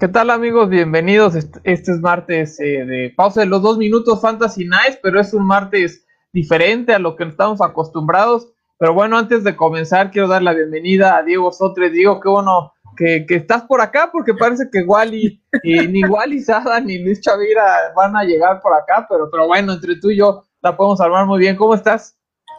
¿Qué 0.00 0.06
tal 0.06 0.30
amigos? 0.30 0.68
Bienvenidos. 0.68 1.34
Este, 1.34 1.60
es 1.64 2.00
martes 2.00 2.60
eh, 2.60 2.84
de 2.84 3.12
pausa 3.16 3.40
de 3.40 3.46
los 3.46 3.62
dos 3.62 3.78
minutos 3.78 4.20
Fantasy 4.20 4.64
Nice, 4.64 5.00
pero 5.02 5.18
es 5.18 5.34
un 5.34 5.44
martes 5.44 6.06
diferente 6.32 6.94
a 6.94 7.00
lo 7.00 7.16
que 7.16 7.24
estamos 7.24 7.60
acostumbrados. 7.60 8.46
Pero 8.78 8.94
bueno, 8.94 9.18
antes 9.18 9.42
de 9.42 9.56
comenzar, 9.56 10.12
quiero 10.12 10.28
dar 10.28 10.44
la 10.44 10.54
bienvenida 10.54 11.16
a 11.16 11.24
Diego 11.24 11.50
Sotres. 11.50 11.92
Diego, 11.92 12.20
qué 12.20 12.28
bueno 12.28 12.72
que, 12.96 13.26
estás 13.28 13.64
por 13.64 13.80
acá, 13.80 14.10
porque 14.12 14.34
parece 14.34 14.68
que 14.70 14.84
Wally, 14.84 15.42
y, 15.64 15.88
ni 15.88 16.04
Wally 16.04 16.40
Sada 16.44 16.78
ni 16.78 16.98
Luis 16.98 17.20
Chavira 17.20 17.92
van 17.96 18.16
a 18.16 18.22
llegar 18.22 18.60
por 18.60 18.74
acá, 18.74 19.04
pero, 19.10 19.28
pero 19.28 19.48
bueno, 19.48 19.72
entre 19.72 19.96
tú 19.96 20.10
y 20.10 20.18
yo 20.18 20.44
la 20.60 20.76
podemos 20.76 21.00
armar 21.00 21.26
muy 21.26 21.40
bien. 21.40 21.56
¿Cómo 21.56 21.74
estás? 21.74 22.16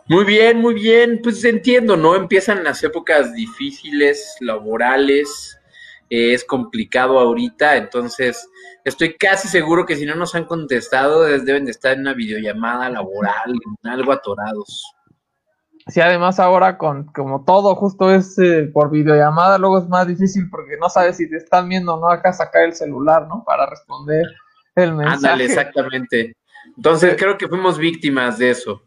Muy 0.09 0.25
bien, 0.25 0.59
muy 0.59 0.73
bien. 0.73 1.21
Pues 1.23 1.45
entiendo, 1.45 1.95
¿no? 1.95 2.17
Empiezan 2.17 2.65
las 2.65 2.83
épocas 2.83 3.33
difíciles, 3.33 4.35
laborales, 4.41 5.58
es 6.09 6.43
complicado 6.43 7.19
ahorita, 7.19 7.77
entonces 7.77 8.49
estoy 8.83 9.15
casi 9.15 9.47
seguro 9.47 9.85
que 9.85 9.95
si 9.95 10.05
no 10.05 10.15
nos 10.15 10.35
han 10.35 10.45
contestado 10.45 11.21
deben 11.21 11.65
de 11.65 11.71
estar 11.71 11.93
en 11.93 12.01
una 12.01 12.13
videollamada 12.13 12.89
laboral, 12.89 13.53
en 13.83 13.89
algo 13.89 14.11
atorados. 14.11 14.83
Sí, 15.87 16.01
además 16.01 16.39
ahora 16.39 16.77
con 16.77 17.05
como 17.05 17.43
todo 17.45 17.75
justo 17.75 18.11
es 18.11 18.37
eh, 18.37 18.69
por 18.71 18.91
videollamada, 18.91 19.57
luego 19.57 19.79
es 19.79 19.87
más 19.87 20.07
difícil 20.07 20.49
porque 20.49 20.77
no 20.79 20.89
sabes 20.89 21.17
si 21.17 21.29
te 21.29 21.37
están 21.37 21.67
viendo 21.67 21.95
o 21.95 21.99
no 21.99 22.09
acá 22.09 22.31
sacar 22.31 22.63
el 22.63 22.73
celular, 22.73 23.27
¿no? 23.27 23.43
Para 23.43 23.65
responder 23.65 24.23
el 24.75 24.93
mensaje. 24.93 25.15
Ándale, 25.15 25.45
exactamente. 25.45 26.35
Entonces 26.75 27.15
creo 27.17 27.37
que 27.37 27.47
fuimos 27.47 27.77
víctimas 27.77 28.37
de 28.37 28.51
eso. 28.51 28.83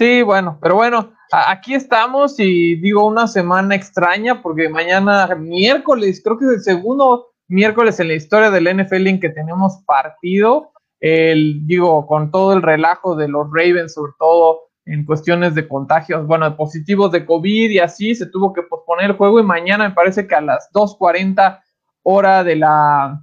Sí, 0.00 0.22
bueno, 0.22 0.56
pero 0.62 0.76
bueno, 0.76 1.12
aquí 1.30 1.74
estamos 1.74 2.40
y 2.40 2.76
digo 2.76 3.06
una 3.06 3.26
semana 3.26 3.74
extraña 3.74 4.40
porque 4.40 4.70
mañana 4.70 5.28
miércoles, 5.34 6.22
creo 6.24 6.38
que 6.38 6.46
es 6.46 6.50
el 6.52 6.62
segundo 6.62 7.26
miércoles 7.48 8.00
en 8.00 8.08
la 8.08 8.14
historia 8.14 8.50
del 8.50 8.64
NFL 8.78 9.08
en 9.08 9.20
que 9.20 9.28
tenemos 9.28 9.82
partido. 9.84 10.72
El, 11.00 11.66
digo, 11.66 12.06
con 12.06 12.30
todo 12.30 12.54
el 12.54 12.62
relajo 12.62 13.14
de 13.14 13.28
los 13.28 13.48
Ravens, 13.52 13.92
sobre 13.92 14.12
todo 14.18 14.60
en 14.86 15.04
cuestiones 15.04 15.54
de 15.54 15.68
contagios, 15.68 16.26
bueno, 16.26 16.56
positivos 16.56 17.12
de 17.12 17.26
COVID 17.26 17.68
y 17.68 17.80
así, 17.80 18.14
se 18.14 18.24
tuvo 18.24 18.54
que 18.54 18.62
posponer 18.62 19.10
el 19.10 19.16
juego 19.18 19.38
y 19.38 19.42
mañana 19.42 19.86
me 19.86 19.94
parece 19.94 20.26
que 20.26 20.34
a 20.34 20.40
las 20.40 20.70
2.40 20.72 21.60
hora 22.04 22.42
de 22.42 22.56
la, 22.56 23.22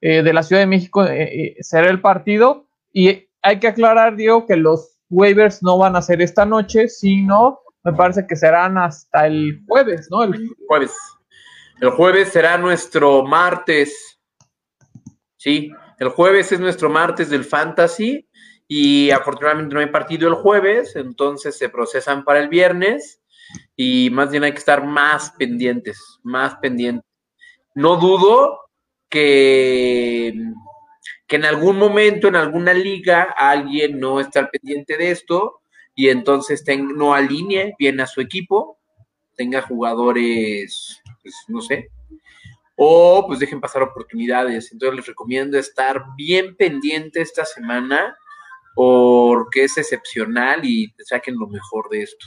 eh, 0.00 0.24
de 0.24 0.32
la 0.32 0.42
Ciudad 0.42 0.62
de 0.62 0.66
México 0.66 1.04
eh, 1.04 1.22
eh, 1.22 1.56
será 1.60 1.88
el 1.88 2.00
partido. 2.00 2.66
Y 2.92 3.28
hay 3.42 3.60
que 3.60 3.68
aclarar, 3.68 4.16
Diego, 4.16 4.44
que 4.44 4.56
los 4.56 4.95
waivers 5.10 5.62
no 5.62 5.78
van 5.78 5.96
a 5.96 6.02
ser 6.02 6.22
esta 6.22 6.44
noche, 6.44 6.88
sino 6.88 7.60
me 7.84 7.92
parece 7.92 8.26
que 8.26 8.36
serán 8.36 8.78
hasta 8.78 9.26
el 9.26 9.62
jueves, 9.66 10.08
¿no? 10.10 10.24
El 10.24 10.50
jueves. 10.66 10.92
El 11.80 11.90
jueves 11.90 12.30
será 12.30 12.58
nuestro 12.58 13.22
martes. 13.22 14.18
Sí, 15.36 15.70
el 15.98 16.08
jueves 16.08 16.50
es 16.52 16.60
nuestro 16.60 16.90
martes 16.90 17.30
del 17.30 17.44
Fantasy 17.44 18.28
y 18.66 19.10
afortunadamente 19.10 19.74
no 19.74 19.80
hay 19.80 19.86
partido 19.86 20.28
el 20.28 20.34
jueves, 20.34 20.96
entonces 20.96 21.56
se 21.56 21.68
procesan 21.68 22.24
para 22.24 22.40
el 22.40 22.48
viernes 22.48 23.22
y 23.76 24.10
más 24.10 24.30
bien 24.30 24.44
hay 24.44 24.52
que 24.52 24.58
estar 24.58 24.84
más 24.84 25.30
pendientes, 25.38 26.18
más 26.22 26.56
pendientes. 26.56 27.04
No 27.74 27.96
dudo 27.96 28.58
que 29.08 30.34
que 31.26 31.36
en 31.36 31.44
algún 31.44 31.78
momento, 31.78 32.28
en 32.28 32.36
alguna 32.36 32.72
liga, 32.72 33.34
alguien 33.36 33.98
no 33.98 34.20
está 34.20 34.40
al 34.40 34.50
pendiente 34.50 34.96
de 34.96 35.10
esto 35.10 35.60
y 35.94 36.08
entonces 36.08 36.64
no 36.94 37.14
alinee 37.14 37.74
bien 37.78 38.00
a 38.00 38.06
su 38.06 38.20
equipo, 38.20 38.78
tenga 39.34 39.62
jugadores, 39.62 41.02
pues 41.22 41.34
no 41.48 41.60
sé, 41.60 41.90
o 42.76 43.24
pues 43.26 43.40
dejen 43.40 43.60
pasar 43.60 43.82
oportunidades. 43.82 44.70
Entonces 44.72 44.96
les 44.96 45.06
recomiendo 45.06 45.58
estar 45.58 46.04
bien 46.16 46.56
pendiente 46.56 47.20
esta 47.22 47.44
semana 47.44 48.16
porque 48.74 49.64
es 49.64 49.78
excepcional 49.78 50.64
y 50.64 50.94
saquen 50.98 51.36
lo 51.38 51.48
mejor 51.48 51.88
de 51.88 52.02
esto. 52.02 52.26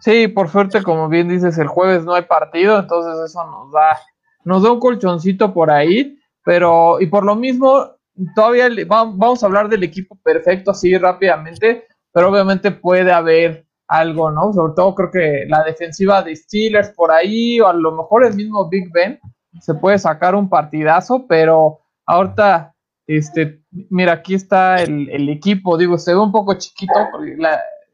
Sí, 0.00 0.28
por 0.28 0.48
suerte, 0.50 0.82
como 0.82 1.08
bien 1.08 1.28
dices, 1.28 1.56
el 1.58 1.68
jueves 1.68 2.04
no 2.04 2.14
hay 2.14 2.22
partido, 2.22 2.78
entonces 2.78 3.30
eso 3.30 3.46
nos 3.46 3.72
da, 3.72 3.98
nos 4.44 4.62
da 4.62 4.72
un 4.72 4.80
colchoncito 4.80 5.54
por 5.54 5.70
ahí, 5.70 6.18
pero 6.44 7.00
y 7.00 7.06
por 7.06 7.24
lo 7.24 7.36
mismo 7.36 7.93
todavía 8.34 8.68
vamos 8.86 9.42
a 9.42 9.46
hablar 9.46 9.68
del 9.68 9.82
equipo 9.82 10.16
perfecto 10.22 10.70
así 10.70 10.96
rápidamente, 10.96 11.86
pero 12.12 12.30
obviamente 12.30 12.70
puede 12.70 13.12
haber 13.12 13.66
algo, 13.88 14.30
¿no? 14.30 14.52
Sobre 14.52 14.74
todo 14.74 14.94
creo 14.94 15.10
que 15.10 15.44
la 15.48 15.62
defensiva 15.64 16.22
de 16.22 16.36
Steelers 16.36 16.90
por 16.90 17.10
ahí, 17.10 17.60
o 17.60 17.68
a 17.68 17.72
lo 17.72 17.92
mejor 17.92 18.24
el 18.24 18.34
mismo 18.34 18.68
Big 18.68 18.90
Ben, 18.92 19.18
se 19.60 19.74
puede 19.74 19.98
sacar 19.98 20.34
un 20.34 20.48
partidazo, 20.48 21.26
pero 21.28 21.80
ahorita, 22.06 22.74
este, 23.06 23.62
mira, 23.90 24.12
aquí 24.12 24.34
está 24.34 24.82
el, 24.82 25.28
equipo, 25.28 25.76
digo, 25.76 25.98
se 25.98 26.14
ve 26.14 26.20
un 26.20 26.32
poco 26.32 26.54
chiquito, 26.54 26.94
porque 27.12 27.36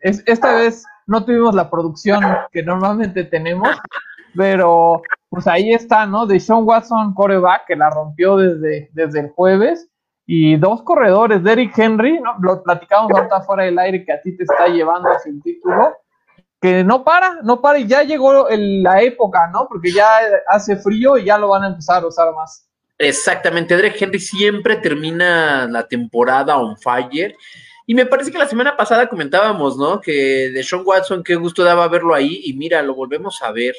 es, 0.01 0.23
esta 0.27 0.55
vez 0.55 0.85
no 1.07 1.25
tuvimos 1.25 1.55
la 1.55 1.71
producción 1.71 2.23
que 2.53 2.63
normalmente 2.63 3.25
tenemos, 3.25 3.69
pero 4.35 5.03
pues 5.29 5.47
ahí 5.47 5.73
está, 5.73 6.07
¿no? 6.07 6.27
De 6.27 6.41
Sean 6.41 6.65
Watson, 6.65 7.15
coreback, 7.15 7.67
que 7.67 7.77
la 7.77 7.91
rompió 7.91 8.37
desde, 8.37 8.91
desde 8.93 9.21
el 9.21 9.31
jueves, 9.31 9.90
y 10.33 10.57
dos 10.59 10.85
corredores, 10.85 11.43
Derrick 11.43 11.77
Henry, 11.77 12.21
¿no? 12.21 12.37
lo 12.41 12.63
platicamos 12.63 13.11
ahorita 13.11 13.41
fuera 13.41 13.65
del 13.65 13.77
aire 13.81 14.05
que 14.05 14.13
a 14.13 14.23
ti 14.23 14.37
te 14.37 14.45
está 14.45 14.69
llevando 14.69 15.09
hacia 15.09 15.29
el 15.29 15.43
título, 15.43 15.97
que 16.61 16.85
no 16.85 17.03
para, 17.03 17.43
no 17.43 17.61
para 17.61 17.81
y 17.81 17.89
ya 17.89 18.05
llegó 18.05 18.47
la 18.49 19.03
época, 19.03 19.51
¿no? 19.53 19.67
Porque 19.67 19.91
ya 19.91 20.07
hace 20.47 20.77
frío 20.77 21.19
y 21.19 21.25
ya 21.25 21.37
lo 21.37 21.49
van 21.49 21.65
a 21.65 21.67
empezar 21.67 22.05
a 22.05 22.07
usar 22.07 22.33
más. 22.33 22.71
Exactamente, 22.97 23.75
Derrick 23.75 24.01
Henry 24.01 24.21
siempre 24.21 24.77
termina 24.77 25.67
la 25.67 25.89
temporada 25.89 26.59
on 26.59 26.77
fire. 26.77 27.35
Y 27.85 27.97
me 27.97 28.07
parece 28.07 28.31
que 28.31 28.39
la 28.39 28.47
semana 28.47 28.77
pasada 28.77 29.09
comentábamos, 29.09 29.77
¿no? 29.77 30.01
Que 30.01 30.53
de 30.55 30.63
Sean 30.63 30.83
Watson, 30.87 31.25
qué 31.25 31.35
gusto 31.35 31.65
daba 31.65 31.89
verlo 31.89 32.15
ahí. 32.15 32.41
Y 32.45 32.53
mira, 32.53 32.83
lo 32.83 32.95
volvemos 32.95 33.43
a 33.43 33.51
ver. 33.51 33.75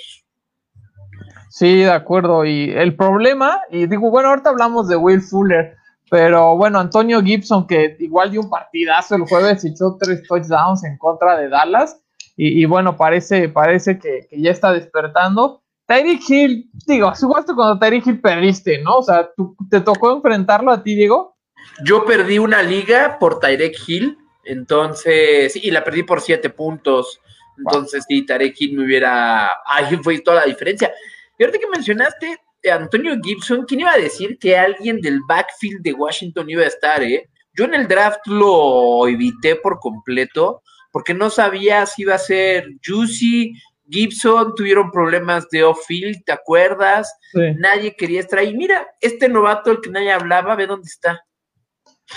Sí, 1.50 1.84
de 1.84 1.92
acuerdo. 1.92 2.44
Y 2.44 2.72
el 2.72 2.98
problema, 2.98 3.62
y 3.70 3.86
digo, 3.86 4.12
bueno, 4.12 4.28
ahorita 4.28 4.50
hablamos 4.50 4.90
de 4.90 4.98
Will 4.98 5.22
Fuller, 5.22 5.78
pero 6.12 6.58
bueno, 6.58 6.78
Antonio 6.78 7.22
Gibson, 7.22 7.66
que 7.66 7.96
igual 8.00 8.32
dio 8.32 8.42
un 8.42 8.50
partidazo 8.50 9.16
el 9.16 9.22
jueves, 9.22 9.64
echó 9.64 9.96
tres 9.98 10.22
touchdowns 10.28 10.84
en 10.84 10.98
contra 10.98 11.38
de 11.38 11.48
Dallas. 11.48 12.02
Y, 12.36 12.66
bueno, 12.66 12.98
parece, 12.98 13.48
parece 13.48 13.98
que, 13.98 14.28
ya 14.30 14.52
está 14.52 14.74
despertando. 14.74 15.64
Tyreek 15.86 16.30
Hill, 16.30 16.70
digo, 16.86 17.14
jugaste 17.18 17.54
cuando 17.54 17.80
Tyreek 17.80 18.06
Hill 18.08 18.20
perdiste, 18.20 18.80
¿no? 18.80 18.98
O 18.98 19.04
sea, 19.04 19.30
¿te 19.70 19.80
tocó 19.80 20.14
enfrentarlo 20.14 20.72
a 20.72 20.84
ti, 20.84 20.96
Diego? 20.96 21.38
Yo 21.86 22.04
perdí 22.04 22.40
una 22.40 22.62
liga 22.62 23.18
por 23.18 23.40
Tyreek 23.40 23.78
Hill, 23.88 24.18
entonces, 24.44 25.56
y 25.56 25.72
la 25.72 25.82
perdí 25.82 26.04
por 26.04 26.20
siete 26.20 26.50
puntos. 26.50 27.22
Entonces, 27.58 28.04
sí, 28.10 28.26
Tyreek 28.26 28.60
Hill 28.60 28.78
me 28.78 28.84
hubiera. 28.84 29.50
Ahí 29.66 29.96
fue 30.04 30.20
toda 30.20 30.42
la 30.42 30.46
diferencia. 30.46 30.92
Y 31.38 31.44
ahorita 31.44 31.60
que 31.60 31.70
mencionaste, 31.70 32.38
Antonio 32.70 33.18
Gibson, 33.24 33.66
¿quién 33.66 33.82
iba 33.82 33.94
a 33.94 33.98
decir 33.98 34.38
que 34.40 34.58
alguien 34.58 35.00
del 35.02 35.22
backfield 35.28 35.82
de 35.82 35.94
Washington 35.94 36.50
iba 36.50 36.64
a 36.64 36.68
estar, 36.68 37.02
eh? 37.02 37.30
Yo 37.54 37.66
en 37.66 37.74
el 37.74 37.88
draft 37.88 38.26
lo 38.28 39.08
evité 39.08 39.56
por 39.56 39.80
completo 39.80 40.62
porque 40.92 41.14
no 41.14 41.30
sabía 41.30 41.86
si 41.86 42.04
iba 42.04 42.16
a 42.16 42.20
ser 42.20 42.66
Juicy, 42.86 43.54
Gibson, 43.90 44.56
tuvieron 44.56 44.90
problemas 44.92 45.50
de 45.50 45.64
off-field, 45.64 46.24
¿te 46.26 46.32
acuerdas? 46.32 47.14
Nadie 47.58 47.96
quería 47.96 48.22
estar 48.22 48.40
ahí. 48.40 48.56
Mira, 48.56 48.88
este 49.02 49.28
novato, 49.28 49.72
el 49.72 49.82
que 49.82 49.90
nadie 49.90 50.12
hablaba, 50.12 50.56
ve 50.56 50.68
dónde 50.68 50.88
está. 50.88 51.26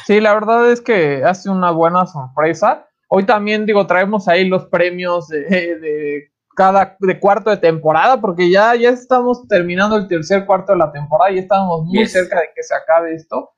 Sí, 0.06 0.20
la 0.20 0.34
verdad 0.34 0.70
es 0.70 0.80
que 0.80 1.22
hace 1.24 1.50
una 1.50 1.72
buena 1.72 2.06
sorpresa. 2.06 2.88
Hoy 3.08 3.26
también, 3.26 3.66
digo, 3.66 3.86
traemos 3.86 4.28
ahí 4.28 4.48
los 4.48 4.66
premios 4.66 5.28
de 5.28 6.30
cada 6.54 6.96
de 7.00 7.20
cuarto 7.20 7.50
de 7.50 7.56
temporada, 7.56 8.20
porque 8.20 8.50
ya, 8.50 8.74
ya 8.74 8.90
estamos 8.90 9.46
terminando 9.48 9.96
el 9.96 10.08
tercer 10.08 10.46
cuarto 10.46 10.72
de 10.72 10.78
la 10.78 10.92
temporada 10.92 11.30
y 11.30 11.38
estamos 11.38 11.84
muy 11.84 12.06
cerca 12.06 12.40
de 12.40 12.46
que 12.54 12.62
se 12.62 12.74
acabe 12.74 13.14
esto. 13.14 13.50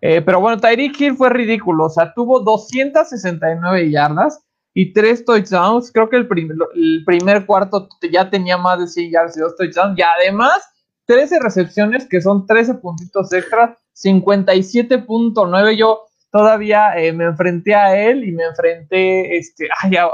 Eh, 0.00 0.20
pero 0.20 0.40
bueno, 0.40 0.58
Tyreek 0.58 1.00
Hill 1.00 1.16
fue 1.16 1.30
ridículo, 1.30 1.84
o 1.84 1.90
sea, 1.90 2.12
tuvo 2.12 2.40
269 2.40 3.90
yardas 3.90 4.44
y 4.74 4.92
tres 4.92 5.24
touchdowns. 5.24 5.92
Creo 5.92 6.10
que 6.10 6.16
el, 6.16 6.26
primer, 6.26 6.56
el 6.74 7.04
primer 7.06 7.46
cuarto 7.46 7.88
ya 8.10 8.28
tenía 8.28 8.58
más 8.58 8.80
de 8.80 8.88
100 8.88 9.10
yardas 9.12 9.36
y 9.36 9.40
dos 9.40 9.56
touchdowns, 9.56 9.98
y 9.98 10.02
además 10.02 10.60
13 11.06 11.40
recepciones, 11.40 12.06
que 12.08 12.20
son 12.20 12.46
13 12.46 12.74
puntitos 12.74 13.32
extras, 13.32 13.78
57.9. 13.94 15.76
Yo 15.76 16.06
todavía 16.30 16.96
eh, 16.96 17.12
me 17.12 17.24
enfrenté 17.24 17.74
a 17.74 17.96
él 17.96 18.24
y 18.24 18.32
me 18.32 18.44
enfrenté, 18.44 19.36
este, 19.36 19.68
ay, 19.82 19.96
a, 19.96 20.08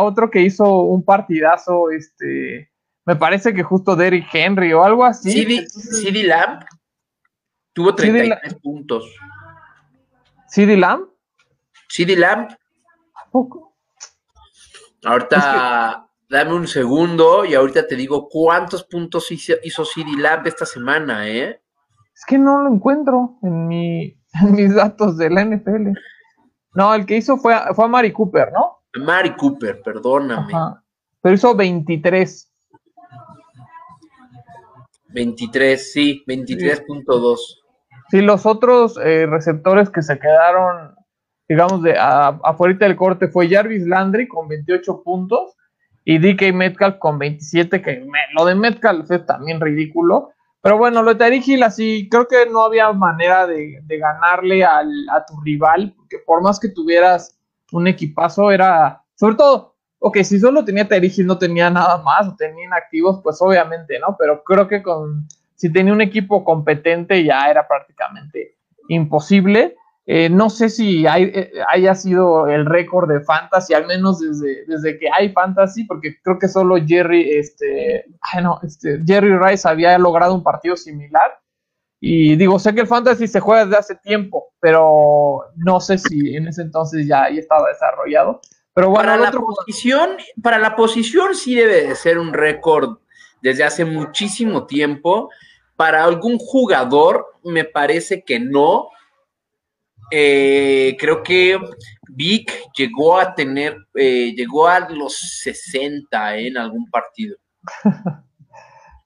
otro 0.00 0.30
que 0.30 0.42
hizo 0.42 0.82
un 0.82 1.04
partidazo, 1.04 1.90
este, 1.90 2.70
me 3.04 3.16
parece 3.16 3.52
que 3.54 3.62
justo 3.62 3.96
Derrick 3.96 4.28
Henry 4.32 4.72
o 4.72 4.84
algo 4.84 5.04
así. 5.04 5.66
CD, 5.66 6.24
Lamb 6.24 6.64
tuvo 7.72 7.94
33 7.94 8.54
puntos. 8.54 9.04
CD 10.48 10.76
Lamb. 10.76 11.08
CD 11.88 12.16
Lamb. 12.16 12.48
Ahorita 15.04 16.06
Dame 16.32 16.54
un 16.54 16.66
segundo 16.66 17.44
y 17.44 17.54
ahorita 17.54 17.86
te 17.86 17.94
digo 17.94 18.26
cuántos 18.26 18.84
puntos 18.84 19.30
hizo, 19.30 19.52
hizo 19.62 19.84
CD 19.84 20.12
Lamb 20.16 20.46
esta 20.46 20.64
semana, 20.64 21.28
¿eh? 21.28 21.60
Es 22.14 22.24
que 22.26 22.38
no 22.38 22.62
lo 22.62 22.72
encuentro 22.72 23.36
en, 23.42 23.68
mi, 23.68 24.18
en 24.40 24.52
mis 24.52 24.74
datos 24.74 25.18
de 25.18 25.28
la 25.28 25.44
NFL. 25.44 25.90
No, 26.74 26.94
el 26.94 27.04
que 27.04 27.18
hizo 27.18 27.36
fue, 27.36 27.54
fue 27.74 27.84
a 27.84 27.88
Mari 27.88 28.12
Cooper, 28.12 28.50
¿no? 28.50 28.81
Mari 28.98 29.34
Cooper, 29.36 29.80
perdóname. 29.82 30.52
Pero 31.20 31.34
hizo 31.34 31.54
23. 31.54 32.52
23, 35.08 35.92
sí, 35.92 36.24
23.2. 36.26 37.38
Sí, 38.10 38.20
los 38.20 38.44
otros 38.46 38.98
eh, 39.02 39.26
receptores 39.26 39.88
que 39.90 40.02
se 40.02 40.18
quedaron, 40.18 40.94
digamos, 41.48 41.82
de 41.82 41.96
afuera 41.98 42.76
del 42.78 42.96
corte 42.96 43.28
fue 43.28 43.48
Jarvis 43.48 43.86
Landry 43.86 44.28
con 44.28 44.48
28 44.48 45.02
puntos 45.02 45.56
y 46.04 46.18
DK 46.18 46.52
Metcalf 46.52 46.98
con 46.98 47.18
27, 47.18 47.80
que 47.80 48.06
lo 48.36 48.44
de 48.44 48.54
Metcalf 48.54 49.10
es 49.10 49.24
también 49.24 49.60
ridículo. 49.60 50.30
Pero 50.60 50.78
bueno, 50.78 51.02
lo 51.02 51.12
de 51.12 51.18
Tariq 51.18 51.46
Hill, 51.48 51.62
así, 51.62 52.08
creo 52.08 52.28
que 52.28 52.46
no 52.46 52.62
había 52.62 52.92
manera 52.92 53.46
de, 53.46 53.80
ganarle 53.88 54.64
al, 54.64 54.88
a 55.10 55.24
tu 55.24 55.40
rival, 55.40 55.92
porque 55.96 56.18
por 56.24 56.40
más 56.42 56.60
que 56.60 56.68
tuvieras 56.68 57.38
un 57.72 57.86
equipazo, 57.88 58.50
era, 58.50 59.02
sobre 59.14 59.36
todo, 59.36 59.76
ok, 59.98 60.18
si 60.22 60.38
solo 60.38 60.64
tenía 60.64 60.88
Hill, 60.90 61.26
no 61.26 61.38
tenía 61.38 61.70
nada 61.70 62.02
más, 62.02 62.28
o 62.28 62.36
tenía 62.36 62.64
inactivos, 62.64 63.20
pues 63.22 63.40
obviamente, 63.40 63.98
¿no? 63.98 64.16
Pero 64.18 64.42
creo 64.42 64.68
que 64.68 64.82
con, 64.82 65.28
si 65.54 65.72
tenía 65.72 65.92
un 65.92 66.00
equipo 66.00 66.44
competente, 66.44 67.22
ya 67.22 67.48
era 67.48 67.66
prácticamente 67.68 68.56
imposible. 68.88 69.76
Eh, 70.04 70.28
no 70.28 70.50
sé 70.50 70.68
si 70.68 71.06
hay, 71.06 71.30
eh, 71.32 71.52
haya 71.68 71.94
sido 71.94 72.48
el 72.48 72.66
récord 72.66 73.08
de 73.08 73.20
fantasy, 73.20 73.72
al 73.72 73.86
menos 73.86 74.18
desde, 74.18 74.66
desde 74.66 74.98
que 74.98 75.06
hay 75.08 75.30
fantasy, 75.32 75.84
porque 75.84 76.16
creo 76.20 76.40
que 76.40 76.48
solo 76.48 76.74
Jerry, 76.84 77.30
este, 77.38 78.06
no, 78.42 78.58
este, 78.64 79.00
Jerry 79.06 79.38
Rice 79.38 79.68
había 79.68 79.96
logrado 79.98 80.34
un 80.34 80.42
partido 80.42 80.76
similar. 80.76 81.38
Y 82.04 82.34
digo, 82.34 82.58
sé 82.58 82.74
que 82.74 82.80
el 82.80 82.88
fantasy 82.88 83.28
se 83.28 83.38
juega 83.38 83.64
desde 83.64 83.78
hace 83.78 83.94
tiempo, 83.94 84.54
pero 84.58 85.44
no 85.54 85.78
sé 85.78 85.98
si 85.98 86.34
en 86.34 86.48
ese 86.48 86.62
entonces 86.62 87.06
ya, 87.06 87.30
ya 87.30 87.38
estaba 87.38 87.68
desarrollado. 87.68 88.40
Pero 88.74 88.90
bueno, 88.90 89.10
para 89.10 89.22
la 89.22 89.30
posición, 89.30 90.16
para 90.42 90.58
la 90.58 90.74
posición 90.74 91.36
sí 91.36 91.54
debe 91.54 91.86
de 91.86 91.94
ser 91.94 92.18
un 92.18 92.32
récord 92.32 92.98
desde 93.40 93.62
hace 93.62 93.84
muchísimo 93.84 94.66
tiempo. 94.66 95.30
Para 95.76 96.02
algún 96.02 96.38
jugador 96.38 97.24
me 97.44 97.64
parece 97.64 98.24
que 98.24 98.40
no, 98.40 98.88
eh, 100.10 100.96
creo 100.98 101.22
que 101.22 101.56
Vic 102.08 102.52
llegó 102.76 103.16
a 103.16 103.32
tener, 103.32 103.76
eh, 103.94 104.34
llegó 104.34 104.66
a 104.66 104.80
los 104.88 105.16
60 105.44 106.36
en 106.38 106.58
algún 106.58 106.90
partido. 106.90 107.36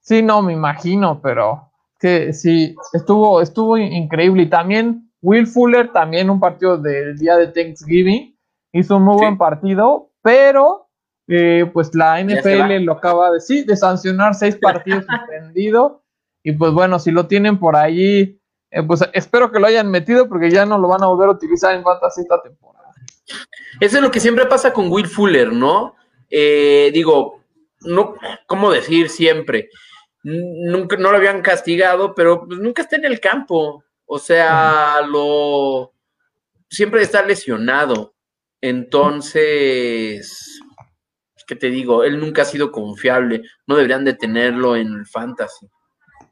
sí, 0.00 0.22
no, 0.22 0.40
me 0.40 0.54
imagino, 0.54 1.20
pero 1.20 1.72
que 2.06 2.32
sí, 2.32 2.74
estuvo, 2.92 3.40
estuvo 3.40 3.76
increíble. 3.76 4.44
Y 4.44 4.48
también 4.48 5.10
Will 5.22 5.46
Fuller, 5.46 5.92
también 5.92 6.30
un 6.30 6.40
partido 6.40 6.78
del 6.78 7.16
día 7.16 7.36
de 7.36 7.48
Thanksgiving, 7.48 8.36
hizo 8.72 8.96
un 8.96 9.04
muy 9.04 9.16
buen 9.16 9.38
partido, 9.38 10.10
pero 10.22 10.88
eh, 11.28 11.68
pues 11.72 11.94
la 11.94 12.22
NFL 12.22 12.84
lo 12.84 12.92
acaba 12.92 13.32
de, 13.32 13.40
sí, 13.40 13.64
de 13.64 13.76
sancionar 13.76 14.34
seis 14.34 14.56
partidos 14.60 15.04
suspendido. 15.06 16.02
Y 16.42 16.52
pues 16.52 16.72
bueno, 16.72 16.98
si 16.98 17.10
lo 17.10 17.26
tienen 17.26 17.58
por 17.58 17.74
ahí 17.76 18.40
eh, 18.70 18.82
pues 18.82 19.00
espero 19.12 19.50
que 19.50 19.58
lo 19.58 19.66
hayan 19.66 19.90
metido 19.90 20.28
porque 20.28 20.50
ya 20.50 20.66
no 20.66 20.78
lo 20.78 20.88
van 20.88 21.02
a 21.02 21.06
volver 21.06 21.28
a 21.28 21.32
utilizar 21.32 21.74
en 21.74 21.82
fantasy 21.82 22.22
esta 22.22 22.42
temporada. 22.42 22.92
Eso 23.80 23.96
es 23.96 24.02
lo 24.02 24.10
que 24.10 24.20
siempre 24.20 24.46
pasa 24.46 24.72
con 24.72 24.90
Will 24.90 25.06
Fuller, 25.06 25.52
¿no? 25.52 25.94
Eh, 26.28 26.90
digo, 26.92 27.40
no, 27.82 28.14
¿cómo 28.46 28.70
decir 28.70 29.08
siempre? 29.08 29.70
Nunca, 30.28 30.96
no 30.96 31.12
lo 31.12 31.18
habían 31.18 31.40
castigado, 31.40 32.12
pero 32.12 32.46
pues, 32.46 32.58
nunca 32.58 32.82
está 32.82 32.96
en 32.96 33.04
el 33.04 33.20
campo. 33.20 33.84
O 34.06 34.18
sea, 34.18 35.00
lo 35.08 35.92
siempre 36.68 37.02
está 37.02 37.22
lesionado. 37.22 38.16
Entonces, 38.60 40.60
¿qué 41.46 41.54
te 41.54 41.70
digo? 41.70 42.02
Él 42.02 42.18
nunca 42.18 42.42
ha 42.42 42.44
sido 42.44 42.72
confiable. 42.72 43.42
No 43.68 43.76
deberían 43.76 44.04
de 44.04 44.14
tenerlo 44.14 44.74
en 44.74 44.88
el 44.88 45.06
fantasy. 45.06 45.68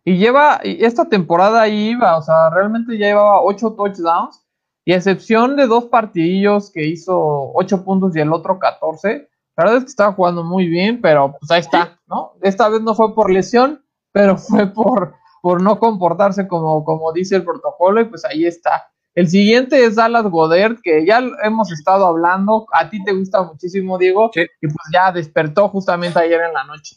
Y 0.02 0.18
lleva, 0.18 0.56
esta 0.64 1.08
temporada 1.08 1.62
ahí 1.62 1.90
iba, 1.90 2.18
o 2.18 2.22
sea, 2.22 2.50
realmente 2.50 2.98
ya 2.98 3.06
llevaba 3.06 3.42
ocho 3.42 3.74
touchdowns, 3.74 4.44
y 4.84 4.92
a 4.92 4.96
excepción 4.96 5.56
de 5.56 5.66
dos 5.66 5.84
partidillos 5.84 6.70
que 6.70 6.84
hizo 6.84 7.52
ocho 7.54 7.84
puntos 7.84 8.14
y 8.14 8.20
el 8.20 8.32
otro 8.32 8.58
14, 8.58 9.30
la 9.56 9.64
verdad 9.64 9.78
es 9.78 9.84
que 9.84 9.90
estaba 9.90 10.12
jugando 10.12 10.42
muy 10.42 10.66
bien, 10.66 11.00
pero 11.00 11.34
pues 11.38 11.50
ahí 11.50 11.60
está, 11.60 12.00
¿no? 12.06 12.32
Esta 12.42 12.68
vez 12.68 12.82
no 12.82 12.94
fue 12.94 13.14
por 13.14 13.30
lesión, 13.30 13.83
pero 14.14 14.38
fue 14.38 14.72
por, 14.72 15.16
por 15.42 15.60
no 15.60 15.76
comportarse 15.80 16.46
como, 16.46 16.84
como 16.84 17.12
dice 17.12 17.34
el 17.34 17.44
protocolo, 17.44 18.00
y 18.00 18.04
pues 18.04 18.24
ahí 18.24 18.46
está. 18.46 18.88
El 19.16 19.28
siguiente 19.28 19.84
es 19.84 19.96
Dallas 19.96 20.24
Godert, 20.30 20.78
que 20.82 21.04
ya 21.04 21.20
hemos 21.42 21.70
estado 21.72 22.06
hablando. 22.06 22.66
A 22.72 22.88
ti 22.90 23.02
te 23.04 23.12
gusta 23.12 23.42
muchísimo, 23.42 23.98
Diego. 23.98 24.30
Y 24.34 24.66
pues 24.66 24.88
ya 24.92 25.12
despertó 25.12 25.68
justamente 25.68 26.18
ayer 26.18 26.40
en 26.40 26.52
la 26.52 26.64
noche. 26.64 26.96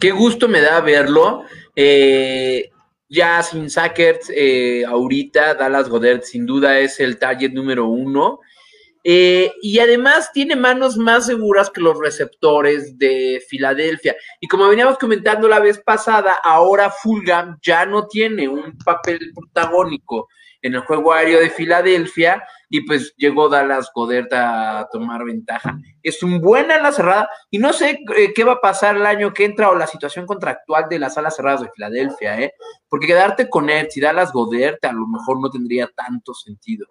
Qué 0.00 0.10
gusto 0.10 0.48
me 0.48 0.60
da 0.60 0.80
verlo. 0.80 1.42
Eh, 1.76 2.70
ya 3.08 3.42
sin 3.42 3.70
Sackers, 3.70 4.32
eh, 4.34 4.84
ahorita 4.84 5.54
Dallas 5.54 5.88
Godert 5.88 6.24
sin 6.24 6.44
duda 6.46 6.78
es 6.78 6.98
el 6.98 7.18
target 7.18 7.52
número 7.52 7.86
uno. 7.86 8.40
Eh, 9.06 9.52
y 9.60 9.78
además 9.80 10.32
tiene 10.32 10.56
manos 10.56 10.96
más 10.96 11.26
seguras 11.26 11.68
que 11.68 11.82
los 11.82 11.98
receptores 11.98 12.98
de 12.98 13.42
Filadelfia. 13.48 14.16
Y 14.40 14.48
como 14.48 14.66
veníamos 14.66 14.98
comentando 14.98 15.46
la 15.46 15.60
vez 15.60 15.78
pasada, 15.78 16.38
ahora 16.42 16.90
Fulgham 16.90 17.58
ya 17.62 17.84
no 17.84 18.06
tiene 18.06 18.48
un 18.48 18.78
papel 18.78 19.20
protagónico 19.34 20.28
en 20.62 20.74
el 20.74 20.80
juego 20.80 21.12
aéreo 21.12 21.40
de 21.40 21.50
Filadelfia 21.50 22.42
y 22.70 22.80
pues 22.80 23.14
llegó 23.18 23.50
Dallas 23.50 23.90
Godert 23.94 24.32
a 24.32 24.88
tomar 24.90 25.22
ventaja. 25.22 25.78
Es 26.02 26.22
un 26.22 26.40
buen 26.40 26.70
ala 26.70 26.90
cerrada 26.90 27.28
y 27.50 27.58
no 27.58 27.74
sé 27.74 28.00
eh, 28.16 28.32
qué 28.34 28.44
va 28.44 28.52
a 28.52 28.60
pasar 28.62 28.96
el 28.96 29.04
año 29.04 29.34
que 29.34 29.44
entra 29.44 29.68
o 29.68 29.74
la 29.74 29.86
situación 29.86 30.24
contractual 30.24 30.88
de 30.88 30.98
las 30.98 31.18
alas 31.18 31.36
cerradas 31.36 31.60
de 31.60 31.70
Filadelfia, 31.70 32.40
¿eh? 32.40 32.54
porque 32.88 33.06
quedarte 33.06 33.50
con 33.50 33.68
él 33.68 33.88
si 33.90 34.00
Dallas 34.00 34.32
Godert 34.32 34.82
a 34.86 34.92
lo 34.92 35.06
mejor 35.06 35.38
no 35.38 35.50
tendría 35.50 35.86
tanto 35.94 36.32
sentido. 36.32 36.86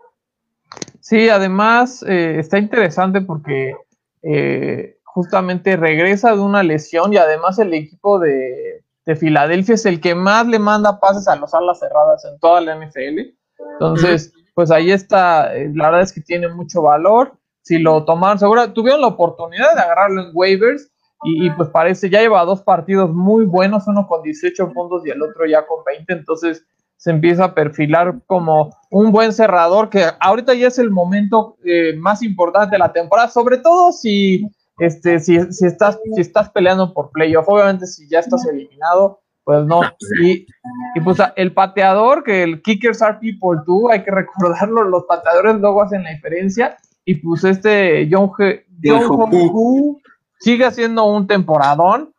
Sí, 1.00 1.30
además 1.30 2.03
eh, 2.08 2.38
está 2.39 2.58
interesante 2.58 3.22
porque 3.22 3.75
eh, 4.22 4.98
justamente 5.03 5.75
regresa 5.75 6.34
de 6.34 6.42
una 6.42 6.63
lesión 6.63 7.13
y 7.13 7.18
además 7.18 7.60
el 7.60 7.74
equipo 7.74 8.20
de, 8.20 8.84
de 9.06 9.15
Filadelfia 9.15 9.75
es 9.75 9.86
el 9.86 10.00
que 10.00 10.15
más 10.15 10.48
le 10.48 10.60
manda 10.60 11.00
pases 11.00 11.27
a 11.27 11.36
las 11.36 11.53
alas 11.53 11.80
cerradas 11.80 12.24
en 12.25 12.39
toda 12.39 12.62
la 12.62 12.75
NFL 12.75 13.34
entonces, 13.74 14.34
pues 14.56 14.72
ahí 14.72 14.92
está, 14.92 15.56
eh, 15.56 15.72
la 15.74 15.86
verdad 15.86 16.01
es 16.01 16.13
que 16.13 16.22
tiene 16.22 16.48
mucho 16.50 16.82
valor. 16.82 17.34
Si 17.62 17.80
lo 17.80 18.03
tomaron, 18.03 18.39
seguro, 18.39 18.74
tuvieron 18.74 19.01
la 19.01 19.08
oportunidad 19.08 19.74
de 19.74 19.82
agarrarlo 19.82 20.22
en 20.22 20.32
waivers 20.34 20.92
y, 21.25 21.50
pues 21.51 21.70
parece, 21.70 22.10
ya 22.10 22.20
lleva 22.20 22.44
dos 22.44 22.62
partidos 22.62 23.10
muy 23.13 23.46
buenos, 23.46 23.88
uno 23.88 24.06
con 24.08 24.22
18 24.22 24.74
puntos 24.74 25.06
y 25.06 25.10
el 25.10 25.22
otro 25.22 25.46
ya 25.46 25.65
con 25.65 25.82
20, 25.86 26.12
entonces 26.12 26.65
se 27.03 27.12
empieza 27.12 27.43
a 27.43 27.53
perfilar 27.53 28.22
como 28.27 28.74
un 28.89 29.12
buen 29.12 29.33
cerrador, 29.33 29.89
que 29.89 30.05
ahorita 30.22 30.53
ya 30.53 30.69
es 30.69 30.79
el 30.79 30.89
momento 30.89 31.57
eh, 31.65 31.98
más 31.98 32.24
importante 32.24 32.75
de 32.75 32.79
la 32.79 32.93
temporada, 32.93 33.27
sobre 33.27 33.57
todo 33.57 33.91
si, 33.91 34.48
este, 34.77 35.19
si, 35.19 35.38
si, 35.51 35.65
estás, 35.65 36.00
si 36.15 36.22
estás 36.22 36.50
peleando 36.51 36.93
por 36.93 37.12
playoff, 37.12 37.50
obviamente 37.50 37.88
si 37.88 38.07
ya 38.07 38.19
estás 38.19 38.48
eliminado, 38.48 39.19
pues 39.43 39.65
no. 39.65 39.81
Y, 40.24 40.48
y, 40.95 41.01
pues 41.03 41.17
el 41.36 41.51
pateador, 41.51 42.24
que 42.24 42.41
el 42.41 42.62
kickers 42.62 43.01
are 43.01 43.17
people 43.19 43.60
too, 43.65 43.91
hay 43.91 44.01
que 44.01 44.12
recordarlo, 44.12 44.86
los 44.86 45.03
pateadores 45.03 45.57
luego 45.60 45.81
hacen 45.81 46.03
la 46.03 46.12
diferencia. 46.12 46.77
Y 47.03 47.15
pues 47.15 47.43
este 47.43 48.07
John, 48.10 48.31
John 48.81 49.98
sigue 50.39 50.63
haciendo 50.63 51.03
un 51.03 51.27
temporadón. 51.27 52.13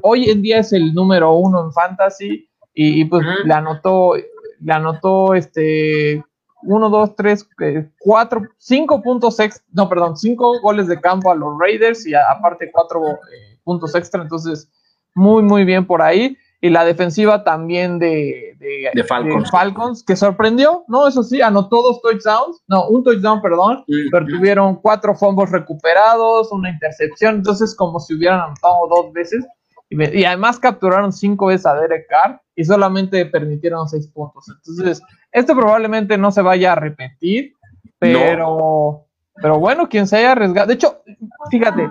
Hoy 0.00 0.30
en 0.30 0.40
día 0.40 0.60
es 0.60 0.72
el 0.72 0.94
número 0.94 1.34
uno 1.34 1.62
en 1.62 1.72
fantasy. 1.74 2.49
Y, 2.72 3.04
pues 3.06 3.26
le 3.44 3.52
anotó, 3.52 4.14
le 4.14 4.72
anotó 4.72 5.34
este 5.34 6.24
uno, 6.62 6.90
dos, 6.90 7.16
tres, 7.16 7.48
eh, 7.60 7.90
cuatro, 7.98 8.42
cinco 8.58 9.02
puntos 9.02 9.40
extra, 9.40 9.64
no, 9.72 9.88
perdón, 9.88 10.16
cinco 10.16 10.60
goles 10.60 10.86
de 10.88 11.00
campo 11.00 11.30
a 11.30 11.34
los 11.34 11.58
Raiders 11.58 12.06
y 12.06 12.14
aparte 12.14 12.70
cuatro 12.70 13.00
eh, 13.06 13.58
puntos 13.64 13.94
extra. 13.94 14.22
Entonces, 14.22 14.70
muy, 15.14 15.42
muy 15.42 15.64
bien 15.64 15.86
por 15.86 16.02
ahí 16.02 16.36
y 16.62 16.68
la 16.68 16.84
defensiva 16.84 17.42
también 17.42 17.98
de, 17.98 18.54
de, 18.58 19.04
Falcons. 19.04 20.04
que 20.04 20.14
sorprendió, 20.14 20.84
¿no? 20.88 21.08
Eso 21.08 21.22
sí, 21.22 21.40
anotó 21.40 21.82
dos 21.82 22.02
touchdowns, 22.02 22.62
no, 22.68 22.86
un 22.88 23.02
touchdown, 23.02 23.40
perdón, 23.40 23.84
pero 24.10 24.26
tuvieron 24.26 24.76
cuatro 24.76 25.14
fumbles 25.14 25.50
recuperados, 25.50 26.52
una 26.52 26.70
intercepción, 26.70 27.36
entonces 27.36 27.74
como 27.74 27.98
si 27.98 28.14
hubieran 28.14 28.40
anotado 28.40 28.88
dos 28.88 29.12
veces, 29.12 29.46
y, 29.90 30.24
además 30.24 30.58
capturaron 30.58 31.12
cinco 31.12 31.46
veces 31.46 31.66
a 31.66 31.74
Derek 31.74 32.06
Carr 32.08 32.40
y 32.54 32.64
solamente 32.64 33.26
permitieron 33.26 33.88
seis 33.88 34.06
puntos. 34.06 34.46
Entonces, 34.48 35.02
esto 35.32 35.54
probablemente 35.54 36.16
no 36.16 36.30
se 36.30 36.42
vaya 36.42 36.72
a 36.72 36.76
repetir, 36.76 37.54
pero, 37.98 39.06
pero 39.34 39.58
bueno, 39.58 39.88
quien 39.88 40.06
se 40.06 40.18
haya 40.18 40.32
arriesgado, 40.32 40.68
de 40.68 40.74
hecho, 40.74 41.02
fíjate, 41.50 41.90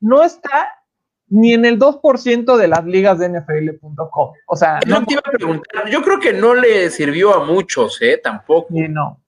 no 0.00 0.22
está 0.22 0.72
ni 1.28 1.52
en 1.54 1.64
el 1.64 1.78
2% 1.78 2.56
de 2.56 2.68
las 2.68 2.84
ligas 2.84 3.18
de 3.18 3.28
NFL.com. 3.28 4.32
O 4.46 4.56
sea, 4.56 4.78
no 4.86 5.04
te 5.04 5.14
iba 5.14 5.22
a 5.24 5.30
preguntar, 5.30 5.88
yo 5.90 6.02
creo 6.02 6.20
que 6.20 6.32
no 6.32 6.54
le 6.54 6.88
sirvió 6.90 7.34
a 7.34 7.44
muchos, 7.44 8.00
¿eh? 8.00 8.20
Tampoco. 8.22 8.68
Sí, 8.72 8.86
no. 8.88 9.20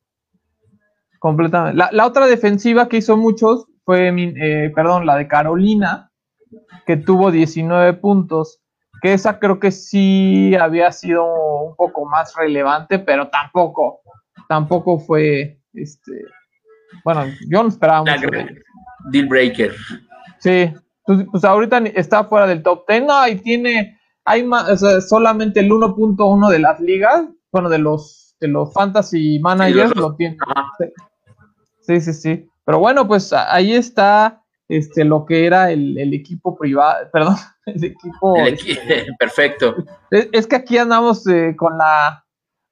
Completamente. 1.18 1.82
La, 1.90 2.06
otra 2.06 2.26
defensiva 2.26 2.88
que 2.88 2.98
hizo 2.98 3.16
muchos 3.16 3.66
fue, 3.84 4.12
eh, 4.16 4.70
perdón, 4.74 5.06
la 5.06 5.16
de 5.16 5.26
Carolina, 5.26 6.07
que 6.86 6.96
tuvo 6.96 7.30
19 7.30 7.94
puntos. 7.94 8.60
Que 9.00 9.12
esa 9.12 9.38
creo 9.38 9.60
que 9.60 9.70
sí 9.70 10.56
había 10.56 10.90
sido 10.90 11.24
un 11.62 11.76
poco 11.76 12.04
más 12.06 12.34
relevante, 12.34 12.98
pero 12.98 13.28
tampoco, 13.28 14.00
tampoco 14.48 14.98
fue, 14.98 15.60
este, 15.74 16.12
bueno, 17.04 17.24
yo 17.48 17.62
no 17.62 17.68
esperaba 17.68 18.00
mucho. 18.00 18.28
Deal 19.10 19.26
breaker. 19.26 19.72
Sí, 20.38 20.72
pues, 21.04 21.24
pues, 21.30 21.44
ahorita 21.44 21.78
está 21.94 22.24
fuera 22.24 22.46
del 22.46 22.62
top 22.62 22.84
10, 22.88 23.04
no, 23.04 23.28
y 23.28 23.36
tiene, 23.36 23.98
hay 24.24 24.42
más, 24.42 24.80
solamente 25.08 25.60
el 25.60 25.70
1.1 25.70 26.50
de 26.50 26.58
las 26.58 26.80
ligas, 26.80 27.24
bueno, 27.52 27.68
de 27.68 27.78
los, 27.78 28.36
de 28.40 28.48
los 28.48 28.72
fantasy 28.72 29.38
managers 29.38 29.94
lo 29.96 30.14
tiene. 30.16 30.36
Sí, 31.80 32.00
sí, 32.00 32.12
sí. 32.12 32.48
Pero 32.64 32.80
bueno, 32.80 33.08
pues 33.08 33.32
ahí 33.32 33.72
está 33.72 34.42
este, 34.68 35.04
lo 35.04 35.24
que 35.24 35.46
era 35.46 35.70
el, 35.70 36.12
equipo 36.12 36.56
privado, 36.56 37.08
perdón, 37.12 37.36
el 37.66 37.84
equipo. 37.84 38.36
perfecto. 39.18 39.76
Es, 40.10 40.46
que 40.46 40.56
aquí 40.56 40.78
andamos 40.78 41.26
eh, 41.26 41.54
con 41.56 41.78
la 41.78 42.24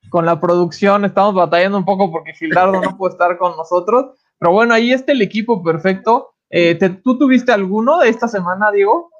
con 0.09 0.25
la 0.25 0.41
producción, 0.41 1.05
estamos 1.05 1.35
batallando 1.35 1.79
un 1.79 1.85
poco 1.85 2.13
porque 2.13 2.33
Gildardo 2.33 2.81
no 2.81 2.97
puede 2.97 3.15
estar 3.15 3.37
con 3.39 3.57
nosotros. 3.57 4.17
Pero 4.39 4.53
bueno, 4.53 4.73
ahí 4.73 4.93
está 4.93 5.11
el 5.11 5.21
equipo 5.21 5.65
perfecto. 5.65 6.35
Eh, 6.49 6.79
¿Tú 7.03 7.19
tuviste 7.19 7.51
alguno 7.51 7.99
de 7.99 8.09
esta 8.09 8.29
semana, 8.29 8.71
Diego? 8.71 9.11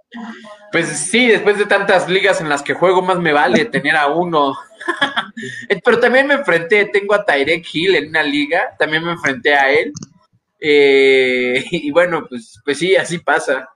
Pues 0.73 0.87
sí, 0.87 1.27
después 1.27 1.59
de 1.59 1.67
tantas 1.67 2.09
ligas 2.09 2.41
en 2.41 2.49
las 2.49 2.63
que 2.63 2.75
juego, 2.75 3.03
más 3.03 3.19
me 3.19 3.33
vale 3.33 3.65
tener 3.67 3.97
a 3.97 4.09
uno. 4.09 4.55
Pero 5.85 5.99
también 5.99 6.27
me 6.27 6.35
enfrenté, 6.35 6.87
tengo 6.87 7.15
a 7.15 7.25
Tyrek 7.25 7.67
Hill 7.73 7.97
en 7.97 8.09
una 8.09 8.23
liga, 8.23 8.75
también 8.79 9.05
me 9.05 9.13
enfrenté 9.13 9.55
a 9.55 9.71
él. 9.71 9.93
Eh, 10.61 11.65
y 11.71 11.91
bueno, 11.91 12.27
pues, 12.29 12.61
pues 12.65 12.79
sí, 12.79 12.97
así 12.97 13.19
pasa. 13.19 13.69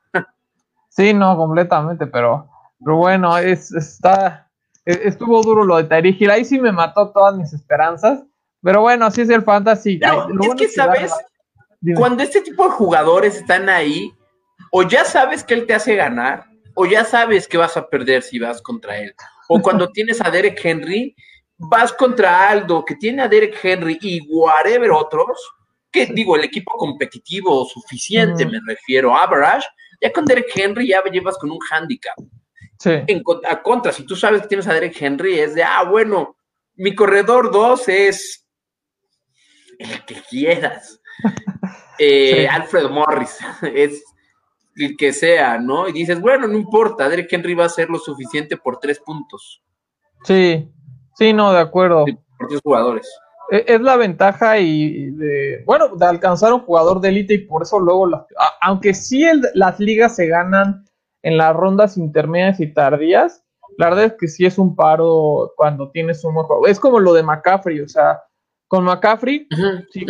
Sí, 0.89 1.15
no, 1.15 1.37
completamente, 1.37 2.07
pero, 2.07 2.49
pero 2.85 2.97
bueno, 2.97 3.39
es, 3.39 3.73
está, 3.73 4.51
e, 4.85 5.01
estuvo 5.05 5.41
duro 5.43 5.65
lo 5.65 5.77
de 5.77 5.85
Tyrek 5.85 6.21
Hill. 6.21 6.31
Ahí 6.31 6.45
sí 6.45 6.61
me 6.61 6.73
mató 6.73 7.11
todas 7.11 7.37
mis 7.37 7.53
esperanzas. 7.53 8.23
Pero 8.63 8.83
bueno, 8.83 9.07
así 9.07 9.23
es 9.23 9.31
el 9.31 9.43
fantasy. 9.43 9.99
es 10.43 10.55
que, 10.55 10.69
¿sabes? 10.69 11.13
Cuando 11.97 12.23
este 12.23 12.43
tipo 12.43 12.65
de 12.65 12.71
jugadores 12.71 13.37
están 13.37 13.69
ahí, 13.69 14.13
o 14.71 14.83
ya 14.83 15.05
sabes 15.05 15.43
que 15.43 15.55
él 15.55 15.67
te 15.67 15.75
hace 15.75 15.97
ganar, 15.97 16.45
o 16.75 16.85
ya 16.85 17.05
sabes 17.05 17.49
que 17.49 17.57
vas 17.57 17.77
a 17.77 17.89
perder 17.89 18.23
si 18.23 18.39
vas 18.39 18.61
contra 18.61 18.99
él. 18.99 19.15
O 19.49 19.61
cuando 19.61 19.89
tienes 19.93 20.21
a 20.21 20.31
Derek 20.31 20.61
Henry, 20.63 21.17
vas 21.57 21.93
contra 21.93 22.51
Aldo, 22.51 22.85
que 22.85 22.97
tiene 22.97 23.23
a 23.23 23.29
Derek 23.29 23.59
Henry 23.63 23.99
y 24.03 24.21
whatever 24.29 24.91
otros, 24.91 25.39
que 25.91 26.07
digo, 26.07 26.37
el 26.37 26.45
equipo 26.45 26.73
competitivo 26.77 27.65
suficiente, 27.65 28.47
me 28.47 28.61
refiero, 28.67 29.15
average, 29.15 29.67
ya 30.01 30.13
con 30.13 30.25
Derek 30.25 30.51
Henry 30.55 30.89
ya 30.89 31.03
llevas 31.05 31.37
con 31.39 31.51
un 31.51 31.59
handicap. 31.71 32.17
Sí. 32.79 32.91
En, 33.07 33.23
a 33.49 33.63
contra, 33.63 33.93
si 33.93 34.05
tú 34.05 34.17
sabes 34.17 34.43
que 34.43 34.49
tienes 34.49 34.67
a 34.67 34.75
Derek 34.75 34.97
Henry, 35.01 35.39
es 35.39 35.55
de, 35.55 35.63
ah, 35.63 35.85
bueno, 35.85 36.37
mi 36.77 36.95
corredor 36.95 37.51
2 37.51 37.89
es 37.89 38.47
el 39.79 40.05
que 40.05 40.23
quieras. 40.29 41.01
Eh, 42.03 42.49
Alfred 42.49 42.89
Morris, 42.89 43.37
es 43.75 44.03
el 44.75 44.97
que 44.97 45.13
sea, 45.13 45.59
¿no? 45.59 45.87
Y 45.87 45.93
dices, 45.93 46.19
bueno, 46.19 46.47
no 46.47 46.57
importa, 46.57 47.07
Derek 47.11 47.31
Henry 47.31 47.53
va 47.53 47.67
a 47.67 47.69
ser 47.69 47.91
lo 47.91 47.99
suficiente 47.99 48.57
por 48.57 48.79
tres 48.79 48.99
puntos. 49.01 49.63
Sí, 50.25 50.67
sí, 51.15 51.35
no, 51.35 51.53
de 51.53 51.61
acuerdo. 51.61 52.07
por 52.39 52.49
tres 52.49 52.63
jugadores. 52.63 53.07
Es 53.51 53.81
la 53.81 53.97
ventaja 53.97 54.59
y 54.59 55.11
de, 55.11 55.65
bueno, 55.67 55.97
de 55.97 56.07
alcanzar 56.07 56.53
un 56.53 56.61
jugador 56.61 57.01
de 57.01 57.09
élite 57.09 57.35
y 57.35 57.39
por 57.39 57.63
eso 57.63 57.81
luego, 57.81 58.09
aunque 58.61 58.95
sí 58.95 59.25
las 59.55 59.81
ligas 59.81 60.15
se 60.15 60.27
ganan 60.27 60.85
en 61.23 61.37
las 61.37 61.55
rondas 61.55 61.97
intermedias 61.97 62.61
y 62.61 62.73
tardías, 62.73 63.43
la 63.77 63.89
verdad 63.89 64.05
es 64.05 64.15
que 64.19 64.29
sí 64.29 64.45
es 64.45 64.59
un 64.59 64.77
paro 64.77 65.53
cuando 65.57 65.91
tienes 65.91 66.23
un 66.25 66.35
juego. 66.35 66.67
Es 66.67 66.79
como 66.79 67.01
lo 67.01 67.13
de 67.13 67.23
McCaffrey, 67.23 67.81
o 67.81 67.89
sea, 67.89 68.21
con 68.69 68.85
McCaffrey, 68.85 69.49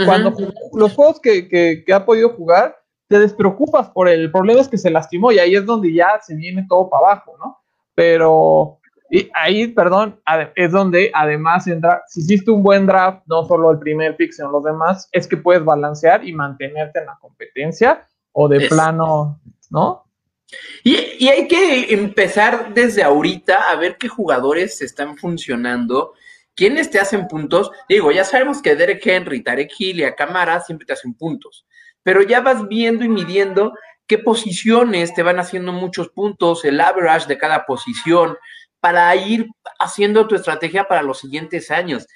cuando 0.04 0.34
los 0.74 0.92
juegos 0.92 1.20
que, 1.20 1.84
ha 1.94 2.04
podido 2.04 2.30
jugar, 2.30 2.76
te 3.08 3.18
despreocupas 3.18 3.88
por 3.90 4.08
el 4.08 4.30
problema 4.30 4.60
es 4.60 4.68
que 4.68 4.76
se 4.76 4.90
lastimó 4.90 5.32
y 5.32 5.38
ahí 5.38 5.54
es 5.54 5.64
donde 5.64 5.92
ya 5.94 6.20
se 6.20 6.34
viene 6.34 6.66
todo 6.68 6.90
para 6.90 7.06
abajo, 7.06 7.36
¿no? 7.38 7.58
Pero 7.94 8.79
y 9.10 9.30
ahí, 9.34 9.66
perdón, 9.68 10.20
es 10.54 10.72
donde 10.72 11.10
además 11.12 11.66
entra, 11.66 12.02
si 12.06 12.20
hiciste 12.20 12.50
un 12.50 12.62
buen 12.62 12.86
draft, 12.86 13.22
no 13.26 13.44
solo 13.44 13.70
el 13.70 13.78
primer 13.78 14.16
pick, 14.16 14.32
sino 14.32 14.50
los 14.50 14.64
demás, 14.64 15.08
es 15.12 15.26
que 15.26 15.36
puedes 15.36 15.64
balancear 15.64 16.26
y 16.26 16.32
mantenerte 16.32 17.00
en 17.00 17.06
la 17.06 17.18
competencia 17.20 18.06
o 18.32 18.48
de 18.48 18.68
plano, 18.68 19.40
¿no? 19.70 20.04
Y, 20.82 20.96
y, 21.18 21.28
hay 21.28 21.46
que 21.46 21.94
empezar 21.94 22.74
desde 22.74 23.04
ahorita 23.04 23.70
a 23.70 23.76
ver 23.76 23.96
qué 23.98 24.08
jugadores 24.08 24.82
están 24.82 25.16
funcionando 25.16 26.14
¿Quiénes 26.60 26.90
te 26.90 27.00
hacen 27.00 27.26
puntos? 27.26 27.70
Digo, 27.88 28.12
ya 28.12 28.22
sabemos 28.22 28.60
que 28.60 28.76
Derek 28.76 29.00
Henry, 29.06 29.42
Tarek 29.42 29.72
Hill 29.78 30.00
y 30.00 30.04
Akamara 30.04 30.60
siempre 30.60 30.86
te 30.86 30.92
hacen 30.92 31.14
puntos, 31.14 31.64
pero 32.02 32.20
ya 32.22 32.42
vas 32.42 32.68
viendo 32.68 33.02
y 33.02 33.08
midiendo 33.08 33.72
qué 34.06 34.18
posiciones 34.18 35.14
te 35.14 35.22
van 35.22 35.38
haciendo 35.38 35.72
muchos 35.72 36.10
puntos, 36.10 36.64
el 36.66 36.78
average 36.80 37.28
de 37.28 37.38
cada 37.38 37.64
posición, 37.64 38.36
para 38.80 39.14
ir 39.16 39.46
haciendo 39.78 40.26
tu 40.26 40.34
estrategia 40.34 40.84
para 40.84 41.02
los 41.02 41.18
siguientes 41.18 41.70
años. 41.70 42.06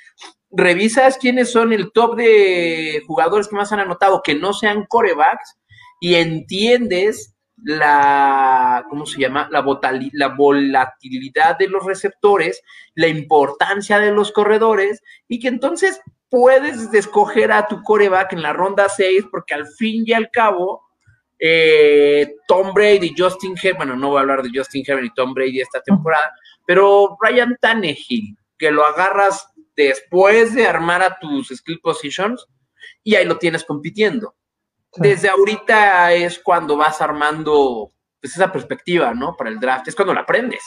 Revisas 0.50 1.18
quiénes 1.18 1.50
son 1.50 1.72
el 1.72 1.92
top 1.92 2.16
de 2.16 3.02
jugadores 3.06 3.48
que 3.48 3.56
más 3.56 3.72
han 3.72 3.80
anotado, 3.80 4.22
que 4.22 4.34
no 4.34 4.52
sean 4.52 4.86
corebacks, 4.88 5.58
y 6.00 6.14
entiendes 6.14 7.34
la, 7.56 8.84
¿cómo 8.90 9.06
se 9.06 9.20
llama? 9.20 9.48
La, 9.50 9.64
la 10.12 10.28
volatilidad 10.28 11.56
de 11.58 11.68
los 11.68 11.84
receptores, 11.84 12.60
la 12.94 13.08
importancia 13.08 13.98
de 13.98 14.10
los 14.12 14.32
corredores 14.32 15.02
y 15.28 15.40
que 15.40 15.48
entonces 15.48 16.00
puedes 16.28 16.92
escoger 16.92 17.52
a 17.52 17.66
tu 17.68 17.82
coreback 17.82 18.32
en 18.32 18.42
la 18.42 18.52
ronda 18.52 18.88
6 18.88 19.26
porque 19.30 19.54
al 19.54 19.66
fin 19.66 20.02
y 20.04 20.12
al 20.12 20.30
cabo 20.30 20.82
eh, 21.38 22.34
Tom 22.46 22.72
Brady, 22.74 23.14
Justin 23.16 23.54
Herbert, 23.56 23.76
bueno, 23.76 23.96
no 23.96 24.10
voy 24.10 24.18
a 24.18 24.20
hablar 24.22 24.42
de 24.42 24.50
Justin 24.54 24.84
Herbert 24.86 25.06
y 25.06 25.14
Tom 25.14 25.34
Brady 25.34 25.60
esta 25.60 25.80
temporada, 25.80 26.32
pero 26.66 27.16
Ryan 27.20 27.56
Tannehill, 27.60 28.36
que 28.58 28.70
lo 28.70 28.86
agarras 28.86 29.48
después 29.76 30.54
de 30.54 30.66
armar 30.66 31.02
a 31.02 31.18
tus 31.18 31.48
skill 31.48 31.80
positions 31.80 32.46
y 33.02 33.16
ahí 33.16 33.24
lo 33.24 33.38
tienes 33.38 33.64
compitiendo 33.64 34.34
desde 34.96 35.28
ahorita 35.28 36.12
es 36.12 36.38
cuando 36.38 36.76
vas 36.76 37.00
armando 37.00 37.90
pues, 38.20 38.34
esa 38.34 38.52
perspectiva, 38.52 39.14
¿no? 39.14 39.36
Para 39.36 39.50
el 39.50 39.60
draft, 39.60 39.88
es 39.88 39.94
cuando 39.94 40.14
la 40.14 40.20
aprendes. 40.20 40.62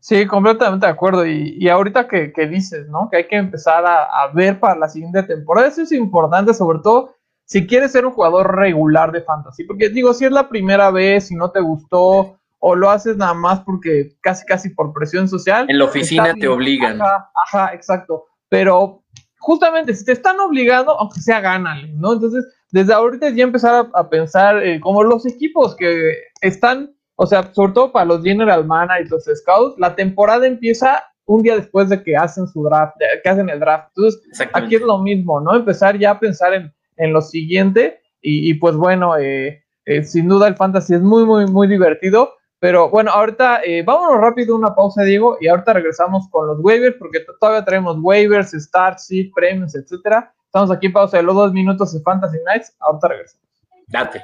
Sí, 0.00 0.26
completamente 0.26 0.86
de 0.86 0.92
acuerdo. 0.92 1.26
Y, 1.26 1.68
ahorita 1.68 2.06
que, 2.06 2.32
dices, 2.48 2.88
¿no? 2.88 3.08
Que 3.10 3.18
hay 3.18 3.26
que 3.26 3.36
empezar 3.36 3.84
a, 3.86 4.28
ver 4.32 4.60
para 4.60 4.78
la 4.78 4.88
siguiente 4.88 5.22
temporada. 5.24 5.68
Eso 5.68 5.82
es 5.82 5.92
importante, 5.92 6.54
sobre 6.54 6.78
todo 6.80 7.14
si 7.44 7.66
quieres 7.66 7.92
ser 7.92 8.04
un 8.04 8.12
jugador 8.12 8.56
regular 8.56 9.10
de 9.10 9.22
fantasy. 9.22 9.64
Porque 9.64 9.88
digo, 9.88 10.14
si 10.14 10.26
es 10.26 10.32
la 10.32 10.48
primera 10.48 10.90
vez 10.90 11.30
y 11.30 11.34
no 11.34 11.50
te 11.50 11.60
gustó 11.60 12.38
o 12.58 12.74
lo 12.74 12.90
haces 12.90 13.16
nada 13.16 13.34
más 13.34 13.60
porque 13.60 14.16
casi, 14.20 14.44
casi 14.46 14.70
por 14.70 14.92
presión 14.92 15.28
social. 15.28 15.66
En 15.68 15.78
la 15.78 15.84
oficina 15.84 16.34
te 16.34 16.48
obligan. 16.48 17.00
Ajá, 17.00 17.30
ajá, 17.46 17.74
exacto. 17.74 18.24
Pero 18.48 19.04
justamente 19.38 19.94
si 19.94 20.04
te 20.04 20.12
están 20.12 20.38
obligando, 20.40 20.98
aunque 20.98 21.20
sea 21.20 21.40
gánale, 21.40 21.92
¿no? 21.94 22.14
Entonces, 22.14 22.46
desde 22.70 22.92
ahorita 22.92 23.30
ya 23.30 23.44
empezar 23.44 23.88
a, 23.94 24.10
pensar 24.10 24.62
eh, 24.64 24.80
como 24.80 25.02
los 25.02 25.26
equipos 25.26 25.74
que 25.76 26.12
están, 26.40 26.94
o 27.16 27.26
sea, 27.26 27.52
sobre 27.52 27.72
todo 27.72 27.92
para 27.92 28.04
los 28.04 28.22
general 28.22 28.64
managers 28.64 29.08
y 29.08 29.10
los 29.10 29.38
scouts, 29.38 29.78
la 29.78 29.94
temporada 29.94 30.46
empieza 30.46 31.04
un 31.24 31.42
día 31.42 31.56
después 31.56 31.88
de 31.88 32.02
que 32.02 32.16
hacen 32.16 32.46
su 32.46 32.62
draft, 32.64 32.96
que 33.22 33.28
hacen 33.28 33.48
el 33.50 33.60
draft. 33.60 33.90
Entonces, 33.96 34.48
aquí 34.52 34.76
es 34.76 34.82
lo 34.82 34.98
mismo, 34.98 35.40
¿no? 35.40 35.54
Empezar 35.54 35.98
ya 35.98 36.12
a 36.12 36.20
pensar 36.20 36.54
en, 36.54 36.72
en 36.96 37.12
lo 37.12 37.20
siguiente 37.20 38.00
y, 38.20 38.54
pues 38.54 38.74
bueno, 38.74 39.16
eh, 39.16 39.64
eh, 39.84 40.02
sin 40.02 40.28
duda 40.28 40.48
el 40.48 40.56
fantasy 40.56 40.94
es 40.94 41.00
muy, 41.00 41.24
muy, 41.24 41.46
muy 41.46 41.68
divertido. 41.68 42.34
Pero 42.60 42.90
bueno, 42.90 43.12
ahorita 43.12 43.60
eh, 43.62 43.84
vámonos 43.84 44.20
rápido 44.20 44.56
una 44.56 44.74
pausa, 44.74 45.04
Diego, 45.04 45.36
y 45.40 45.46
ahorita 45.46 45.74
regresamos 45.74 46.28
con 46.28 46.48
los 46.48 46.58
waivers, 46.60 46.96
porque 46.98 47.24
todavía 47.38 47.64
tenemos 47.64 47.96
waivers, 48.00 48.50
start, 48.50 48.98
seed, 48.98 49.30
premios, 49.32 49.76
etcétera. 49.76 50.34
Estamos 50.44 50.72
aquí 50.72 50.88
pausa 50.88 51.18
de 51.18 51.22
los 51.22 51.36
dos 51.36 51.52
minutos 51.52 51.92
de 51.92 52.00
Fantasy 52.00 52.38
Nights. 52.44 52.74
Ahorita 52.80 53.08
regresamos. 53.08 53.46
Date. 53.86 54.20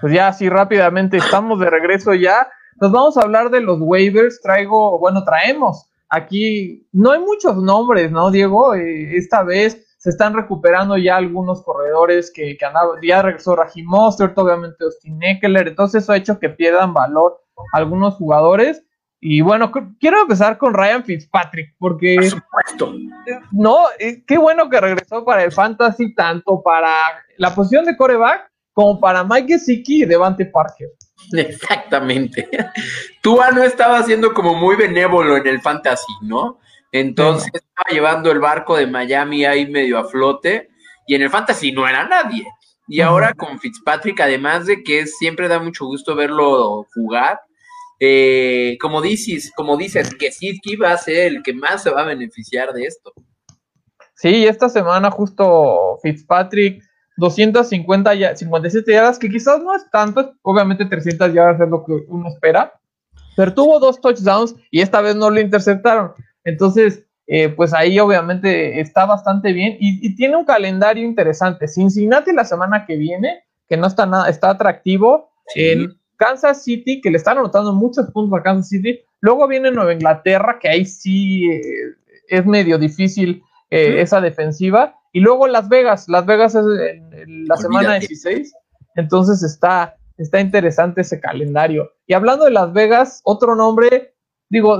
Pues 0.00 0.12
ya 0.12 0.28
así 0.28 0.48
rápidamente 0.48 1.18
estamos 1.18 1.60
de 1.60 1.70
regreso 1.70 2.12
ya. 2.12 2.48
Nos 2.80 2.90
vamos 2.90 3.16
a 3.16 3.22
hablar 3.22 3.50
de 3.50 3.60
los 3.60 3.78
waivers. 3.80 4.40
Traigo, 4.42 4.98
bueno, 4.98 5.22
traemos 5.22 5.88
aquí 6.14 6.86
no 6.92 7.12
hay 7.12 7.20
muchos 7.20 7.56
nombres, 7.56 8.10
¿no, 8.10 8.30
Diego? 8.30 8.74
Eh, 8.74 9.16
esta 9.16 9.42
vez 9.42 9.84
se 9.98 10.10
están 10.10 10.34
recuperando 10.34 10.96
ya 10.96 11.16
algunos 11.16 11.62
corredores 11.62 12.30
que, 12.34 12.56
que 12.56 12.64
andaban, 12.64 13.00
ya 13.02 13.22
regresó 13.22 13.56
Raheem 13.56 13.86
Mostert, 13.86 14.36
obviamente 14.36 14.84
Austin 14.84 15.22
Eckler, 15.22 15.68
entonces 15.68 16.02
eso 16.02 16.12
ha 16.12 16.16
hecho 16.16 16.38
que 16.38 16.50
pierdan 16.50 16.92
valor 16.92 17.40
algunos 17.72 18.14
jugadores. 18.14 18.82
Y 19.26 19.40
bueno, 19.40 19.72
quiero 19.98 20.20
empezar 20.20 20.58
con 20.58 20.74
Ryan 20.74 21.02
Fitzpatrick, 21.02 21.74
porque... 21.78 22.16
Por 22.16 22.24
supuesto. 22.26 22.92
No, 23.52 23.86
eh, 23.98 24.22
qué 24.26 24.36
bueno 24.36 24.68
que 24.68 24.78
regresó 24.78 25.24
para 25.24 25.44
el 25.44 25.50
Fantasy, 25.50 26.14
tanto 26.14 26.62
para 26.62 26.92
la 27.38 27.54
posición 27.54 27.86
de 27.86 27.96
coreback 27.96 28.50
como 28.74 29.00
para 29.00 29.24
Mike 29.24 29.54
Gesicki 29.54 30.02
y 30.02 30.04
Devante 30.04 30.44
Parker. 30.44 30.90
Exactamente. 31.32 32.48
Tua 33.22 33.50
no 33.50 33.62
estaba 33.62 34.02
siendo 34.02 34.32
como 34.34 34.54
muy 34.54 34.76
benévolo 34.76 35.36
en 35.36 35.46
el 35.46 35.60
Fantasy, 35.60 36.12
¿no? 36.22 36.58
Entonces 36.92 37.50
estaba 37.54 37.90
llevando 37.90 38.30
el 38.30 38.38
barco 38.38 38.76
de 38.76 38.86
Miami 38.86 39.44
ahí 39.44 39.66
medio 39.68 39.98
a 39.98 40.04
flote 40.04 40.68
y 41.06 41.14
en 41.14 41.22
el 41.22 41.30
Fantasy 41.30 41.72
no 41.72 41.88
era 41.88 42.06
nadie. 42.06 42.46
Y 42.86 43.00
ahora 43.00 43.32
con 43.34 43.58
Fitzpatrick, 43.58 44.20
además 44.20 44.66
de 44.66 44.82
que 44.82 45.06
siempre 45.06 45.48
da 45.48 45.58
mucho 45.58 45.86
gusto 45.86 46.14
verlo 46.14 46.86
jugar, 46.94 47.40
eh, 47.98 48.76
como 48.80 49.00
dices, 49.00 49.50
como 49.56 49.76
dices, 49.76 50.14
que 50.14 50.30
Sidki 50.30 50.76
va 50.76 50.92
a 50.92 50.98
ser 50.98 51.32
el 51.32 51.42
que 51.42 51.54
más 51.54 51.82
se 51.82 51.90
va 51.90 52.02
a 52.02 52.06
beneficiar 52.06 52.72
de 52.72 52.84
esto. 52.84 53.12
Sí, 54.14 54.46
esta 54.46 54.68
semana 54.68 55.10
justo 55.10 55.98
Fitzpatrick, 56.02 56.82
250 57.16 58.14
ya, 58.14 58.36
57 58.36 58.92
yardas, 58.92 59.18
que 59.18 59.28
quizás 59.28 59.62
no 59.62 59.74
es 59.74 59.88
tanto, 59.90 60.34
obviamente 60.42 60.84
300 60.84 61.32
yardas 61.32 61.60
es 61.60 61.68
lo 61.68 61.84
que 61.84 61.92
uno 62.08 62.28
espera, 62.28 62.72
pero 63.36 63.54
tuvo 63.54 63.78
dos 63.78 64.00
touchdowns 64.00 64.54
y 64.70 64.80
esta 64.80 65.00
vez 65.00 65.16
no 65.16 65.30
lo 65.30 65.40
interceptaron. 65.40 66.12
Entonces, 66.44 67.04
eh, 67.26 67.48
pues 67.48 67.72
ahí 67.72 67.98
obviamente 67.98 68.80
está 68.80 69.06
bastante 69.06 69.52
bien 69.52 69.76
y, 69.80 70.14
tiene 70.14 70.36
un 70.36 70.44
calendario 70.44 71.04
interesante. 71.04 71.68
Cincinnati 71.68 72.32
la 72.32 72.44
semana 72.44 72.84
que 72.86 72.96
viene, 72.96 73.44
que 73.68 73.76
no 73.76 73.86
está 73.86 74.06
nada, 74.06 74.28
está 74.28 74.50
atractivo. 74.50 75.30
En 75.54 75.94
Kansas 76.16 76.62
City, 76.62 77.00
que 77.00 77.10
le 77.10 77.18
están 77.18 77.38
anotando 77.38 77.72
muchos 77.72 78.10
puntos 78.10 78.38
a 78.38 78.42
Kansas 78.42 78.68
City. 78.68 79.00
Luego 79.20 79.48
viene 79.48 79.70
Nueva 79.70 79.92
Inglaterra, 79.92 80.58
que 80.60 80.68
ahí 80.68 80.84
sí 80.84 81.50
eh, 81.50 81.62
es 82.28 82.46
medio 82.46 82.78
difícil 82.78 83.42
eh, 83.70 84.00
esa 84.00 84.20
defensiva. 84.20 84.96
Y 85.12 85.20
luego 85.20 85.46
Las 85.46 85.68
Vegas, 85.68 86.08
Las 86.08 86.26
Vegas 86.26 86.54
es 86.54 86.64
la 87.26 87.56
semana 87.56 87.98
16. 87.98 88.52
Entonces 88.96 89.42
está, 89.42 89.96
está 90.16 90.40
interesante 90.40 91.00
ese 91.00 91.20
calendario. 91.20 91.90
Y 92.06 92.14
hablando 92.14 92.44
de 92.44 92.50
Las 92.50 92.72
Vegas, 92.72 93.20
otro 93.24 93.56
nombre, 93.56 94.14
digo, 94.48 94.78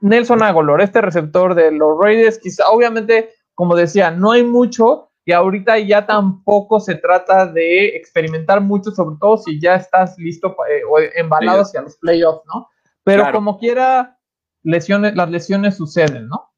Nelson 0.00 0.42
Agolor, 0.42 0.80
este 0.80 1.00
receptor 1.00 1.54
de 1.54 1.72
los 1.72 1.98
Raiders, 2.00 2.38
quizá, 2.38 2.68
obviamente, 2.70 3.30
como 3.54 3.76
decía, 3.76 4.10
no 4.10 4.32
hay 4.32 4.42
mucho 4.42 5.10
y 5.24 5.32
ahorita 5.32 5.78
ya 5.78 6.06
tampoco 6.06 6.80
se 6.80 6.96
trata 6.96 7.46
de 7.46 7.88
experimentar 7.88 8.60
mucho, 8.60 8.90
sobre 8.90 9.16
todo 9.20 9.36
si 9.36 9.60
ya 9.60 9.76
estás 9.76 10.18
listo 10.18 10.56
eh, 10.68 10.82
o 10.88 10.98
embalado 10.98 11.60
hacia 11.62 11.82
los 11.82 11.96
playoffs, 11.98 12.42
¿no? 12.46 12.68
Pero 13.04 13.30
como 13.32 13.58
quiera, 13.58 14.18
lesiones, 14.62 15.14
las 15.14 15.30
lesiones 15.30 15.76
suceden, 15.76 16.28
¿no? 16.28 16.52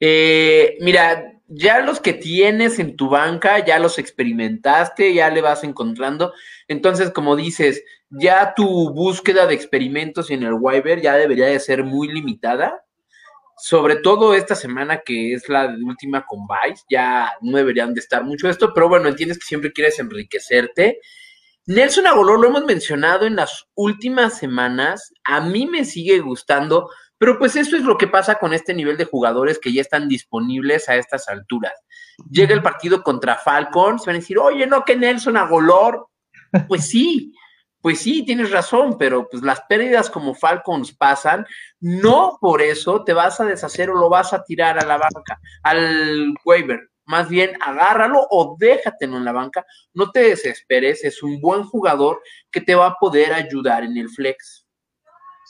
Eh, 0.00 0.76
mira, 0.80 1.33
ya 1.46 1.80
los 1.80 2.00
que 2.00 2.14
tienes 2.14 2.78
en 2.78 2.96
tu 2.96 3.08
banca, 3.08 3.64
ya 3.64 3.78
los 3.78 3.98
experimentaste, 3.98 5.12
ya 5.12 5.30
le 5.30 5.42
vas 5.42 5.64
encontrando. 5.64 6.32
Entonces, 6.68 7.10
como 7.10 7.36
dices, 7.36 7.84
ya 8.10 8.54
tu 8.54 8.90
búsqueda 8.92 9.46
de 9.46 9.54
experimentos 9.54 10.30
en 10.30 10.42
el 10.42 10.54
Wyver 10.54 11.00
ya 11.02 11.14
debería 11.14 11.46
de 11.46 11.60
ser 11.60 11.84
muy 11.84 12.08
limitada. 12.08 12.84
Sobre 13.56 13.96
todo 13.96 14.34
esta 14.34 14.54
semana 14.54 15.02
que 15.04 15.32
es 15.34 15.48
la 15.48 15.76
última 15.84 16.26
con 16.26 16.40
Vice, 16.46 16.84
ya 16.90 17.32
no 17.40 17.56
deberían 17.56 17.94
de 17.94 18.00
estar 18.00 18.24
mucho 18.24 18.48
esto, 18.48 18.72
pero 18.74 18.88
bueno, 18.88 19.08
entiendes 19.08 19.38
que 19.38 19.46
siempre 19.46 19.72
quieres 19.72 19.98
enriquecerte. 19.98 21.00
Nelson 21.66 22.06
Agolor 22.06 22.40
lo 22.40 22.48
hemos 22.48 22.64
mencionado 22.64 23.26
en 23.26 23.36
las 23.36 23.66
últimas 23.74 24.36
semanas, 24.38 25.14
a 25.24 25.40
mí 25.40 25.66
me 25.66 25.84
sigue 25.84 26.18
gustando, 26.18 26.90
pero 27.18 27.38
pues 27.38 27.56
eso 27.56 27.76
es 27.76 27.82
lo 27.82 27.96
que 27.96 28.08
pasa 28.08 28.36
con 28.36 28.52
este 28.52 28.74
nivel 28.74 28.96
de 28.96 29.04
jugadores 29.04 29.58
que 29.58 29.72
ya 29.72 29.80
están 29.80 30.08
disponibles 30.08 30.88
a 30.88 30.96
estas 30.96 31.28
alturas. 31.28 31.72
Llega 32.30 32.54
el 32.54 32.62
partido 32.62 33.02
contra 33.02 33.36
Falcons, 33.36 34.04
van 34.04 34.16
a 34.16 34.18
decir, 34.18 34.38
oye, 34.38 34.66
no, 34.66 34.84
que 34.84 34.96
Nelson 34.96 35.36
Agolor. 35.36 36.08
Pues 36.68 36.88
sí, 36.88 37.32
pues 37.84 37.98
sí, 38.00 38.24
tienes 38.24 38.50
razón, 38.50 38.96
pero 38.96 39.28
pues 39.28 39.42
las 39.42 39.60
pérdidas 39.68 40.08
como 40.08 40.34
Falcons 40.34 40.96
pasan, 40.96 41.44
no 41.80 42.38
por 42.40 42.62
eso 42.62 43.04
te 43.04 43.12
vas 43.12 43.40
a 43.40 43.44
deshacer 43.44 43.90
o 43.90 43.94
lo 43.94 44.08
vas 44.08 44.32
a 44.32 44.42
tirar 44.42 44.78
a 44.78 44.86
la 44.86 44.96
banca, 44.96 45.38
al 45.62 46.32
waiver. 46.46 46.80
Más 47.04 47.28
bien, 47.28 47.58
agárralo 47.60 48.26
o 48.30 48.56
déjatelo 48.58 49.18
en 49.18 49.26
la 49.26 49.32
banca. 49.32 49.66
No 49.92 50.10
te 50.10 50.20
desesperes, 50.20 51.04
es 51.04 51.22
un 51.22 51.40
buen 51.42 51.64
jugador 51.64 52.22
que 52.50 52.62
te 52.62 52.74
va 52.74 52.86
a 52.86 52.94
poder 52.94 53.34
ayudar 53.34 53.84
en 53.84 53.98
el 53.98 54.08
flex. 54.08 54.66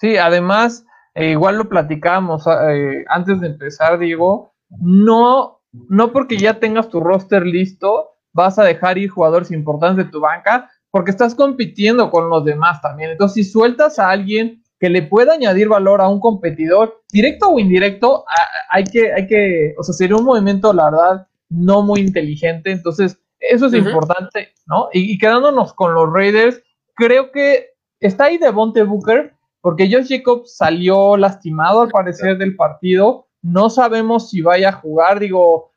Sí, 0.00 0.16
además, 0.16 0.84
eh, 1.14 1.30
igual 1.30 1.56
lo 1.58 1.68
platicábamos 1.68 2.46
eh, 2.46 3.04
antes 3.08 3.40
de 3.40 3.46
empezar, 3.48 3.98
Diego, 3.98 4.52
no, 4.80 5.60
no 5.72 6.12
porque 6.12 6.36
ya 6.36 6.58
tengas 6.60 6.88
tu 6.88 7.00
roster 7.00 7.46
listo, 7.46 8.10
vas 8.32 8.58
a 8.58 8.64
dejar 8.64 8.98
ir 8.98 9.10
jugadores 9.10 9.50
importantes 9.50 10.06
de 10.06 10.10
tu 10.10 10.20
banca, 10.20 10.70
porque 10.90 11.10
estás 11.10 11.34
compitiendo 11.34 12.10
con 12.10 12.28
los 12.28 12.44
demás 12.44 12.80
también. 12.80 13.10
Entonces, 13.10 13.46
si 13.46 13.50
sueltas 13.50 13.98
a 13.98 14.10
alguien 14.10 14.62
que 14.78 14.90
le 14.90 15.02
pueda 15.02 15.34
añadir 15.34 15.68
valor 15.68 16.00
a 16.00 16.08
un 16.08 16.20
competidor, 16.20 17.02
directo 17.10 17.48
o 17.48 17.58
indirecto, 17.58 18.24
hay 18.70 18.84
que, 18.84 19.12
hay 19.12 19.26
que, 19.26 19.74
o 19.78 19.82
sea, 19.82 19.94
sería 19.94 20.16
un 20.16 20.24
movimiento, 20.24 20.72
la 20.72 20.90
verdad, 20.90 21.26
no 21.48 21.82
muy 21.82 22.00
inteligente. 22.00 22.70
Entonces, 22.70 23.18
eso 23.38 23.66
es 23.66 23.74
importante, 23.74 24.52
¿no? 24.66 24.88
Y, 24.92 25.18
quedándonos 25.18 25.74
con 25.74 25.94
los 25.94 26.12
Raiders, 26.12 26.62
creo 26.94 27.30
que 27.30 27.70
está 28.00 28.24
ahí 28.24 28.38
Devonte 28.38 28.82
Booker, 28.82 29.33
porque 29.64 29.90
Josh 29.90 30.10
Jacobs 30.10 30.58
salió 30.58 31.16
lastimado 31.16 31.80
al 31.80 31.88
parecer 31.88 32.36
del 32.36 32.54
partido. 32.54 33.28
No 33.40 33.70
sabemos 33.70 34.28
si 34.28 34.42
vaya 34.42 34.68
a 34.68 34.72
jugar, 34.72 35.18
digo, 35.18 35.70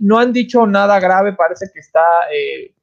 no 0.00 0.18
han 0.18 0.32
dicho 0.32 0.66
nada 0.66 0.98
grave, 0.98 1.32
parece 1.32 1.70
que 1.72 1.78
está 1.78 2.02
eh, 2.34 2.74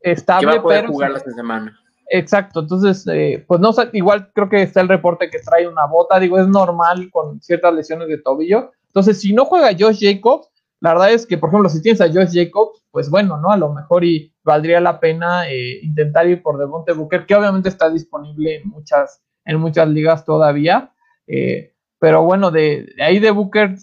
estable. 0.00 0.46
va 0.46 0.58
a 0.58 0.62
poder 0.62 0.86
jugar 0.86 1.10
esta 1.16 1.32
semana. 1.32 1.76
Exacto, 2.08 2.60
entonces, 2.60 3.04
eh, 3.12 3.44
pues 3.48 3.58
no 3.58 3.72
igual 3.92 4.30
creo 4.32 4.48
que 4.48 4.62
está 4.62 4.80
el 4.80 4.86
reporte 4.86 5.28
que 5.28 5.40
trae 5.40 5.66
una 5.66 5.86
bota, 5.86 6.20
digo, 6.20 6.38
es 6.38 6.46
normal 6.46 7.10
con 7.10 7.40
ciertas 7.42 7.74
lesiones 7.74 8.06
de 8.06 8.18
tobillo. 8.18 8.70
Entonces, 8.86 9.20
si 9.20 9.32
no 9.32 9.44
juega 9.44 9.76
Josh 9.76 9.98
Jacobs, 10.00 10.52
la 10.78 10.92
verdad 10.92 11.10
es 11.10 11.26
que, 11.26 11.36
por 11.36 11.48
ejemplo, 11.48 11.68
si 11.68 11.82
tienes 11.82 12.00
a 12.00 12.06
Josh 12.06 12.30
Jacobs, 12.32 12.86
pues 12.92 13.10
bueno, 13.10 13.38
¿no? 13.38 13.50
A 13.50 13.56
lo 13.56 13.72
mejor 13.72 14.04
y 14.04 14.32
valdría 14.44 14.80
la 14.80 15.00
pena 15.00 15.50
eh, 15.50 15.80
intentar 15.82 16.28
ir 16.28 16.44
por 16.44 16.58
Devonte 16.58 16.92
Booker, 16.92 17.26
que 17.26 17.34
obviamente 17.34 17.68
está 17.68 17.90
disponible 17.90 18.58
en 18.58 18.68
muchas, 18.68 19.20
en 19.50 19.60
muchas 19.60 19.88
ligas 19.88 20.24
todavía. 20.24 20.92
Eh, 21.26 21.74
pero 21.98 22.22
bueno, 22.22 22.50
de, 22.50 22.94
ahí 23.00 23.18
de 23.18 23.30
Booker, 23.30 23.74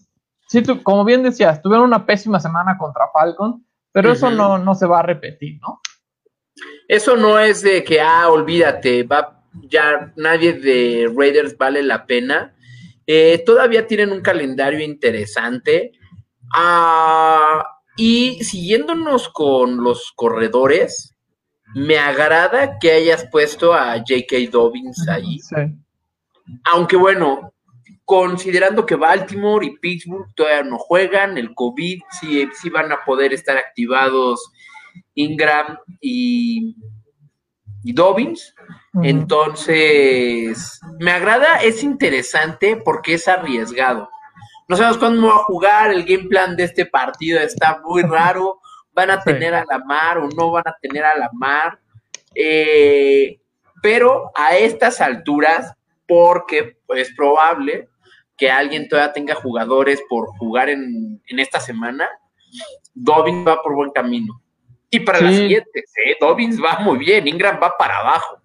sí, 0.48 0.64
como 0.82 1.04
bien 1.04 1.24
decías, 1.24 1.62
tuvieron 1.62 1.86
una 1.86 2.06
pésima 2.06 2.40
semana 2.40 2.78
contra 2.78 3.10
Falcon, 3.12 3.66
pero 3.92 4.12
eso 4.12 4.32
no, 4.32 4.58
no 4.58 4.76
se 4.76 4.86
va 4.86 5.00
a 5.00 5.04
repetir, 5.04 5.60
¿no? 5.62 5.82
Eso 6.88 7.18
no 7.18 7.38
es 7.38 7.62
de 7.62 7.84
que, 7.84 8.00
ah, 8.00 8.30
olvídate, 8.30 9.04
va, 9.04 9.44
ya 9.64 10.14
nadie 10.16 10.54
de 10.54 11.12
Raiders 11.16 11.58
vale 11.58 11.84
la 11.84 12.06
pena. 12.06 12.56
Eh, 13.06 13.44
todavía 13.46 13.88
tienen 13.88 14.12
un 14.12 14.22
calendario 14.22 14.80
interesante. 14.80 15.92
Ah, 16.56 17.64
y 17.98 18.44
siguiéndonos 18.44 19.30
con 19.30 19.84
los 19.84 20.14
corredores, 20.16 21.17
me 21.76 21.98
agrada 21.98 22.80
que 22.80 22.92
hayas 22.92 23.26
puesto 23.32 23.74
a 23.74 23.98
J.K. 23.98 24.50
Dobbins 24.52 25.08
ahí. 25.10 25.40
Aunque 26.64 26.96
bueno, 26.96 27.54
considerando 28.06 28.86
que 28.86 28.96
Baltimore 28.96 29.66
y 29.66 29.78
Pittsburgh 29.78 30.34
todavía 30.34 30.64
no 30.64 30.78
juegan, 30.78 31.38
el 31.38 31.54
COVID 31.54 32.00
sí, 32.20 32.48
sí 32.54 32.70
van 32.70 32.92
a 32.92 33.04
poder 33.06 33.34
estar 33.34 33.58
activados 33.58 34.52
Ingram 35.16 35.78
y, 36.00 36.76
Dobbins. 37.84 38.54
Entonces, 39.04 40.80
me 41.00 41.12
agrada, 41.12 41.58
es 41.58 41.84
interesante 41.84 42.82
porque 42.84 43.16
es 43.16 43.28
arriesgado. 43.28 44.10
No 44.68 44.76
sabemos 44.76 44.98
cuándo 44.98 45.28
va 45.28 45.36
a 45.36 45.44
jugar, 45.44 45.92
el 45.92 46.04
game 46.04 46.30
plan 46.30 46.56
de 46.56 46.64
este 46.64 46.86
partido 46.86 47.40
está 47.40 47.82
muy 47.86 48.04
raro. 48.04 48.60
Van 48.98 49.12
a 49.12 49.22
tener 49.22 49.54
a 49.54 49.64
la 49.70 49.78
mar 49.86 50.18
o 50.18 50.28
no 50.28 50.50
van 50.50 50.68
a 50.68 50.76
tener 50.82 51.06
a 51.06 51.16
la 51.16 51.30
mar. 51.32 51.80
Eh, 52.34 53.40
pero 53.84 54.32
a 54.36 54.58
estas 54.58 55.00
alturas, 55.02 55.74
porque 56.08 56.78
es 56.90 57.14
probable 57.16 57.88
que 58.36 58.50
alguien 58.50 58.90
todavía 58.90 59.14
tenga 59.14 59.36
jugadores 59.36 60.02
por 60.10 60.28
jugar 60.38 60.70
en, 60.70 61.22
en 61.28 61.40
esta 61.40 61.60
semana, 61.60 62.08
Dobbins 62.96 63.48
va 63.48 63.62
por 63.62 63.76
buen 63.76 63.92
camino. 63.92 64.42
Y 64.90 65.02
para 65.02 65.22
las 65.22 65.36
siguientes, 65.36 65.94
¿eh? 66.06 66.16
Dobbins 66.20 66.60
va 66.60 66.80
muy 66.80 66.98
bien, 66.98 67.28
Ingram 67.28 67.60
va 67.62 67.78
para 67.78 68.00
abajo. 68.00 68.42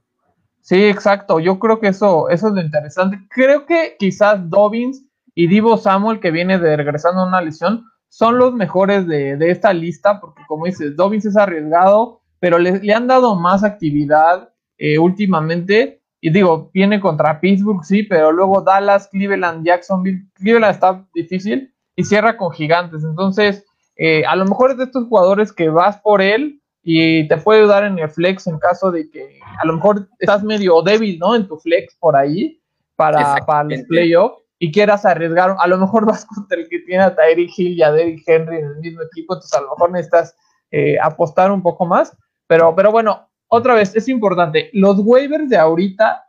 Sí, 0.60 0.84
exacto. 0.84 1.40
Yo 1.40 1.58
creo 1.58 1.80
que 1.80 1.88
eso, 1.88 2.28
eso 2.28 2.48
es 2.48 2.54
lo 2.54 2.60
interesante. 2.60 3.18
Creo 3.30 3.64
que 3.64 3.96
quizás 3.98 4.38
Dobbins 4.50 5.02
y 5.34 5.46
Divo 5.46 5.76
Samuel, 5.76 6.20
que 6.20 6.30
viene 6.30 6.58
de 6.58 6.76
regresando 6.76 7.22
a 7.22 7.26
una 7.26 7.40
lesión, 7.40 7.84
son 8.12 8.36
los 8.36 8.52
mejores 8.52 9.06
de, 9.06 9.38
esta 9.50 9.72
lista, 9.72 10.20
porque 10.20 10.42
como 10.46 10.66
dices, 10.66 10.94
Dobbins 10.96 11.24
es 11.24 11.34
arriesgado, 11.34 12.20
pero 12.40 12.58
le, 12.58 12.92
han 12.92 13.06
dado 13.06 13.36
más 13.36 13.64
actividad 13.64 14.52
eh, 14.76 14.98
últimamente. 14.98 16.02
Y 16.20 16.28
digo, 16.28 16.70
viene 16.74 17.00
contra 17.00 17.40
Pittsburgh, 17.40 17.82
sí, 17.82 18.02
pero 18.02 18.30
luego 18.30 18.60
Dallas, 18.60 19.08
Cleveland, 19.08 19.64
Jacksonville. 19.64 20.26
Cleveland 20.34 20.74
está 20.74 21.06
difícil 21.14 21.72
y 21.96 22.04
cierra 22.04 22.36
con 22.36 22.52
gigantes. 22.52 23.02
Entonces, 23.02 23.64
eh, 23.96 24.26
a 24.26 24.36
lo 24.36 24.44
mejor 24.44 24.72
es 24.72 24.76
de 24.76 24.84
estos 24.84 25.08
jugadores 25.08 25.50
que 25.50 25.70
vas 25.70 25.96
por 26.02 26.20
él 26.20 26.60
y 26.82 27.26
te 27.28 27.38
puede 27.38 27.60
ayudar 27.60 27.84
en 27.84 27.98
el 27.98 28.10
flex 28.10 28.46
en 28.46 28.58
caso 28.58 28.90
de 28.90 29.10
que 29.10 29.38
a 29.58 29.66
lo 29.66 29.72
mejor 29.72 30.06
estás 30.18 30.44
medio 30.44 30.82
débil, 30.82 31.18
¿no? 31.18 31.34
En 31.34 31.48
tu 31.48 31.56
flex 31.56 31.96
por 31.98 32.14
ahí 32.14 32.60
para, 32.94 33.36
para 33.46 33.64
los 33.64 33.80
playoffs 33.88 34.41
y 34.62 34.70
quieras 34.70 35.04
arriesgar. 35.04 35.56
A 35.58 35.66
lo 35.66 35.76
mejor 35.76 36.06
vas 36.06 36.24
contra 36.24 36.56
el 36.56 36.68
que 36.68 36.78
tiene 36.78 37.02
a 37.02 37.16
Tyreek 37.16 37.50
Hill 37.58 37.76
y 37.76 37.82
a 37.82 37.90
Derrick 37.90 38.22
Henry 38.24 38.58
en 38.58 38.66
el 38.66 38.76
mismo 38.76 39.02
equipo, 39.02 39.34
entonces 39.34 39.58
a 39.58 39.60
lo 39.60 39.70
mejor 39.70 39.90
necesitas 39.90 40.36
eh, 40.70 40.96
apostar 41.02 41.50
un 41.50 41.62
poco 41.62 41.84
más. 41.84 42.16
Pero, 42.46 42.72
pero 42.76 42.92
bueno, 42.92 43.28
otra 43.48 43.74
vez, 43.74 43.96
es 43.96 44.08
importante. 44.08 44.70
Los 44.72 45.00
waivers 45.00 45.48
de 45.48 45.56
ahorita 45.56 46.24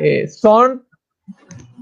eh, 0.00 0.28
son 0.28 0.86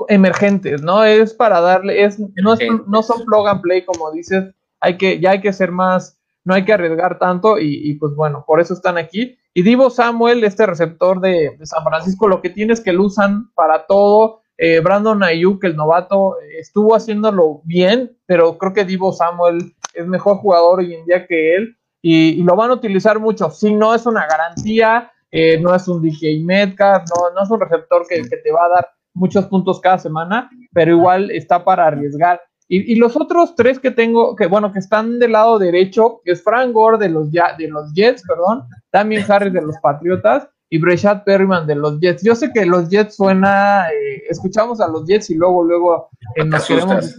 emergentes, 0.07 0.81
¿no? 0.81 1.03
Es 1.03 1.35
para 1.35 1.61
darle, 1.61 2.05
es, 2.05 2.21
no, 2.21 2.55
no 2.87 3.03
son 3.03 3.25
plug 3.25 3.49
and 3.49 3.63
play, 3.63 3.85
como 3.85 4.13
dices, 4.13 4.55
hay 4.79 4.97
que, 4.99 5.19
ya 5.19 5.33
hay 5.33 5.41
que 5.41 5.53
ser 5.53 5.73
más, 5.73 6.21
no 6.45 6.55
hay 6.55 6.65
que 6.65 6.73
arriesgar 6.73 7.19
tanto 7.19 7.59
y, 7.59 7.95
pues 7.95 8.15
bueno, 8.15 8.45
por 8.47 8.61
eso 8.61 8.75
están 8.75 8.97
aquí. 8.97 9.37
Y 9.55 9.63
Divo 9.63 9.91
Samuel, 9.91 10.45
este 10.45 10.67
receptor 10.67 11.21
de, 11.21 11.59
San 11.65 11.83
Francisco, 11.83 12.29
lo 12.29 12.41
que 12.41 12.51
tiene 12.51 12.75
es 12.75 12.81
que 12.81 12.93
lo 12.93 13.05
usan 13.05 13.51
para 13.55 13.87
todo. 13.87 14.43
Eh, 14.59 14.81
Brandon 14.81 15.23
Ayuk, 15.23 15.63
el 15.65 15.77
novato, 15.77 16.37
estuvo 16.59 16.95
haciéndolo 16.95 17.61
bien, 17.65 18.17
pero 18.27 18.57
creo 18.57 18.73
que 18.73 18.85
Divo 18.85 19.13
Samuel 19.13 19.75
es 19.95 20.07
mejor 20.07 20.39
jugador 20.39 20.79
hoy 20.79 20.95
en 20.95 21.05
día 21.05 21.27
que 21.27 21.55
él 21.55 21.77
y, 22.03 22.43
lo 22.43 22.57
van 22.57 22.71
a 22.71 22.75
utilizar 22.75 23.19
mucho. 23.19 23.51
Si 23.51 23.75
no 23.75 23.95
es 23.95 24.07
una 24.07 24.27
garantía, 24.27 25.11
eh, 25.31 25.59
no 25.61 25.75
es 25.75 25.89
un 25.89 26.01
DJ 26.01 26.41
Metcalf, 26.45 27.05
no, 27.11 27.35
no 27.35 27.43
es 27.43 27.51
un 27.51 27.61
receptor 27.61 28.07
que, 28.09 28.23
te 28.23 28.53
va 28.53 28.65
a 28.67 28.69
dar 28.69 28.89
muchos 29.13 29.47
puntos 29.47 29.81
cada 29.81 29.99
semana, 29.99 30.49
pero 30.73 30.93
igual 30.93 31.31
está 31.31 31.65
para 31.65 31.87
arriesgar. 31.87 32.41
Y, 32.69 32.97
los 32.97 33.17
otros 33.17 33.55
tres 33.55 33.79
que 33.79 33.93
tengo, 33.93 34.35
que 34.35 34.47
bueno, 34.47 34.73
que 34.73 34.81
están 34.81 35.19
del 35.21 35.33
lado 35.33 35.59
derecho, 35.59 36.21
es 36.25 36.43
Frank 36.43 36.73
Gore 36.73 36.99
de 36.99 37.09
los, 37.09 37.31
de 37.31 37.69
los 37.69 37.93
Jets, 37.95 38.23
perdón, 38.27 38.65
también 38.91 39.25
Harris 39.29 39.53
de 39.53 39.63
los 39.63 39.77
Patriotas 39.81 40.49
y 40.69 40.79
Breshad 40.79 41.25
Perryman 41.25 41.67
de 41.67 41.77
los 41.77 42.01
Jets. 42.01 42.23
Yo 42.23 42.35
sé 42.35 42.53
que 42.53 42.67
los 42.67 42.89
Jets 42.89 43.17
suena, 43.17 43.89
eh, 43.91 44.25
escuchamos 44.29 44.81
a 44.81 44.89
los 44.89 45.07
Jets 45.07 45.31
y 45.31 45.35
luego, 45.35 45.63
luego 45.63 46.11
eh, 46.35 46.45
nos 46.45 46.67
queremos 46.67 47.17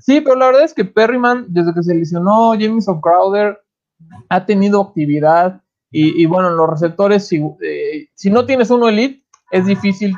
Sí, 0.00 0.20
pero 0.20 0.36
la 0.36 0.46
verdad 0.46 0.64
es 0.64 0.74
que 0.74 0.84
Perryman, 0.84 1.46
desde 1.48 1.74
que 1.74 1.82
se 1.82 1.94
lesionó 1.94 2.54
Jameson 2.54 3.00
Crowder, 3.00 3.58
ha 4.28 4.46
tenido 4.46 4.80
actividad 4.80 5.60
y, 5.92 6.24
bueno, 6.26 6.50
los 6.50 6.70
receptores, 6.70 7.26
si, 7.26 7.44
eh, 7.62 8.08
si 8.14 8.30
no 8.30 8.46
tienes 8.46 8.70
uno 8.70 8.88
elite, 8.88 9.24
es 9.50 9.66
difícil, 9.66 10.14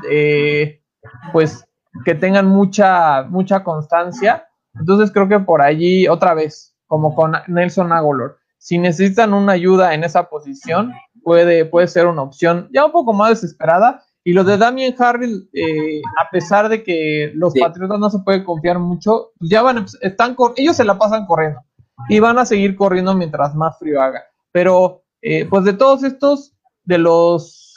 pues, 1.32 1.64
que 2.04 2.14
tengan 2.14 2.46
mucha, 2.46 3.22
mucha 3.22 3.64
constancia. 3.64 4.46
Entonces 4.78 5.10
creo 5.10 5.28
que 5.28 5.40
por 5.40 5.62
allí, 5.62 6.08
otra 6.08 6.34
vez, 6.34 6.76
como 6.86 7.14
con 7.14 7.32
Nelson 7.48 7.90
Agolor, 7.90 8.38
si 8.58 8.78
necesitan 8.78 9.34
una 9.34 9.52
ayuda 9.52 9.94
en 9.94 10.04
esa 10.04 10.28
posición, 10.28 10.92
puede, 11.22 11.64
puede 11.64 11.88
ser 11.88 12.06
una 12.06 12.22
opción 12.22 12.68
ya 12.72 12.84
un 12.84 12.92
poco 12.92 13.12
más 13.12 13.30
desesperada. 13.30 14.02
Y 14.24 14.34
lo 14.34 14.44
de 14.44 14.56
Damien 14.56 14.94
Harris, 14.96 15.48
eh, 15.52 16.00
a 16.20 16.30
pesar 16.30 16.68
de 16.68 16.84
que 16.84 17.32
los 17.34 17.54
Patriotas 17.58 17.98
no 17.98 18.08
se 18.08 18.20
puede 18.20 18.44
confiar 18.44 18.78
mucho, 18.78 19.32
pues 19.38 19.50
ya 19.50 19.62
van, 19.62 19.84
están, 20.00 20.36
ellos 20.56 20.76
se 20.76 20.84
la 20.84 20.96
pasan 20.96 21.26
corriendo 21.26 21.60
y 22.08 22.20
van 22.20 22.38
a 22.38 22.44
seguir 22.44 22.76
corriendo 22.76 23.14
mientras 23.14 23.54
más 23.54 23.78
frío 23.78 24.00
haga. 24.00 24.22
Pero, 24.52 25.02
eh, 25.22 25.46
pues 25.46 25.64
de 25.64 25.72
todos 25.72 26.04
estos, 26.04 26.54
de 26.84 26.98
los 26.98 27.74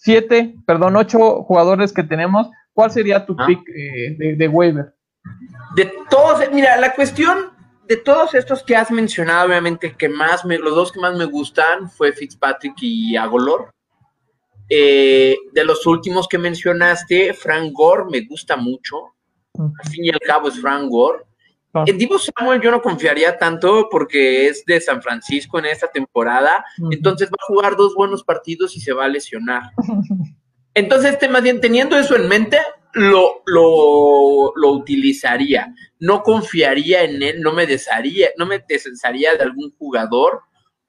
siete, 0.00 0.56
perdón, 0.66 0.96
ocho 0.96 1.44
jugadores 1.44 1.92
que 1.92 2.02
tenemos, 2.02 2.50
¿cuál 2.72 2.90
sería 2.90 3.24
tu 3.24 3.36
ah. 3.38 3.46
pick 3.46 3.60
eh, 3.68 4.16
de, 4.18 4.36
de 4.36 4.48
waiver? 4.48 4.94
De 5.76 5.92
todos, 6.10 6.40
mira, 6.52 6.76
la 6.78 6.94
cuestión 6.94 7.53
de 7.86 7.96
todos 7.96 8.34
estos 8.34 8.62
que 8.62 8.76
has 8.76 8.90
mencionado, 8.90 9.48
obviamente, 9.48 9.94
que 9.96 10.08
más 10.08 10.44
me, 10.44 10.58
los 10.58 10.74
dos 10.74 10.92
que 10.92 11.00
más 11.00 11.16
me 11.16 11.24
gustan 11.24 11.90
fue 11.90 12.12
Fitzpatrick 12.12 12.74
y 12.80 13.16
Agolor. 13.16 13.70
Eh, 14.68 15.36
de 15.52 15.64
los 15.64 15.86
últimos 15.86 16.26
que 16.26 16.38
mencionaste, 16.38 17.34
Frank 17.34 17.72
Gore 17.72 18.04
me 18.10 18.22
gusta 18.22 18.56
mucho. 18.56 19.14
Al 19.56 19.90
fin 19.90 20.04
y 20.04 20.10
al 20.10 20.20
cabo 20.20 20.48
es 20.48 20.60
Frank 20.60 20.88
Gore. 20.88 21.24
Ah. 21.74 21.84
En 21.86 21.98
Divo 21.98 22.18
Samuel 22.18 22.60
yo 22.60 22.70
no 22.70 22.80
confiaría 22.80 23.36
tanto 23.36 23.88
porque 23.90 24.46
es 24.46 24.64
de 24.64 24.80
San 24.80 25.02
Francisco 25.02 25.58
en 25.58 25.66
esta 25.66 25.88
temporada. 25.88 26.64
Entonces 26.90 27.28
va 27.28 27.36
a 27.40 27.46
jugar 27.46 27.76
dos 27.76 27.94
buenos 27.94 28.24
partidos 28.24 28.76
y 28.76 28.80
se 28.80 28.92
va 28.92 29.04
a 29.04 29.08
lesionar. 29.08 29.70
Entonces, 30.74 31.12
este, 31.12 31.28
más 31.28 31.42
bien, 31.42 31.60
teniendo 31.60 31.96
eso 31.96 32.16
en 32.16 32.28
mente, 32.28 32.58
lo, 32.94 33.42
lo, 33.46 34.70
utilizaría. 34.72 35.74
No 36.00 36.22
confiaría 36.22 37.02
en 37.02 37.22
él, 37.22 37.40
no 37.40 37.52
me 37.52 37.66
desharía, 37.66 38.28
no 38.38 38.46
me 38.46 38.64
desharía 38.66 39.34
de 39.34 39.42
algún 39.42 39.72
jugador 39.76 40.42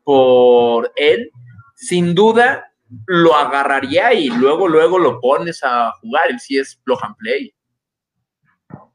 por 0.04 0.92
él. 0.96 1.32
Sin 1.76 2.16
duda, 2.16 2.72
lo 3.08 3.36
agarraría 3.36 4.14
y 4.14 4.30
luego, 4.30 4.68
luego 4.68 5.00
lo 5.00 5.20
pones 5.20 5.62
a 5.64 5.92
jugar, 6.02 6.24
él 6.30 6.40
sí 6.40 6.58
es 6.58 6.76
plug 6.84 7.00
and 7.04 7.16
play. 7.18 7.54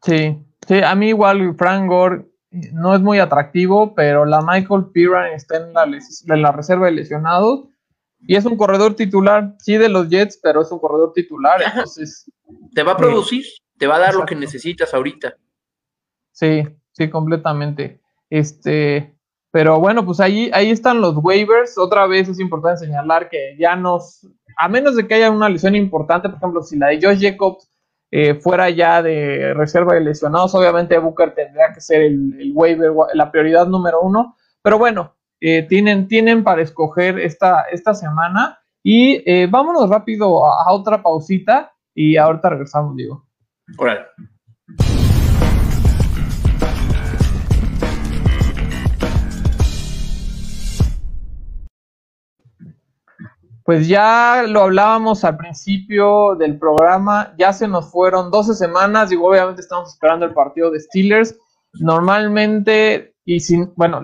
Sí, 0.02 0.38
sí, 0.66 0.80
a 0.82 0.94
mí 0.94 1.08
igual 1.08 1.54
Frank 1.56 1.88
Gore 1.88 2.26
no 2.50 2.94
es 2.94 3.00
muy 3.00 3.18
atractivo, 3.18 3.94
pero 3.94 4.24
la 4.24 4.40
Michael 4.40 4.86
Piran 4.92 5.32
está 5.32 5.58
en 5.58 5.72
la, 5.72 5.84
en 5.84 6.42
la 6.42 6.52
reserva 6.52 6.86
de 6.86 6.92
lesionados 6.92 7.68
y 8.22 8.36
es 8.36 8.44
un 8.44 8.56
corredor 8.56 8.94
titular, 8.94 9.54
sí, 9.58 9.76
de 9.76 9.88
los 9.88 10.08
Jets, 10.08 10.38
pero 10.42 10.62
es 10.62 10.70
un 10.70 10.78
corredor 10.78 11.12
titular, 11.12 11.62
entonces... 11.62 12.30
Te 12.74 12.82
va 12.82 12.92
a 12.92 12.96
producir, 12.96 13.44
te 13.78 13.86
va 13.86 13.96
a 13.96 14.00
dar 14.00 14.14
lo 14.14 14.26
que 14.26 14.34
necesitas 14.34 14.92
ahorita. 14.92 15.36
Sí, 16.32 16.64
sí, 16.92 17.10
completamente. 17.10 18.00
Este, 18.28 19.16
pero 19.50 19.80
bueno, 19.80 20.04
pues 20.04 20.20
ahí, 20.20 20.50
ahí 20.52 20.70
están 20.70 21.00
los 21.00 21.16
waivers. 21.16 21.78
Otra 21.78 22.06
vez 22.06 22.28
es 22.28 22.40
importante 22.40 22.86
señalar 22.86 23.28
que 23.28 23.56
ya 23.58 23.76
nos, 23.76 24.26
a 24.56 24.68
menos 24.68 24.96
de 24.96 25.06
que 25.06 25.14
haya 25.14 25.30
una 25.30 25.48
lesión 25.48 25.74
importante, 25.74 26.28
por 26.28 26.38
ejemplo, 26.38 26.62
si 26.62 26.76
la 26.76 26.88
de 26.88 27.00
Josh 27.02 27.20
Jacobs 27.20 27.68
eh, 28.10 28.34
fuera 28.34 28.70
ya 28.70 29.02
de 29.02 29.54
reserva 29.54 29.94
de 29.94 30.00
lesionados, 30.00 30.54
obviamente 30.54 30.98
Booker 30.98 31.34
tendría 31.34 31.72
que 31.72 31.80
ser 31.80 32.02
el, 32.02 32.36
el 32.40 32.52
waiver, 32.54 32.92
la 33.14 33.30
prioridad 33.30 33.66
número 33.66 34.00
uno. 34.00 34.36
Pero 34.62 34.78
bueno, 34.78 35.14
eh, 35.40 35.62
tienen, 35.62 36.06
tienen 36.06 36.44
para 36.44 36.62
escoger 36.62 37.18
esta, 37.18 37.62
esta 37.72 37.94
semana. 37.94 38.58
Y 38.82 39.22
eh, 39.30 39.46
vámonos 39.50 39.88
rápido 39.88 40.44
a, 40.46 40.70
otra 40.72 41.02
pausita 41.02 41.72
y 41.94 42.16
ahorita 42.16 42.50
regresamos, 42.50 42.96
digo. 42.96 43.26
Pues 53.64 53.86
ya 53.86 54.44
lo 54.48 54.62
hablábamos 54.62 55.22
al 55.22 55.36
principio 55.36 56.34
del 56.34 56.58
programa, 56.58 57.34
ya 57.38 57.52
se 57.52 57.68
nos 57.68 57.90
fueron 57.90 58.30
12 58.30 58.54
semanas, 58.54 59.10
digo, 59.10 59.28
obviamente 59.28 59.60
estamos 59.60 59.90
esperando 59.90 60.26
el 60.26 60.32
partido 60.32 60.70
de 60.70 60.80
Steelers. 60.80 61.38
Normalmente 61.74 63.14
y 63.24 63.40
sin, 63.40 63.72
bueno, 63.76 64.02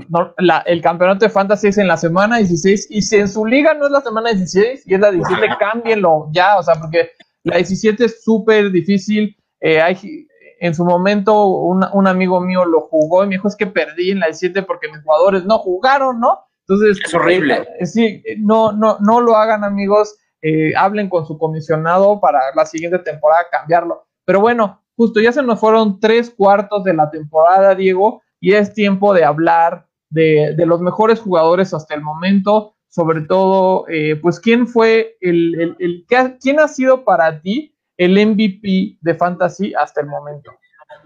el 0.67 0.83
campeonato 0.83 1.25
de 1.25 1.31
fantasy 1.31 1.69
es 1.69 1.79
en 1.79 1.89
la 1.89 1.97
semana 1.97 2.37
16 2.37 2.89
y 2.91 3.03
si 3.03 3.17
en 3.17 3.29
su 3.29 3.47
liga 3.47 3.75
no 3.75 3.87
es 3.87 3.93
la 3.93 4.01
semana 4.01 4.31
16 4.31 4.85
y 4.87 4.95
es 4.95 5.01
la 5.01 5.11
17, 5.11 5.49
cámbienlo 5.59 6.29
ya, 6.33 6.59
o 6.59 6.63
sea, 6.63 6.75
porque 6.75 7.11
la 7.43 7.57
17 7.57 8.05
es 8.05 8.23
súper 8.23 8.71
difícil. 8.71 9.37
Eh, 9.61 9.81
hay, 9.81 10.29
en 10.61 10.75
su 10.75 10.85
momento 10.85 11.47
un, 11.47 12.07
amigo 12.07 12.41
mío 12.41 12.65
lo 12.65 12.83
jugó 12.83 13.25
y 13.25 13.29
me 13.29 13.35
dijo 13.37 13.49
es 13.49 13.57
que 13.57 13.67
perdí 13.67 14.11
en 14.11 14.21
la 14.21 14.27
17 14.27 14.63
porque 14.63 14.89
mis 14.89 15.03
jugadores 15.03 15.45
no 15.45 15.59
jugaron, 15.59 16.21
¿no? 16.21 16.41
Entonces, 16.69 16.99
es 17.05 17.15
horrible. 17.15 17.67
Eh, 17.79 17.87
sí, 17.87 18.23
no, 18.39 18.73
no, 18.73 18.99
no 19.01 19.21
lo 19.21 19.37
hagan 19.37 19.65
amigos, 19.65 20.17
eh, 20.43 20.73
hablen 20.77 21.09
con 21.09 21.25
su 21.27 21.39
comisionado 21.39 22.21
para 22.21 22.41
la 22.55 22.67
siguiente 22.67 22.99
temporada 22.99 23.47
cambiarlo. 23.51 24.07
Pero 24.25 24.41
bueno, 24.41 24.83
justo 24.97 25.21
ya 25.21 25.33
se 25.33 25.43
nos 25.43 25.59
fueron 25.59 26.01
tres 26.01 26.31
cuartos 26.31 26.85
de 26.85 26.95
la 26.95 27.11
temporada, 27.11 27.75
Diego 27.75 28.23
y 28.41 28.53
es 28.53 28.75
tiempo 28.75 29.15
de 29.15 29.25
hablar 29.25 29.87
de, 30.11 30.55
los 30.67 30.81
mejores 30.81 31.21
jugadores 31.21 31.75
hasta 31.75 31.95
el 31.95 32.03
momento, 32.03 32.75
sobre 32.89 33.23
todo, 33.23 33.87
eh, 33.89 34.17
pues, 34.17 34.41
¿quién 34.41 34.67
fue 34.67 35.17
el, 35.21 35.77
el, 35.79 36.07
quién 36.41 36.61
ha 36.61 36.69
sido 36.69 37.05
para 37.05 37.41
ti 37.41 37.75
el 37.97 38.13
MVP 38.13 38.99
de 39.01 39.15
Fantasy 39.15 39.75
hasta 39.75 40.01
el 40.01 40.07
momento? 40.07 40.53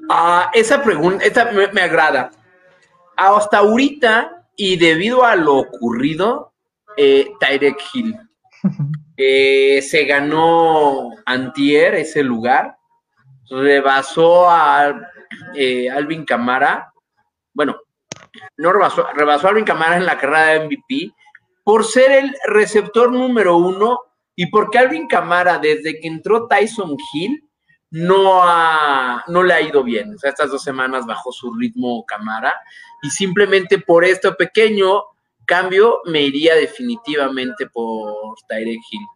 Ah, 0.09 0.51
esa 0.55 0.83
pregunta, 0.83 1.25
esa 1.25 1.51
me, 1.53 1.81
agrada. 1.81 2.31
Hasta 3.17 3.59
ahorita, 3.59 4.47
y 4.57 4.77
debido 4.77 5.25
a 5.25 5.37
lo 5.37 5.57
ocurrido, 5.59 6.53
eh, 6.97 7.31
Tyrek 7.41 7.81
Hill. 7.93 8.17
Eh, 9.23 9.83
se 9.83 10.07
ganó 10.07 11.11
Antier 11.27 11.95
ese 11.95 12.23
lugar, 12.23 12.79
rebasó 13.51 14.49
a 14.49 14.99
eh, 15.55 15.91
Alvin 15.91 16.25
Camara, 16.25 16.91
bueno, 17.53 17.77
no 18.57 18.73
rebasó, 18.73 19.07
a 19.07 19.51
Alvin 19.51 19.65
Camara 19.65 19.97
en 19.97 20.07
la 20.07 20.19
carrera 20.19 20.47
de 20.47 20.67
MVP 20.67 21.13
por 21.65 21.85
ser 21.85 22.13
el 22.13 22.35
receptor 22.47 23.13
número 23.13 23.57
uno 23.57 24.01
y 24.35 24.47
porque 24.47 24.79
Alvin 24.79 25.07
Camara, 25.07 25.59
desde 25.59 26.01
que 26.01 26.09
entró 26.09 26.47
Tyson 26.47 26.97
Hill, 27.13 27.45
no, 27.91 28.43
ha, 28.43 29.25
no 29.27 29.43
le 29.43 29.53
ha 29.53 29.61
ido 29.61 29.83
bien. 29.83 30.15
O 30.15 30.19
sea, 30.19 30.31
estas 30.31 30.51
dos 30.51 30.63
semanas 30.63 31.07
bajó 31.07 31.33
su 31.33 31.53
ritmo 31.55 32.05
Camara 32.07 32.55
y 33.03 33.11
simplemente 33.11 33.79
por 33.79 34.05
este 34.05 34.33
pequeño 34.33 35.03
cambio 35.45 36.01
me 36.07 36.23
iría 36.23 36.55
definitivamente 36.55 37.67
por 37.67 38.37
Tyreek 38.49 38.81
Hill. 38.91 39.07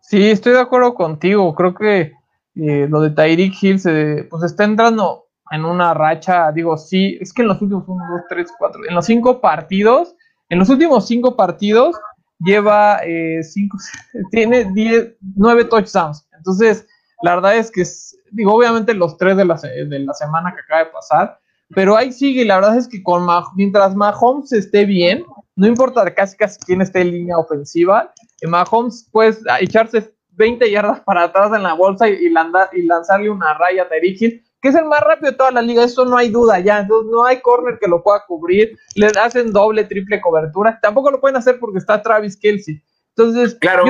Sí, 0.00 0.30
estoy 0.30 0.52
de 0.52 0.60
acuerdo 0.60 0.94
contigo. 0.94 1.54
Creo 1.54 1.74
que 1.74 2.12
eh, 2.56 2.86
lo 2.88 3.00
de 3.00 3.10
Tyreek 3.10 3.54
Hill 3.62 3.80
se 3.80 4.26
pues 4.28 4.42
está 4.42 4.64
entrando 4.64 5.25
en 5.50 5.64
una 5.64 5.94
racha. 5.94 6.50
Digo, 6.52 6.76
sí, 6.76 7.18
es 7.20 7.32
que 7.32 7.42
en 7.42 7.48
los 7.48 7.60
últimos 7.60 7.84
1, 7.86 8.04
2, 8.10 8.20
3, 8.28 8.52
4, 8.58 8.80
en 8.88 8.94
los 8.94 9.06
cinco 9.06 9.40
partidos, 9.40 10.14
en 10.48 10.58
los 10.58 10.68
últimos 10.68 11.06
cinco 11.06 11.36
partidos 11.36 11.96
lleva 12.38 13.00
eh, 13.04 13.42
cinco, 13.42 13.78
tiene 14.30 14.64
10, 14.72 15.16
9 15.36 15.64
touchdowns. 15.64 16.28
Entonces, 16.36 16.86
la 17.22 17.34
verdad 17.34 17.56
es 17.56 17.70
que, 17.70 17.82
digo, 18.30 18.54
obviamente 18.54 18.94
los 18.94 19.16
tres 19.16 19.36
de 19.36 19.44
la, 19.44 19.54
de 19.54 19.98
la 20.00 20.12
semana 20.12 20.54
que 20.54 20.60
acaba 20.60 20.84
de 20.84 20.90
pasar, 20.90 21.40
pero 21.74 21.96
ahí 21.96 22.12
sigue, 22.12 22.44
la 22.44 22.56
verdad 22.56 22.76
es 22.76 22.88
que 22.88 23.02
con 23.02 23.26
mientras 23.56 23.96
Mahomes 23.96 24.52
esté 24.52 24.84
bien, 24.84 25.24
no 25.56 25.66
importa 25.66 26.14
casi 26.14 26.36
casi 26.36 26.60
quién 26.60 26.82
esté 26.82 27.00
en 27.00 27.10
línea 27.10 27.38
ofensiva, 27.38 28.12
eh, 28.40 28.46
Mahomes 28.46 29.08
puede 29.10 29.36
echarse 29.60 30.14
20 30.32 30.70
yardas 30.70 31.00
para 31.00 31.24
atrás 31.24 31.50
en 31.54 31.62
la 31.62 31.72
bolsa 31.72 32.08
y, 32.08 32.28
lanzarle 32.28 33.30
una 33.30 33.54
raya 33.54 33.84
a 33.84 33.88
Terry 33.88 34.14
que 34.60 34.68
es 34.68 34.74
el 34.74 34.84
más 34.86 35.00
rápido 35.00 35.30
de 35.30 35.36
toda 35.36 35.50
la 35.50 35.62
liga, 35.62 35.84
eso 35.84 36.04
no 36.04 36.16
hay 36.16 36.30
duda 36.30 36.58
ya, 36.60 36.80
entonces 36.80 37.10
no 37.10 37.24
hay 37.24 37.40
corner 37.40 37.78
que 37.80 37.88
lo 37.88 38.02
pueda 38.02 38.24
cubrir, 38.26 38.76
le 38.94 39.06
hacen 39.06 39.52
doble, 39.52 39.84
triple 39.84 40.20
cobertura, 40.20 40.78
tampoco 40.80 41.10
lo 41.10 41.20
pueden 41.20 41.36
hacer 41.36 41.58
porque 41.58 41.78
está 41.78 42.02
Travis 42.02 42.36
Kelsey. 42.36 42.82
Entonces, 43.10 43.54
claro. 43.54 43.84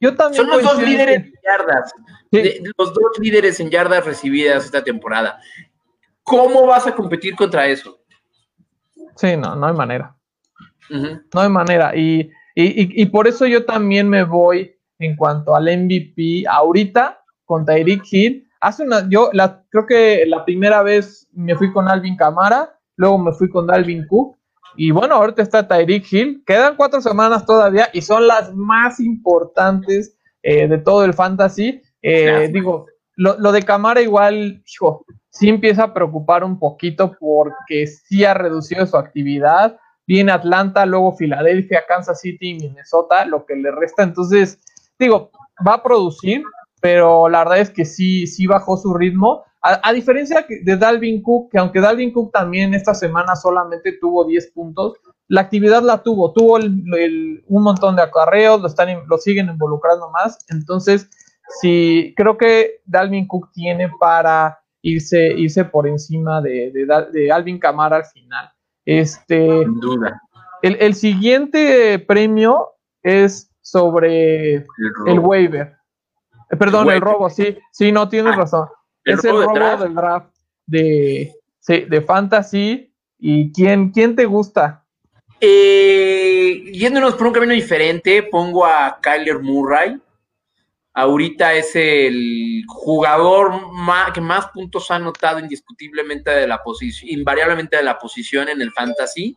yo, 0.00 0.14
también... 0.14 0.44
Son 0.44 0.48
los 0.48 0.62
dos 0.62 0.82
líderes 0.82 1.16
en 1.16 1.32
yardas, 1.44 1.92
los 2.78 2.94
dos 2.94 3.18
líderes 3.18 3.60
en 3.60 3.70
yardas 3.70 4.04
recibidas 4.04 4.64
esta 4.64 4.82
temporada. 4.82 5.38
¿Cómo 6.22 6.66
vas 6.66 6.86
a 6.86 6.94
competir 6.94 7.36
contra 7.36 7.66
eso? 7.66 7.98
Sí, 9.14 9.36
no, 9.36 9.54
no 9.56 9.66
hay 9.66 9.74
manera. 9.74 10.16
No 10.90 11.40
hay 11.40 11.48
manera. 11.48 11.96
Y, 11.96 12.30
y, 12.54 13.06
por 13.06 13.26
eso 13.26 13.46
yo 13.46 13.64
también 13.64 14.08
me 14.08 14.24
voy 14.24 14.76
en 14.98 15.16
cuanto 15.16 15.54
al 15.54 15.64
MVP 15.64 16.44
ahorita 16.48 17.22
con 17.44 17.64
Tyreek 17.64 18.02
Hill. 18.10 18.45
Hace 18.66 18.82
una, 18.82 19.08
yo 19.08 19.30
la, 19.32 19.62
creo 19.70 19.86
que 19.86 20.24
la 20.26 20.44
primera 20.44 20.82
vez 20.82 21.28
me 21.32 21.54
fui 21.54 21.72
con 21.72 21.86
Alvin 21.86 22.16
Camara, 22.16 22.76
luego 22.96 23.16
me 23.16 23.32
fui 23.32 23.48
con 23.48 23.64
Dalvin 23.64 24.04
Cook. 24.08 24.36
Y 24.74 24.90
bueno, 24.90 25.14
ahorita 25.14 25.40
está 25.40 25.68
Tyreek 25.68 26.12
Hill. 26.12 26.42
Quedan 26.44 26.74
cuatro 26.74 27.00
semanas 27.00 27.46
todavía 27.46 27.88
y 27.92 28.00
son 28.00 28.26
las 28.26 28.52
más 28.56 28.98
importantes 28.98 30.18
eh, 30.42 30.66
de 30.66 30.78
todo 30.78 31.04
el 31.04 31.14
fantasy. 31.14 31.80
Eh, 32.02 32.50
digo, 32.52 32.86
lo, 33.14 33.38
lo, 33.38 33.52
de 33.52 33.62
Camara 33.62 34.02
igual, 34.02 34.64
hijo, 34.66 35.06
sí 35.28 35.48
empieza 35.48 35.84
a 35.84 35.94
preocupar 35.94 36.42
un 36.42 36.58
poquito 36.58 37.16
porque 37.20 37.86
sí 37.86 38.24
ha 38.24 38.34
reducido 38.34 38.84
su 38.84 38.96
actividad. 38.96 39.78
Viene 40.08 40.32
Atlanta, 40.32 40.84
luego 40.86 41.16
Filadelfia, 41.16 41.84
Kansas 41.86 42.20
City 42.20 42.50
y 42.50 42.54
Minnesota, 42.54 43.26
lo 43.26 43.46
que 43.46 43.54
le 43.54 43.70
resta. 43.70 44.02
Entonces, 44.02 44.58
digo, 44.98 45.30
va 45.64 45.74
a 45.74 45.82
producir, 45.84 46.42
pero 46.80 47.28
la 47.28 47.40
verdad 47.40 47.58
es 47.58 47.70
que 47.70 47.84
sí, 47.84 48.26
sí 48.26 48.46
bajó 48.46 48.76
su 48.76 48.94
ritmo. 48.94 49.44
A, 49.62 49.92
diferencia 49.92 50.46
de 50.48 50.76
Dalvin 50.76 51.20
Cook, 51.22 51.50
que 51.50 51.58
aunque 51.58 51.80
Dalvin 51.80 52.12
Cook 52.12 52.30
también 52.30 52.72
esta 52.72 52.94
semana 52.94 53.34
solamente 53.34 53.98
tuvo 54.00 54.24
10 54.24 54.52
puntos, 54.52 54.92
la 55.26 55.40
actividad 55.40 55.82
la 55.82 56.04
tuvo, 56.04 56.32
tuvo 56.32 56.54
un 56.56 57.62
montón 57.62 57.96
de 57.96 58.02
acarreos, 58.02 58.60
lo, 58.60 58.68
están, 58.68 58.88
lo 59.08 59.18
siguen 59.18 59.48
involucrando 59.48 60.08
más. 60.10 60.38
Entonces, 60.50 61.10
sí, 61.60 62.14
creo 62.16 62.36
que 62.36 62.80
Dalvin 62.84 63.26
Cook 63.26 63.50
tiene 63.52 63.90
para 63.98 64.60
irse, 64.82 65.32
irse 65.36 65.64
por 65.64 65.88
encima 65.88 66.40
de, 66.40 66.70
de, 67.12 67.32
Alvin 67.32 67.58
Camara 67.58 67.96
al 67.96 68.04
final. 68.04 68.50
Este, 68.84 69.64
Sin 69.64 69.80
duda. 69.80 70.22
El, 70.62 70.94
siguiente 70.94 71.98
premio 71.98 72.70
es 73.02 73.50
sobre 73.60 74.64
el, 75.06 75.18
waiver. 75.20 75.75
Eh, 76.50 76.56
perdón, 76.56 76.90
el, 76.90 77.00
robo, 77.00 77.28
sí, 77.30 77.58
sí, 77.72 77.92
no 77.92 78.08
tienes 78.08 78.34
ah, 78.34 78.36
razón. 78.36 78.68
Es 79.04 79.24
el 79.24 79.32
robo 79.32 79.84
del 79.84 79.94
draft 79.94 80.34
de, 80.66 81.34
de 81.66 82.00
Fantasy. 82.00 82.92
¿Y 83.18 83.52
quién, 83.52 83.90
quién 83.90 84.14
te 84.14 84.26
gusta? 84.26 84.84
Eh, 85.40 86.70
yéndonos 86.72 87.14
por 87.14 87.26
un 87.26 87.32
camino 87.32 87.52
diferente, 87.52 88.22
pongo 88.22 88.66
a 88.66 88.98
Kyler 89.00 89.40
Murray 89.40 90.00
ahorita 90.96 91.52
es 91.52 91.76
el 91.76 92.62
jugador 92.66 93.52
que 94.14 94.20
más 94.22 94.48
puntos 94.48 94.90
ha 94.90 94.96
anotado 94.96 95.38
indiscutiblemente 95.38 96.30
de 96.30 96.48
la 96.48 96.62
posición, 96.62 97.10
invariablemente 97.10 97.76
de 97.76 97.82
la 97.82 97.98
posición 97.98 98.48
en 98.48 98.62
el 98.62 98.72
fantasy. 98.72 99.36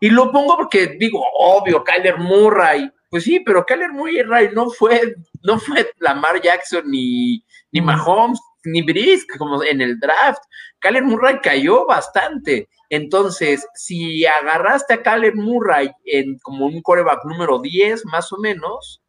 Y 0.00 0.08
lo 0.08 0.32
pongo 0.32 0.56
porque 0.56 0.96
digo, 0.98 1.22
obvio, 1.38 1.84
Kyler 1.84 2.16
Murray. 2.16 2.90
Pues 3.10 3.24
sí, 3.24 3.40
pero 3.40 3.64
Kyler 3.64 3.92
Murray 3.92 4.50
no 4.54 4.70
fue, 4.70 5.14
no 5.42 5.58
fue 5.58 5.90
Lamar 5.98 6.42
Jackson 6.42 6.90
ni, 6.90 7.42
ni 7.72 7.80
Mahomes 7.80 8.40
ni 8.64 8.82
Brisk 8.82 9.36
como 9.38 9.62
en 9.62 9.80
el 9.80 9.98
draft. 9.98 10.42
Kyler 10.80 11.04
Murray 11.04 11.40
cayó 11.40 11.86
bastante. 11.86 12.68
Entonces, 12.90 13.66
si 13.74 14.26
agarraste 14.26 14.94
a 14.94 15.02
Kyler 15.02 15.34
Murray 15.34 15.90
en 16.04 16.38
como 16.38 16.66
un 16.66 16.80
coreback 16.82 17.24
número 17.24 17.60
10, 17.60 18.04
más 18.06 18.32
o 18.32 18.38
menos, 18.38 19.02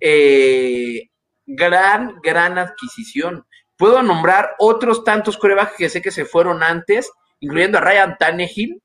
eh, 0.00 1.10
gran, 1.46 2.20
gran 2.22 2.58
adquisición. 2.58 3.46
Puedo 3.76 4.02
nombrar 4.02 4.54
otros 4.58 5.04
tantos 5.04 5.36
corebacks 5.36 5.76
que 5.76 5.88
sé 5.88 6.00
que 6.00 6.10
se 6.10 6.24
fueron 6.24 6.62
antes, 6.62 7.10
incluyendo 7.40 7.78
a 7.78 7.80
Ryan 7.80 8.16
Tannehill, 8.18 8.82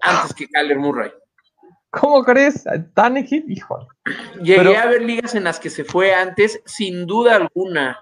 antes 0.00 0.34
que 0.34 0.48
Kyler 0.48 0.78
Murray. 0.78 1.10
¿Cómo 2.00 2.22
crees? 2.24 2.64
Tannehill, 2.94 3.50
híjole. 3.50 3.86
Llegué 4.42 4.76
a 4.76 4.86
ver 4.86 5.02
ligas 5.02 5.34
en 5.34 5.44
las 5.44 5.58
que 5.58 5.70
se 5.70 5.84
fue 5.84 6.14
antes, 6.14 6.60
sin 6.66 7.06
duda 7.06 7.36
alguna. 7.36 7.98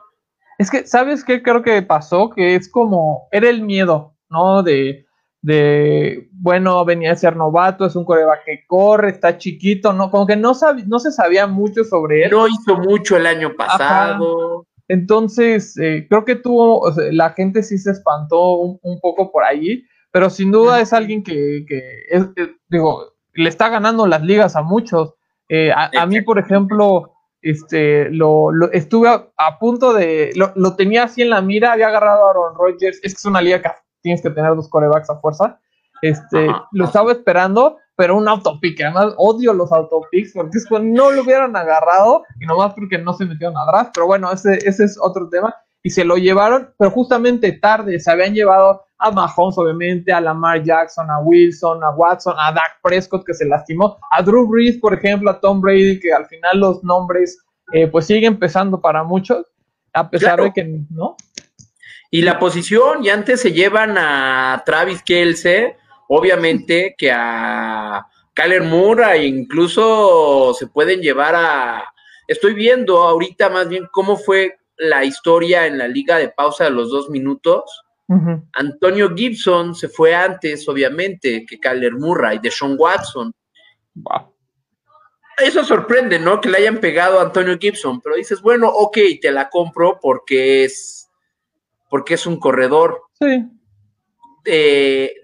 Es 0.59 0.70
que, 0.70 0.87
¿sabes 0.87 1.24
qué 1.24 1.42
creo 1.42 1.62
que 1.62 1.80
pasó? 1.83 2.30
Que 2.30 2.57
es 2.57 2.68
como, 2.68 3.28
era 3.30 3.48
el 3.48 3.62
miedo, 3.62 4.14
¿no? 4.28 4.62
De, 4.62 5.07
de, 5.42 6.28
bueno, 6.33 6.85
venía 6.85 7.12
a 7.12 7.16
ser 7.16 7.37
novato, 7.37 7.87
es 7.87 7.94
un 7.96 8.04
coreback 8.04 8.44
que 8.44 8.66
corre, 8.66 9.11
está 9.11 9.38
chiquito, 9.38 9.92
¿no? 9.92 10.11
Como 10.11 10.26
que 10.26 10.37
no, 10.37 10.52
no 10.87 10.98
se 10.98 11.12
sabía 11.12 11.46
mucho 11.46 11.85
sobre 11.85 12.24
él. 12.24 12.30
No 12.30 12.48
hizo 12.48 12.76
mucho 12.78 13.16
el 13.16 13.26
año 13.26 13.54
pasado. 13.54 14.66
Entonces, 14.88 15.76
eh, 15.78 16.07
creo 16.09 16.24
que 16.24 16.37
tuvo, 16.37 16.92
la 17.12 17.30
gente 17.30 17.62
sí 17.62 17.78
se 17.78 17.92
espantó 17.92 18.54
un, 18.57 19.00
poco 19.00 19.30
por 19.30 19.44
ahí, 19.44 19.85
pero 20.11 20.30
sin 20.30 20.50
duda 20.50 20.80
es 20.80 20.92
alguien 20.92 21.22
que, 21.22 21.64
es, 22.11 22.26
digo, 22.68 23.13
le 23.35 23.49
está 23.49 23.68
ganando 23.68 24.07
las 24.07 24.23
ligas 24.23 24.57
a 24.57 24.62
muchos. 24.62 25.14
Eh, 25.49 25.73
a, 25.73 26.07
mí, 26.07 26.20
por 26.23 26.38
ejemplo, 26.38 27.12
este, 27.42 28.09
lo, 28.11 28.51
estuve 28.73 29.09
a, 29.09 29.59
punto 29.59 29.92
de, 29.92 30.33
lo, 30.35 30.53
lo, 30.57 30.77
tenía 30.77 31.05
así 31.05 31.23
en 31.23 31.31
la 31.31 31.42
mira, 31.42 31.73
había 31.73 31.88
agarrado 31.88 32.27
a 32.27 32.31
Aaron 32.31 32.55
Rodgers, 32.57 32.99
es 33.03 33.12
que 33.12 33.18
es 33.18 33.25
una 33.25 33.42
liga 33.42 33.61
que 33.61 33.70
tienes 34.01 34.23
que 34.23 34.31
tener 34.31 34.55
dos 34.55 34.68
corebacks 34.68 35.11
a 35.11 35.20
fuerza. 35.20 35.59
Este, 36.03 36.49
lo 36.73 36.85
estaba 36.85 37.12
esperando, 37.12 37.79
pero 37.97 38.16
un 38.16 38.29
autopick. 38.29 38.81
Además, 38.83 39.14
odio 39.16 39.55
los 39.55 39.73
autopicks 39.73 40.33
porque 40.35 40.59
es 40.59 40.66
cuando 40.68 40.94
no 40.94 41.11
lo 41.11 41.23
hubieran 41.23 41.57
agarrado 41.57 42.25
y 42.38 42.47
nomás 42.47 42.75
porque 42.75 42.99
no 42.99 43.14
se 43.14 43.25
metieron 43.25 43.57
atrás. 43.57 43.88
Pero 43.94 44.07
bueno, 44.07 44.31
ese, 44.31 44.59
ese 44.68 44.85
es 44.85 44.99
otro 45.01 45.29
tema. 45.29 45.55
Y 45.83 45.90
se 45.90 46.05
lo 46.05 46.16
llevaron, 46.16 46.75
pero 46.79 46.90
justamente 46.90 47.53
tarde. 47.53 47.99
Se 48.01 48.11
habían 48.11 48.35
llevado 48.35 48.83
a 49.05 49.11
Mahomes, 49.11 49.59
obviamente, 49.59 50.12
a 50.12 50.21
Lamar 50.21 50.62
Jackson, 50.62 51.11
a 51.11 51.21
Wilson, 51.21 51.85
a 51.85 51.90
Watson, 51.90 52.35
a 52.38 52.53
Dak 52.53 52.81
Prescott, 52.83 53.25
que 53.27 53.35
se 53.35 53.47
lastimó, 53.47 53.99
a 54.11 54.23
Drew 54.23 54.49
Brees, 54.49 54.79
por 54.79 54.95
ejemplo, 54.95 55.31
a 55.31 55.40
Tom 55.40 55.61
Brady, 55.61 56.01
que 56.01 56.12
al 56.12 56.27
final 56.27 56.59
los 56.59 56.83
nombres, 56.83 57.38
eh, 57.73 57.87
pues 57.87 58.07
siguen 58.07 58.38
pesando 58.38 58.81
para 58.81 59.05
muchos, 59.05 59.47
a 59.93 60.09
pesar 60.09 60.40
de 60.40 60.53
que, 60.53 60.81
¿no? 60.90 61.17
Y 62.11 62.23
la 62.23 62.38
posición, 62.38 63.05
y 63.05 63.11
antes 63.11 63.40
se 63.43 63.53
llevan 63.53 63.99
a 63.99 64.62
Travis 64.64 65.03
Kelce, 65.03 65.77
obviamente 66.09 66.95
que 66.97 67.11
a 67.12 68.07
Kyler 68.35 68.62
Moore, 68.62 69.27
incluso 69.27 70.55
se 70.55 70.67
pueden 70.67 71.01
llevar 71.01 71.35
a. 71.35 71.85
Estoy 72.27 72.55
viendo 72.55 73.03
ahorita 73.03 73.51
más 73.51 73.69
bien 73.69 73.87
cómo 73.93 74.17
fue 74.17 74.59
la 74.77 75.05
historia 75.05 75.67
en 75.67 75.77
la 75.77 75.88
liga 75.88 76.17
de 76.17 76.29
pausa 76.29 76.64
de 76.64 76.71
los 76.71 76.90
dos 76.90 77.11
minutos. 77.11 77.85
Antonio 78.53 79.14
Gibson 79.14 79.75
se 79.75 79.88
fue 79.88 80.14
antes, 80.14 80.69
obviamente, 80.69 81.45
que 81.49 81.59
Kyler 81.59 81.95
Murray, 81.95 82.38
de 82.38 82.51
Sean 82.51 82.77
Watson. 82.79 83.33
eso 85.38 85.64
sorprende, 85.64 86.19
¿no? 86.19 86.40
Que 86.40 86.51
le 86.51 86.59
hayan 86.59 86.79
pegado 86.79 87.19
a 87.19 87.23
Antonio 87.23 87.59
Gibson, 87.59 88.01
pero 88.01 88.17
dices, 88.17 88.40
bueno, 88.43 88.69
ok, 88.69 88.99
te 89.21 89.33
la 89.33 89.49
compro 89.49 89.99
porque 90.01 90.64
es, 90.64 91.09
porque 91.88 92.14
es 92.14 92.27
un 92.27 92.38
corredor. 92.38 93.03
Sí. 93.19 93.45
Eh, 94.45 95.14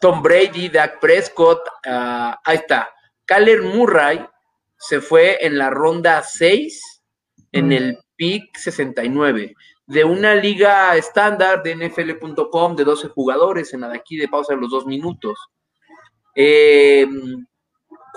Tom 0.00 0.22
Brady, 0.22 0.68
Dak 0.68 1.00
Prescott, 1.00 1.60
ah, 1.86 2.38
ahí 2.44 2.56
está. 2.56 2.90
Kyler 3.24 3.62
Murray 3.62 4.24
se 4.78 5.00
fue 5.00 5.38
en 5.44 5.58
la 5.58 5.70
ronda 5.70 6.22
6, 6.22 7.02
en 7.52 7.68
mm. 7.68 7.72
el 7.72 7.98
pick 8.14 8.56
69, 8.56 9.54
de 9.86 10.04
una 10.04 10.34
liga 10.34 10.96
estándar 10.96 11.62
de 11.62 11.76
NFL.com 11.76 12.76
de 12.76 12.84
12 12.84 13.08
jugadores, 13.08 13.72
en 13.72 13.82
la 13.82 13.88
de 13.88 13.96
aquí 13.96 14.16
de 14.16 14.28
pausa 14.28 14.54
de 14.54 14.60
los 14.60 14.70
dos 14.70 14.86
minutos. 14.86 15.38
Eh, 16.34 17.06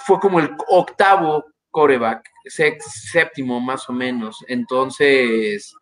fue 0.06 0.20
como 0.20 0.40
el 0.40 0.56
octavo 0.70 1.46
coreback, 1.72 2.28
séptimo 2.46 3.60
más 3.60 3.90
o 3.90 3.94
menos. 3.94 4.44
Entonces, 4.48 5.74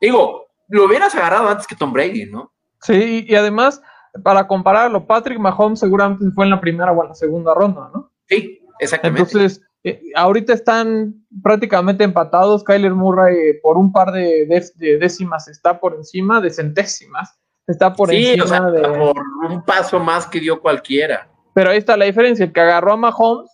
digo, 0.00 0.46
lo 0.68 0.84
hubieras 0.84 1.14
agarrado 1.14 1.48
antes 1.48 1.66
que 1.66 1.76
Tom 1.76 1.92
Brady, 1.92 2.26
¿no? 2.26 2.52
Sí, 2.80 3.24
y 3.28 3.34
además, 3.34 3.82
para 4.22 4.46
compararlo, 4.46 5.06
Patrick 5.06 5.38
Mahomes 5.38 5.80
seguramente 5.80 6.24
fue 6.34 6.44
en 6.44 6.50
la 6.50 6.60
primera 6.60 6.92
o 6.92 7.02
en 7.02 7.08
la 7.08 7.14
segunda 7.14 7.54
ronda, 7.54 7.90
¿no? 7.92 8.12
Sí, 8.26 8.60
exactamente. 8.78 9.22
Entonces, 9.22 9.62
eh, 9.88 10.02
ahorita 10.16 10.52
están 10.52 11.14
prácticamente 11.44 12.02
empatados. 12.02 12.64
Kyler 12.64 12.92
Murray 12.92 13.36
eh, 13.36 13.60
por 13.62 13.78
un 13.78 13.92
par 13.92 14.10
de, 14.10 14.46
décimas 14.98 15.46
está 15.46 15.78
por 15.78 15.94
encima, 15.94 16.40
de 16.40 16.50
centésimas. 16.50 17.38
Está 17.68 17.92
por 17.92 18.12
encima 18.12 18.70
de. 18.72 18.80
Por 18.80 19.16
un 19.48 19.64
paso 19.64 20.00
más 20.00 20.26
que 20.26 20.40
dio 20.40 20.60
cualquiera. 20.60 21.28
Pero 21.54 21.70
ahí 21.70 21.78
está 21.78 21.96
la 21.96 22.06
diferencia. 22.06 22.44
El 22.44 22.52
que 22.52 22.60
agarró 22.60 22.94
a 22.94 22.96
Mahomes 22.96 23.48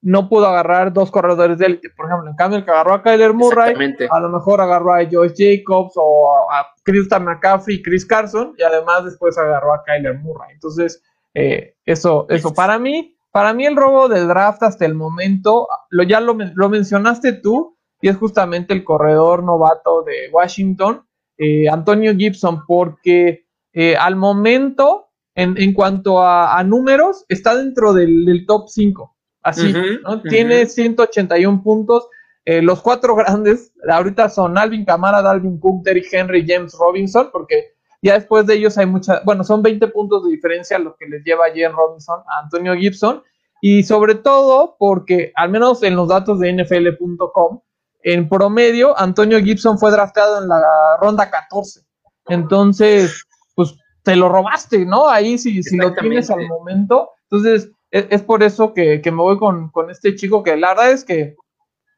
no 0.00 0.30
pudo 0.30 0.46
agarrar 0.46 0.90
dos 0.90 1.10
corredores 1.10 1.58
de 1.58 1.66
élite. 1.66 1.90
Por 1.90 2.06
ejemplo, 2.06 2.30
en 2.30 2.36
cambio, 2.36 2.58
el 2.58 2.64
que 2.64 2.70
agarró 2.70 2.94
a 2.94 3.02
Kyler 3.02 3.34
Murray, 3.34 3.74
a 4.10 4.20
lo 4.20 4.30
mejor 4.30 4.62
agarró 4.62 4.94
a 4.94 5.04
Joyce 5.04 5.58
Jacobs 5.58 5.92
o 5.96 6.50
a 6.50 6.66
Christian 6.82 7.24
McCaffrey 7.24 7.76
y 7.76 7.82
Chris 7.82 8.06
Carson, 8.06 8.54
y 8.56 8.62
además 8.62 9.04
después 9.04 9.36
agarró 9.36 9.74
a 9.74 9.82
Kyler 9.84 10.18
Murray. 10.20 10.52
Entonces, 10.54 11.02
eh, 11.34 11.74
eso, 11.84 12.26
eso 12.30 12.54
para 12.54 12.78
mí, 12.78 13.17
para 13.30 13.52
mí 13.52 13.66
el 13.66 13.76
robo 13.76 14.08
del 14.08 14.28
draft 14.28 14.62
hasta 14.62 14.86
el 14.86 14.94
momento, 14.94 15.68
lo, 15.90 16.02
ya 16.02 16.20
lo, 16.20 16.34
mencionaste 16.34 17.32
tú, 17.34 17.76
y 18.00 18.08
es 18.08 18.16
justamente 18.16 18.72
el 18.74 18.84
corredor 18.84 19.42
novato 19.42 20.02
de 20.02 20.30
Washington, 20.32 21.04
eh, 21.36 21.68
Antonio 21.68 22.14
Gibson, 22.14 22.64
porque 22.66 23.46
eh, 23.72 23.96
al 23.96 24.16
momento 24.16 25.08
en, 25.34 25.72
cuanto 25.72 26.20
a, 26.20 26.62
números, 26.64 27.24
está 27.28 27.54
dentro 27.56 27.92
del, 27.92 28.44
top 28.46 28.68
5. 28.68 29.16
Así, 29.42 29.72
¿no? 30.02 30.20
Tiene 30.22 30.66
181 30.66 31.62
puntos. 31.62 32.08
Eh, 32.44 32.60
los 32.60 32.80
cuatro 32.82 33.14
grandes 33.14 33.72
ahorita 33.88 34.30
son 34.30 34.58
Alvin 34.58 34.84
Kamara, 34.84 35.22
Dalvin 35.22 35.60
Cook, 35.60 35.84
Derrick 35.84 36.12
Henry, 36.12 36.44
James 36.46 36.74
Robinson, 36.76 37.28
porque 37.32 37.74
ya 38.02 38.14
después 38.14 38.46
de 38.46 38.54
ellos 38.54 38.78
hay 38.78 38.86
mucha, 38.86 39.22
bueno, 39.24 39.42
son 39.44 39.62
20 39.62 39.88
puntos 39.88 40.24
de 40.24 40.30
diferencia 40.30 40.78
lo 40.78 40.96
que 40.96 41.06
les 41.06 41.24
lleva 41.24 41.46
James 41.48 41.72
Robinson 41.72 42.20
a 42.28 42.44
Antonio 42.44 42.74
Gibson. 42.74 43.22
Y 43.60 43.82
sobre 43.82 44.14
todo 44.14 44.76
porque, 44.78 45.32
al 45.34 45.50
menos 45.50 45.82
en 45.82 45.96
los 45.96 46.08
datos 46.08 46.38
de 46.38 46.52
NFL.com, 46.52 47.60
en 48.02 48.28
promedio, 48.28 48.96
Antonio 48.96 49.40
Gibson 49.40 49.78
fue 49.78 49.90
draftado 49.90 50.40
en 50.40 50.48
la 50.48 50.62
ronda 51.00 51.28
14. 51.28 51.80
Entonces, 52.28 53.24
pues 53.56 53.74
te 54.04 54.14
lo 54.14 54.28
robaste, 54.28 54.86
¿no? 54.86 55.08
Ahí 55.08 55.36
si, 55.36 55.62
si 55.64 55.76
lo 55.76 55.92
tienes 55.92 56.30
al 56.30 56.46
momento. 56.46 57.10
Entonces, 57.28 57.72
es, 57.90 58.22
por 58.22 58.44
eso 58.44 58.74
que, 58.74 59.02
me 59.04 59.10
voy 59.10 59.38
con, 59.38 59.72
este 59.90 60.14
chico 60.14 60.44
que 60.44 60.56
la 60.56 60.68
verdad 60.68 60.92
es 60.92 61.04
que 61.04 61.36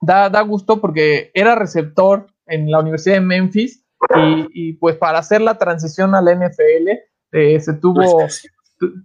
da, 0.01 0.31
da 0.31 0.41
gusto 0.41 0.81
porque 0.81 1.31
era 1.35 1.55
receptor 1.55 2.27
en 2.47 2.71
la 2.71 2.81
Universidad 2.81 3.17
de 3.17 3.21
Memphis 3.21 3.80
y, 4.53 4.75
pues 4.75 4.97
para 4.97 5.19
hacer 5.19 5.41
la 5.41 5.59
transición 5.59 6.15
a 6.15 6.23
la 6.23 6.35
NFL 6.35 6.89
eh, 7.33 7.61
se 7.61 7.75
tuvo, 7.75 8.27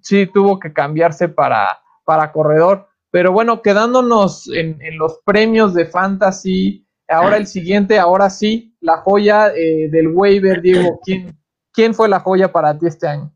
sí, 0.01 0.25
tuvo 0.27 0.59
que 0.59 0.73
cambiarse 0.73 1.29
para, 1.29 1.79
para 2.03 2.31
corredor. 2.31 2.87
Pero 3.11 3.31
bueno, 3.31 3.61
quedándonos 3.61 4.49
en, 4.53 4.77
los 4.97 5.19
premios 5.25 5.73
de 5.73 5.85
fantasy, 5.85 6.87
ahora 7.07 7.37
el 7.37 7.47
siguiente, 7.47 7.97
ahora 7.97 8.29
sí, 8.29 8.75
la 8.81 8.97
joya 8.97 9.53
eh, 9.55 9.89
del 9.89 10.09
waiver, 10.09 10.61
Diego, 10.61 10.99
¿quién, 11.03 11.37
¿Quién 11.75 11.93
fue 11.93 12.07
la 12.07 12.21
joya 12.21 12.51
para 12.51 12.77
ti 12.79 12.87
este 12.87 13.07
año? 13.07 13.31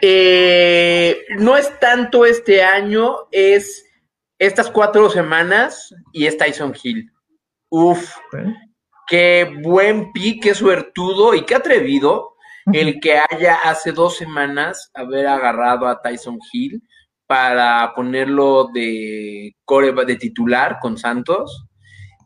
Eh, 0.00 1.18
no 1.38 1.56
es 1.56 1.78
tanto 1.80 2.24
este 2.24 2.62
año, 2.62 3.14
es 3.30 3.84
estas 4.38 4.70
cuatro 4.70 5.10
semanas 5.10 5.94
y 6.12 6.26
es 6.26 6.38
Tyson 6.38 6.74
Hill. 6.82 7.12
Uf, 7.68 8.16
qué 9.08 9.50
buen 9.62 10.12
pique, 10.12 10.50
qué 10.50 10.54
suertudo 10.54 11.34
y 11.34 11.44
qué 11.44 11.54
atrevido 11.54 12.36
el 12.72 13.00
que 13.00 13.18
haya 13.18 13.56
hace 13.64 13.92
dos 13.92 14.16
semanas 14.16 14.90
haber 14.94 15.26
agarrado 15.26 15.88
a 15.88 16.00
Tyson 16.02 16.38
Hill 16.52 16.82
para 17.26 17.92
ponerlo 17.94 18.68
de 18.72 19.54
core 19.64 19.92
de 20.04 20.16
titular 20.16 20.78
con 20.80 20.98
Santos. 20.98 21.66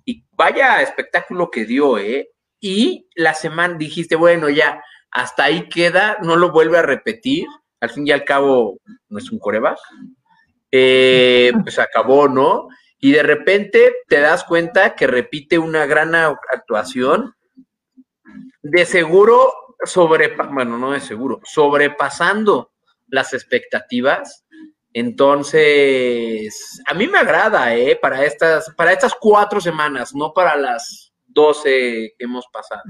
Y 0.05 0.25
vaya 0.33 0.83
espectáculo 0.83 1.51
que 1.51 1.65
dio, 1.65 1.99
¿eh? 1.99 2.31
Y 2.61 3.09
la 3.15 3.35
semana 3.35 3.75
dijiste, 3.75 4.17
bueno, 4.17 4.49
ya, 4.49 4.83
hasta 5.11 5.45
ahí 5.45 5.69
queda, 5.69 6.19
no 6.23 6.37
lo 6.37 6.51
vuelve 6.51 6.79
a 6.79 6.83
repetir, 6.83 7.47
al 7.81 7.91
fin 7.91 8.07
y 8.07 8.13
al 8.13 8.25
cabo 8.25 8.79
no 9.09 9.19
es 9.19 9.31
un 9.31 9.39
coreback, 9.39 9.79
eh, 10.71 11.53
pues 11.63 11.79
acabó, 11.79 12.29
¿no? 12.29 12.69
Y 13.05 13.11
de 13.11 13.25
repente 13.25 13.93
te 14.07 14.21
das 14.21 14.45
cuenta 14.45 14.95
que 14.95 15.09
repite 15.09 15.59
una 15.59 15.87
gran 15.87 16.15
actuación, 16.15 17.35
de 18.63 18.87
seguro 18.87 19.53
sobre, 19.85 20.37
bueno, 20.37 20.79
no 20.79 20.93
de 20.93 21.01
seguro, 21.01 21.41
sobrepasando 21.43 22.71
las 23.09 23.35
expectativas. 23.35 24.47
Entonces, 24.93 26.81
a 26.87 26.95
mí 26.95 27.09
me 27.09 27.19
agrada, 27.19 27.75
¿eh? 27.75 27.99
Para 28.01 28.25
estas, 28.25 28.71
para 28.77 28.93
estas 28.93 29.15
cuatro 29.21 29.61
semanas, 29.61 30.15
no 30.15 30.33
para 30.33 30.57
las 30.57 31.13
12 31.27 32.15
que 32.17 32.25
hemos 32.25 32.47
pasado. 32.53 32.83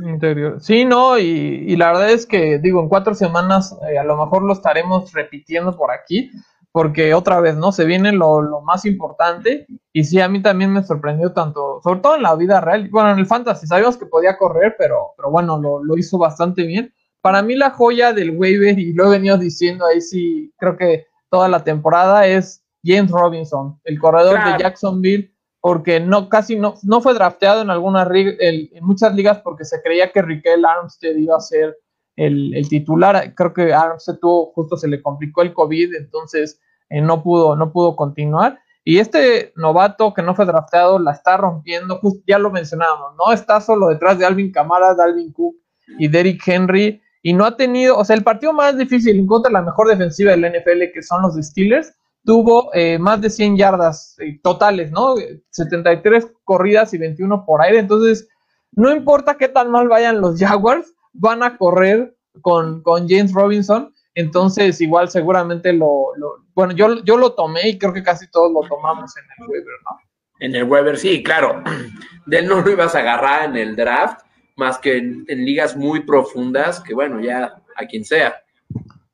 Sí, 0.60 0.84
no, 0.84 1.18
y, 1.18 1.74
la 1.76 1.92
verdad 1.92 2.10
es 2.10 2.26
que, 2.26 2.58
digo, 2.58 2.82
en 2.82 2.88
cuatro 2.90 3.14
semanas 3.14 3.74
eh, 3.90 3.98
a 3.98 4.04
lo 4.04 4.18
mejor 4.18 4.42
lo 4.42 4.52
estaremos 4.52 5.10
repitiendo 5.14 5.74
por 5.74 5.90
aquí, 5.90 6.30
porque 6.72 7.14
otra 7.14 7.40
vez, 7.40 7.56
¿no? 7.56 7.70
Se 7.70 7.84
viene 7.84 8.12
lo, 8.12 8.60
más 8.62 8.84
importante, 8.86 9.66
y 9.92 10.04
sí, 10.04 10.20
a 10.20 10.28
mí 10.28 10.40
también 10.40 10.72
me 10.72 10.82
sorprendió 10.82 11.32
tanto, 11.32 11.80
sobre 11.82 12.00
todo 12.00 12.16
en 12.16 12.22
la 12.22 12.34
vida 12.34 12.60
real, 12.60 12.88
bueno, 12.90 13.12
en 13.12 13.18
el 13.18 13.26
fantasy, 13.26 13.66
sabíamos 13.66 13.98
que 13.98 14.06
podía 14.06 14.38
correr, 14.38 14.74
pero, 14.78 15.12
pero 15.16 15.30
bueno, 15.30 15.58
lo, 15.60 15.84
lo 15.84 15.96
hizo 15.96 16.18
bastante 16.18 16.64
bien. 16.64 16.92
Para 17.20 17.42
mí 17.42 17.54
la 17.54 17.70
joya 17.70 18.12
del 18.12 18.36
waiver, 18.36 18.78
y 18.78 18.94
lo 18.94 19.06
he 19.06 19.10
venido 19.10 19.36
diciendo 19.36 19.84
ahí 19.86 20.00
sí, 20.00 20.52
creo 20.56 20.76
que 20.76 21.06
toda 21.30 21.48
la 21.48 21.62
temporada, 21.62 22.26
es 22.26 22.64
James 22.82 23.10
Robinson, 23.10 23.78
el 23.84 23.98
corredor 23.98 24.42
de 24.44 24.58
Jacksonville 24.58 25.32
porque 25.62 26.00
no 26.00 26.28
casi 26.28 26.56
no, 26.56 26.74
no 26.82 27.00
fue 27.00 27.14
drafteado 27.14 27.62
en 27.62 27.70
algunas 27.70 28.08
en 28.12 28.84
muchas 28.84 29.14
ligas 29.14 29.38
porque 29.42 29.64
se 29.64 29.80
creía 29.80 30.10
que 30.10 30.20
Riquel 30.20 30.64
Armstead 30.64 31.14
iba 31.14 31.36
a 31.36 31.40
ser 31.40 31.78
el, 32.16 32.66
titular. 32.68 33.34
Creo 33.34 33.52
que 33.52 33.72
Armstead 33.72 34.18
tuvo, 34.18 34.52
justo 34.52 34.76
se 34.76 34.88
le 34.88 35.02
complicó 35.02 35.42
el 35.42 35.52
COVID, 35.52 35.94
entonces 35.94 36.60
eh, 36.90 37.00
no 37.00 37.22
pudo, 37.22 37.56
no 37.56 37.72
pudo 37.72 37.96
continuar. 37.96 38.58
Y 38.84 38.98
este 38.98 39.52
novato 39.56 40.12
que 40.12 40.22
no 40.22 40.34
fue 40.34 40.44
drafteado 40.44 40.98
la 40.98 41.12
está 41.12 41.36
rompiendo, 41.36 42.00
ya 42.26 42.38
lo 42.38 42.50
mencionábamos, 42.50 43.14
no 43.16 43.32
está 43.32 43.60
solo 43.60 43.88
detrás 43.88 44.18
de 44.18 44.26
Alvin 44.26 44.50
Kamara, 44.50 44.94
Dalvin 44.94 45.32
Cook 45.32 45.56
y 45.98 46.08
Derrick 46.08 46.42
Henry, 46.46 47.00
y 47.22 47.32
no 47.32 47.44
ha 47.44 47.56
tenido, 47.56 47.96
o 47.96 48.04
sea, 48.04 48.16
el 48.16 48.24
partido 48.24 48.52
más 48.52 48.76
difícil 48.76 49.18
en 49.18 49.26
contra 49.26 49.50
de 49.50 49.54
la 49.54 49.62
mejor 49.62 49.86
defensiva 49.86 50.32
del 50.32 50.50
NFL, 50.50 50.92
que 50.92 51.02
son 51.02 51.22
los 51.22 51.36
Steelers, 51.36 51.94
tuvo 52.24 52.70
eh, 52.74 52.98
más 52.98 53.20
de 53.20 53.30
100 53.30 53.56
yardas 53.56 54.16
eh, 54.18 54.40
totales, 54.42 54.90
¿no? 54.90 55.14
73 55.50 56.26
corridas 56.44 56.92
y 56.94 56.98
21 56.98 57.44
por 57.44 57.62
aire. 57.62 57.78
Entonces, 57.78 58.28
no 58.72 58.92
importa 58.92 59.36
qué 59.36 59.48
tan 59.48 59.70
mal 59.70 59.88
vayan 59.88 60.20
los 60.20 60.38
Jaguars, 60.38 60.92
van 61.12 61.42
a 61.42 61.56
correr 61.56 62.16
con, 62.40 62.82
James 63.08 63.32
Robinson. 63.32 63.94
Entonces, 64.14 64.80
igual 64.80 65.08
seguramente 65.08 65.72
lo, 65.72 66.08
bueno, 66.54 66.74
yo, 66.74 67.02
yo 67.04 67.16
lo 67.16 67.32
tomé 67.32 67.70
y 67.70 67.78
creo 67.78 67.92
que 67.92 68.02
casi 68.02 68.30
todos 68.30 68.52
lo 68.52 68.68
tomamos 68.68 69.16
en 69.16 69.24
el 69.24 69.48
Weber, 69.48 69.78
¿no? 69.84 69.98
En 70.40 70.54
el 70.54 70.64
Weber, 70.64 70.98
sí, 70.98 71.22
claro. 71.22 71.62
De 72.26 72.38
él 72.38 72.46
no 72.46 72.60
lo 72.60 72.70
ibas 72.70 72.94
a 72.94 73.00
agarrar 73.00 73.44
en 73.50 73.56
el 73.56 73.74
draft, 73.74 74.20
más 74.56 74.78
que 74.78 74.98
en, 74.98 75.26
ligas 75.28 75.76
muy 75.76 76.00
profundas, 76.00 76.80
que 76.80 76.94
bueno, 76.94 77.20
ya 77.20 77.62
a 77.76 77.86
quien 77.86 78.04
sea. 78.04 78.34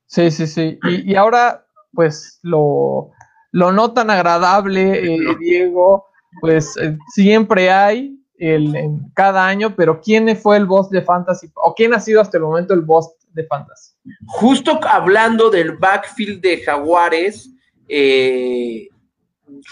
Sí, 0.06 0.30
sí, 0.30 0.46
sí. 0.46 0.78
y 0.82 1.14
ahora 1.14 1.64
pues 1.92 2.38
lo, 2.42 3.12
lo 3.52 3.72
no 3.72 3.92
tan 3.92 4.10
agradable, 4.10 5.14
eh, 5.14 5.36
Diego, 5.38 6.06
pues 6.40 6.76
eh, 6.76 6.96
siempre 7.08 7.70
hay 7.70 8.18
el, 8.38 8.74
en 8.76 9.10
cada 9.14 9.46
año, 9.46 9.74
pero 9.74 10.00
¿quién 10.00 10.36
fue 10.36 10.56
el 10.56 10.66
boss 10.66 10.90
de 10.90 11.02
Fantasy? 11.02 11.50
¿O 11.54 11.74
quién 11.74 11.94
ha 11.94 12.00
sido 12.00 12.20
hasta 12.20 12.38
el 12.38 12.44
momento 12.44 12.74
el 12.74 12.82
boss 12.82 13.12
de 13.32 13.44
Fantasy? 13.44 13.92
Justo 14.26 14.80
hablando 14.88 15.50
del 15.50 15.76
backfield 15.76 16.40
de 16.40 16.62
Jaguares, 16.62 17.50
eh, 17.88 18.88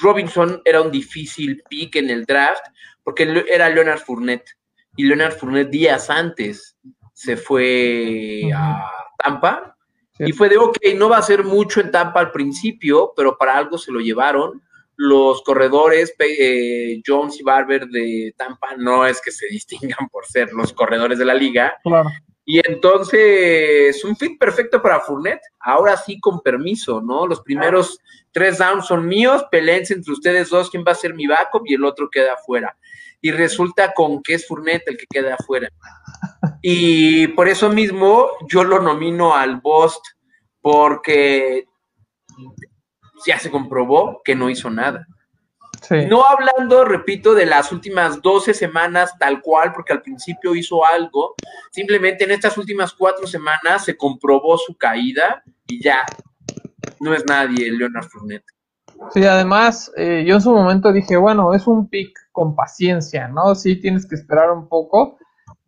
Robinson 0.01 0.61
era 0.65 0.83
un 0.83 0.91
difícil 0.91 1.63
pick 1.69 1.97
en 1.97 2.11
el 2.11 2.25
draft 2.25 2.65
porque 3.05 3.45
era 3.53 3.69
Leonard 3.69 4.01
Fournette 4.01 4.57
y 4.97 5.05
Leonard 5.05 5.35
Fournette 5.35 5.71
días 5.71 6.11
antes 6.11 6.77
se 7.13 7.37
fue 7.37 8.51
a 8.55 8.91
Tampa 9.19 9.77
y 10.19 10.33
fue 10.33 10.49
de, 10.49 10.57
ok, 10.57 10.77
no 10.97 11.09
va 11.09 11.19
a 11.19 11.23
ser 11.23 11.45
mucho 11.45 11.81
en 11.81 11.91
Tampa 11.91 12.21
al 12.21 12.33
principio, 12.33 13.13
pero 13.15 13.37
para 13.37 13.57
algo 13.57 13.77
se 13.77 13.93
lo 13.93 14.01
llevaron. 14.01 14.63
Los 14.97 15.43
corredores 15.43 16.15
eh, 16.19 17.01
Jones 17.07 17.39
y 17.39 17.43
Barber 17.43 17.87
de 17.87 18.35
Tampa 18.37 18.77
no 18.77 19.07
es 19.07 19.21
que 19.21 19.31
se 19.31 19.47
distingan 19.51 20.09
por 20.11 20.27
ser 20.27 20.53
los 20.53 20.73
corredores 20.73 21.19
de 21.19 21.25
la 21.25 21.35
liga. 21.35 21.77
Claro. 21.83 22.11
Y 22.49 22.61
entonces, 22.65 24.05
un 24.05 24.17
fit 24.17 24.39
perfecto 24.39 24.81
para 24.81 25.01
Fournette. 25.01 25.43
Ahora 25.59 25.97
sí, 25.97 26.21
con 26.21 26.41
permiso, 26.41 27.03
¿no? 27.03 27.27
Los 27.27 27.41
primeros 27.41 27.99
tres 28.31 28.59
downs 28.59 28.87
son 28.87 29.05
míos, 29.05 29.45
peleense 29.51 29.95
entre 29.95 30.13
ustedes 30.13 30.51
dos 30.51 30.71
quién 30.71 30.85
va 30.87 30.93
a 30.93 30.95
ser 30.95 31.13
mi 31.13 31.27
backup 31.27 31.63
y 31.67 31.75
el 31.75 31.85
otro 31.85 32.09
queda 32.09 32.35
afuera. 32.35 32.77
Y 33.21 33.33
resulta 33.33 33.93
con 33.93 34.23
que 34.23 34.35
es 34.35 34.47
Fournette 34.47 34.87
el 34.87 34.97
que 34.97 35.07
queda 35.11 35.35
afuera. 35.35 35.69
Y 36.63 37.27
por 37.29 37.49
eso 37.49 37.69
mismo 37.69 38.29
yo 38.49 38.63
lo 38.63 38.81
nomino 38.81 39.35
al 39.35 39.61
Bost, 39.61 40.05
porque 40.61 41.67
ya 43.25 43.39
se 43.39 43.51
comprobó 43.51 44.21
que 44.25 44.35
no 44.35 44.51
hizo 44.51 44.71
nada. 44.71 45.07
No 46.09 46.25
hablando, 46.25 46.85
repito, 46.85 47.35
de 47.35 47.47
las 47.47 47.71
últimas 47.71 48.21
12 48.23 48.55
semanas 48.55 49.13
tal 49.19 49.41
cual, 49.41 49.73
porque 49.73 49.93
al 49.93 50.03
principio 50.03 50.55
hizo 50.55 50.85
algo, 50.85 51.35
simplemente 51.71 52.25
en 52.25 52.33
estas 52.33 52.57
últimas 52.59 52.93
cuatro 52.93 53.27
semanas 53.27 53.85
se 53.85 53.97
comprobó 53.97 54.59
su 54.59 54.77
caída 54.77 55.43
y 55.67 55.83
ya, 55.83 56.05
no 57.01 57.15
es 57.15 57.25
nadie 57.27 57.71
Leonard 57.71 58.09
Fournette. 58.09 58.45
Sí, 59.13 59.25
además, 59.25 59.93
eh, 59.97 60.25
yo 60.27 60.37
en 60.37 60.41
su 60.41 60.53
momento 60.53 60.93
dije, 60.93 61.17
bueno, 61.17 61.53
es 61.55 61.67
un 61.67 61.89
pick 61.89 62.19
con 62.33 62.57
paciencia, 62.57 63.29
¿no? 63.29 63.55
Sí, 63.55 63.77
tienes 63.77 64.07
que 64.07 64.15
esperar 64.15 64.51
un 64.51 64.69
poco, 64.69 65.19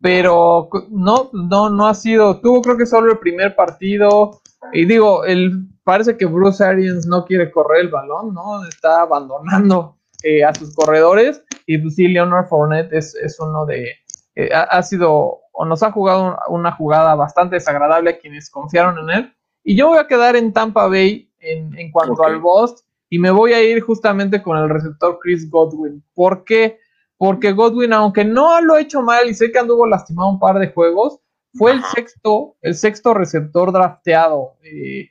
pero 0.01 0.69
no, 0.89 1.29
no, 1.33 1.69
no 1.69 1.87
ha 1.87 1.93
sido, 1.93 2.41
tuvo 2.41 2.61
creo 2.61 2.77
que 2.77 2.87
solo 2.87 3.11
el 3.11 3.19
primer 3.19 3.55
partido, 3.55 4.41
y 4.73 4.85
digo, 4.85 5.25
el, 5.25 5.67
parece 5.83 6.17
que 6.17 6.25
Bruce 6.25 6.63
Arians 6.63 7.07
no 7.07 7.25
quiere 7.25 7.51
correr 7.51 7.81
el 7.81 7.89
balón, 7.89 8.33
¿no? 8.33 8.63
Está 8.65 9.01
abandonando 9.01 9.97
eh, 10.23 10.43
a 10.43 10.53
sus 10.53 10.75
corredores. 10.75 11.43
Y 11.65 11.77
pues 11.77 11.95
sí, 11.95 12.07
Leonard 12.07 12.47
Fournette 12.47 12.93
es, 12.93 13.37
uno 13.39 13.65
de. 13.65 13.91
Eh, 14.35 14.49
ha, 14.53 14.81
sido 14.83 15.39
o 15.51 15.65
nos 15.65 15.83
ha 15.83 15.91
jugado 15.91 16.37
una 16.47 16.71
jugada 16.71 17.15
bastante 17.15 17.55
desagradable 17.55 18.11
a 18.11 18.17
quienes 18.17 18.49
confiaron 18.49 18.97
en 18.99 19.17
él. 19.17 19.33
Y 19.63 19.75
yo 19.75 19.87
voy 19.87 19.97
a 19.97 20.07
quedar 20.07 20.35
en 20.35 20.53
Tampa 20.53 20.87
Bay 20.87 21.31
en, 21.39 21.91
cuanto 21.91 22.23
al 22.23 22.39
boss 22.39 22.85
y 23.09 23.19
me 23.19 23.31
voy 23.31 23.53
a 23.53 23.61
ir 23.61 23.81
justamente 23.81 24.41
con 24.41 24.57
el 24.57 24.69
receptor 24.69 25.19
Chris 25.21 25.49
Godwin. 25.49 26.03
¿Por 26.13 26.43
qué? 26.43 26.79
Porque 27.17 27.51
Godwin, 27.51 27.93
aunque 27.93 28.23
no 28.23 28.61
lo 28.61 28.75
ha 28.75 28.81
hecho 28.81 29.01
mal 29.01 29.27
y 29.29 29.33
sé 29.33 29.51
que 29.51 29.59
anduvo 29.59 29.85
lastimado 29.85 30.29
un 30.29 30.39
par 30.39 30.59
de 30.59 30.71
juegos, 30.71 31.19
fue 31.53 31.71
el 31.71 31.83
sexto, 31.83 32.55
el 32.61 32.75
sexto 32.75 33.13
receptor 33.13 33.71
drafteado. 33.71 34.53
Eh, 34.63 35.09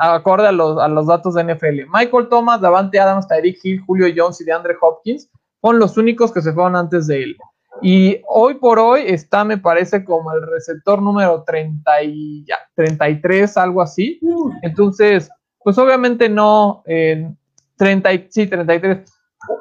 acorde 0.00 0.48
a 0.48 0.52
los, 0.52 0.78
a 0.78 0.88
los 0.88 1.06
datos 1.06 1.34
de 1.34 1.44
NFL. 1.44 1.88
Michael 1.92 2.28
Thomas, 2.28 2.60
Davante 2.60 2.98
Adams, 2.98 3.28
Tyreek 3.28 3.58
Hill, 3.62 3.82
Julio 3.86 4.12
Jones 4.14 4.40
y 4.40 4.44
DeAndre 4.44 4.76
Hopkins 4.80 5.30
son 5.60 5.78
los 5.78 5.96
únicos 5.96 6.32
que 6.32 6.42
se 6.42 6.52
fueron 6.52 6.76
antes 6.76 7.06
de 7.06 7.22
él. 7.22 7.36
Y 7.82 8.20
hoy 8.28 8.54
por 8.54 8.78
hoy 8.78 9.02
está, 9.06 9.44
me 9.44 9.58
parece, 9.58 10.04
como 10.04 10.32
el 10.32 10.42
receptor 10.46 11.00
número 11.00 11.44
30 11.44 12.02
y, 12.02 12.44
ya, 12.46 12.58
33, 12.74 13.56
algo 13.56 13.80
así. 13.80 14.20
Entonces, 14.62 15.30
pues 15.62 15.78
obviamente 15.78 16.28
no, 16.28 16.82
en 16.86 17.38
30, 17.76 18.10
sí, 18.28 18.46
33. 18.46 19.10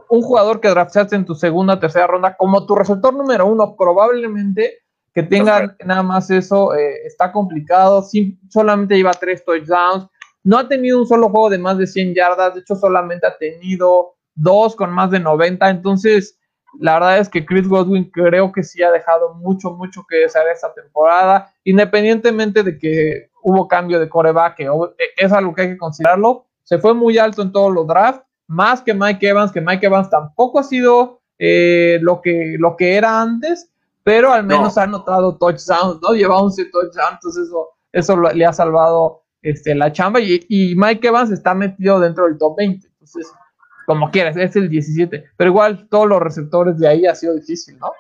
Un 0.10 0.22
jugador 0.22 0.60
que 0.60 0.70
draftaste 0.70 1.16
en 1.16 1.26
tu 1.26 1.36
segunda 1.36 1.80
tercera 1.80 2.08
ronda 2.08 2.36
como 2.36 2.66
tu 2.66 2.76
receptor 2.76 3.14
número 3.14 3.46
uno, 3.46 3.76
probablemente 3.78 4.80
que 5.14 5.24
tengan 5.24 5.76
nada 5.86 6.04
más 6.04 6.30
eso 6.30 6.76
eh, 6.76 7.06
está 7.06 7.32
complicado. 7.32 8.06
solamente 8.50 8.96
lleva 8.96 9.12
tres 9.14 9.44
touchdowns. 9.44 10.08
No 10.44 10.58
ha 10.58 10.68
tenido 10.68 11.00
un 11.00 11.08
solo 11.08 11.30
juego 11.30 11.50
de 11.50 11.58
más 11.58 11.78
de 11.78 11.88
100 11.88 12.16
yardas. 12.16 12.54
De 12.54 12.62
hecho, 12.62 12.76
solamente 12.76 13.28
ha 13.28 13.38
tenido 13.38 14.16
dos 14.36 14.76
con 14.76 14.92
más 14.92 15.12
de 15.12 15.20
90. 15.20 15.70
Entonces, 15.70 16.40
la 16.80 16.94
verdad 16.94 17.20
es 17.20 17.30
que 17.30 17.46
Chris 17.46 17.68
Godwin 17.68 18.10
creo 18.12 18.52
que 18.52 18.64
sí 18.64 18.84
ha 18.84 18.92
dejado 18.92 19.34
mucho, 19.36 19.72
mucho 19.72 20.06
que 20.08 20.18
desear 20.18 20.48
esta 20.48 20.74
temporada. 20.74 21.54
Independientemente 21.64 22.64
de 22.64 22.78
que 22.78 23.30
hubo 23.44 23.68
cambio 23.68 24.00
de 24.00 24.10
coreback, 24.10 24.58
que 24.58 24.70
es 25.18 25.32
algo 25.32 25.54
que 25.54 25.64
hay 25.64 25.70
que 25.70 25.78
considerarlo. 25.78 26.46
Se 26.64 26.78
fue 26.78 26.94
muy 26.94 27.18
alto 27.18 27.42
en 27.42 27.52
todos 27.52 27.74
los 27.74 27.88
drafts. 27.88 28.24
Más 28.48 28.82
que 28.82 28.94
Mike 28.94 29.28
Evans, 29.28 29.52
que 29.52 29.62
Mike 29.62 29.86
Evans 29.86 30.10
tampoco 30.10 30.60
ha 30.60 30.64
sido 30.64 31.22
eh, 31.38 32.00
lo, 32.02 32.22
que, 32.22 32.56
lo 32.58 32.76
que 32.76 32.96
era 32.96 33.22
antes 33.22 33.72
pero 34.10 34.34
al 34.34 34.44
menos 34.44 34.76
ha 34.76 34.84
anotado 34.84 35.38
touchdowns, 35.38 36.02
¿no? 36.02 36.16
Lleva 36.16 36.42
11 36.42 36.66
touchdowns, 36.72 37.12
entonces 37.14 37.48
eso, 37.48 37.70
eso 37.92 38.20
le 38.20 38.44
ha 38.44 38.52
salvado 38.52 39.22
este, 39.44 39.76
la 39.76 39.94
chamba. 39.94 40.20
Y, 40.20 40.74
Mike 40.76 41.08
Evans 41.08 41.30
está 41.30 41.54
metido 41.54 42.00
dentro 42.00 42.26
del 42.26 42.40
top 42.40 42.58
20, 42.58 42.88
entonces, 42.88 43.32
como 43.86 44.10
quieras, 44.10 44.36
es 44.36 44.56
el 44.56 44.68
17. 44.68 45.26
Pero 45.38 45.50
igual 45.52 45.88
todos 45.90 46.08
los 46.08 46.20
receptores 46.20 46.80
de 46.80 46.88
ahí 46.88 47.06
ha 47.06 47.14
sido 47.14 47.36
difícil, 47.36 47.78
¿no? 47.78 47.92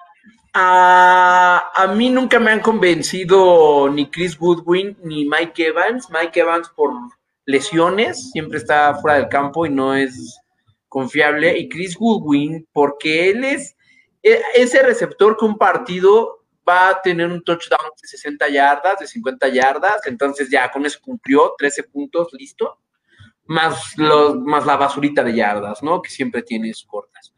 A, 0.55 1.69
a 1.75 1.93
mí 1.93 2.09
nunca 2.09 2.39
me 2.39 2.49
han 2.49 2.61
convencido 2.61 3.87
ni 3.87 4.09
Chris 4.09 4.35
Goodwin 4.35 4.97
ni 5.03 5.29
Mike 5.29 5.67
Evans. 5.67 6.07
Mike 6.09 6.39
Evans 6.39 6.69
por 6.69 6.91
lesiones, 7.45 8.31
siempre 8.31 8.57
está 8.57 8.95
fuera 8.95 9.17
del 9.17 9.29
campo 9.29 9.67
y 9.67 9.69
no 9.69 9.93
es 9.93 10.41
confiable. 10.87 11.55
Y 11.59 11.69
Chris 11.69 11.95
Goodwin 11.95 12.67
porque 12.73 13.29
él 13.29 13.43
es 13.43 13.75
ese 14.21 14.83
receptor 14.83 15.37
que 15.37 15.45
un 15.45 15.57
partido 15.57 16.45
va 16.67 16.89
a 16.89 17.01
tener 17.01 17.27
un 17.27 17.43
touchdown 17.43 17.89
de 18.01 18.07
60 18.07 18.49
yardas, 18.49 18.99
de 18.99 19.07
50 19.07 19.47
yardas, 19.47 20.05
entonces 20.05 20.49
ya 20.49 20.69
con 20.71 20.85
eso 20.85 20.99
cumplió 21.01 21.55
13 21.57 21.83
puntos, 21.83 22.29
listo, 22.33 22.79
más 23.45 23.97
la 23.97 24.77
basurita 24.77 25.23
de 25.23 25.33
yardas, 25.33 25.81
¿no? 25.81 26.01
Que 26.01 26.09
siempre 26.11 26.43
tienes 26.43 26.83
cortas. 26.83 27.33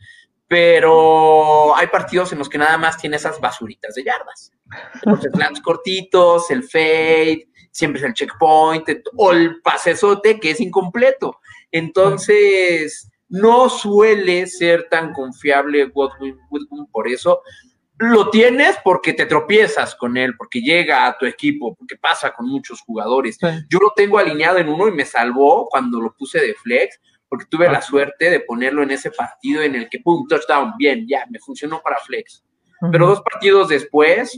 Pero 0.47 1.73
hay 1.77 1.87
partidos 1.87 2.33
en 2.33 2.39
los 2.39 2.49
que 2.49 2.57
nada 2.57 2.77
más 2.77 2.97
tiene 2.97 3.15
esas 3.15 3.39
basuritas 3.39 3.95
de 3.95 4.03
yardas. 4.03 4.51
Los 5.03 5.21
slants 5.21 5.61
cortitos, 5.61 6.51
el 6.51 6.63
fade, 6.63 7.47
siempre 7.71 8.01
es 8.01 8.05
el 8.05 8.13
checkpoint, 8.13 8.89
o 9.15 9.31
el 9.31 9.61
pasesote 9.61 10.41
que 10.41 10.51
es 10.51 10.59
incompleto. 10.59 11.39
Entonces, 11.71 13.09
no 13.31 13.69
suele 13.69 14.45
ser 14.45 14.87
tan 14.89 15.13
confiable 15.13 15.85
Godwin, 15.85 16.37
por 16.91 17.07
eso. 17.07 17.41
Lo 17.97 18.29
tienes 18.29 18.77
porque 18.83 19.13
te 19.13 19.25
tropiezas 19.25 19.95
con 19.95 20.17
él, 20.17 20.35
porque 20.35 20.59
llega 20.59 21.05
a 21.05 21.17
tu 21.17 21.25
equipo, 21.25 21.73
porque 21.75 21.95
pasa 21.95 22.33
con 22.33 22.47
muchos 22.47 22.81
jugadores. 22.81 23.37
Yo 23.69 23.79
lo 23.79 23.93
tengo 23.95 24.17
alineado 24.17 24.57
en 24.57 24.67
uno 24.67 24.87
y 24.87 24.91
me 24.91 25.05
salvó 25.05 25.67
cuando 25.69 26.01
lo 26.01 26.13
puse 26.13 26.39
de 26.39 26.55
flex, 26.55 26.99
porque 27.29 27.45
tuve 27.49 27.71
la 27.71 27.81
suerte 27.81 28.29
de 28.29 28.41
ponerlo 28.41 28.83
en 28.83 28.91
ese 28.91 29.11
partido 29.11 29.61
en 29.61 29.75
el 29.75 29.87
que, 29.87 29.99
pum, 29.99 30.27
touchdown, 30.27 30.73
bien, 30.77 31.07
ya, 31.07 31.25
me 31.29 31.39
funcionó 31.39 31.81
para 31.81 31.99
flex. 31.99 32.43
Pero 32.91 33.07
dos 33.07 33.21
partidos 33.21 33.69
después, 33.69 34.37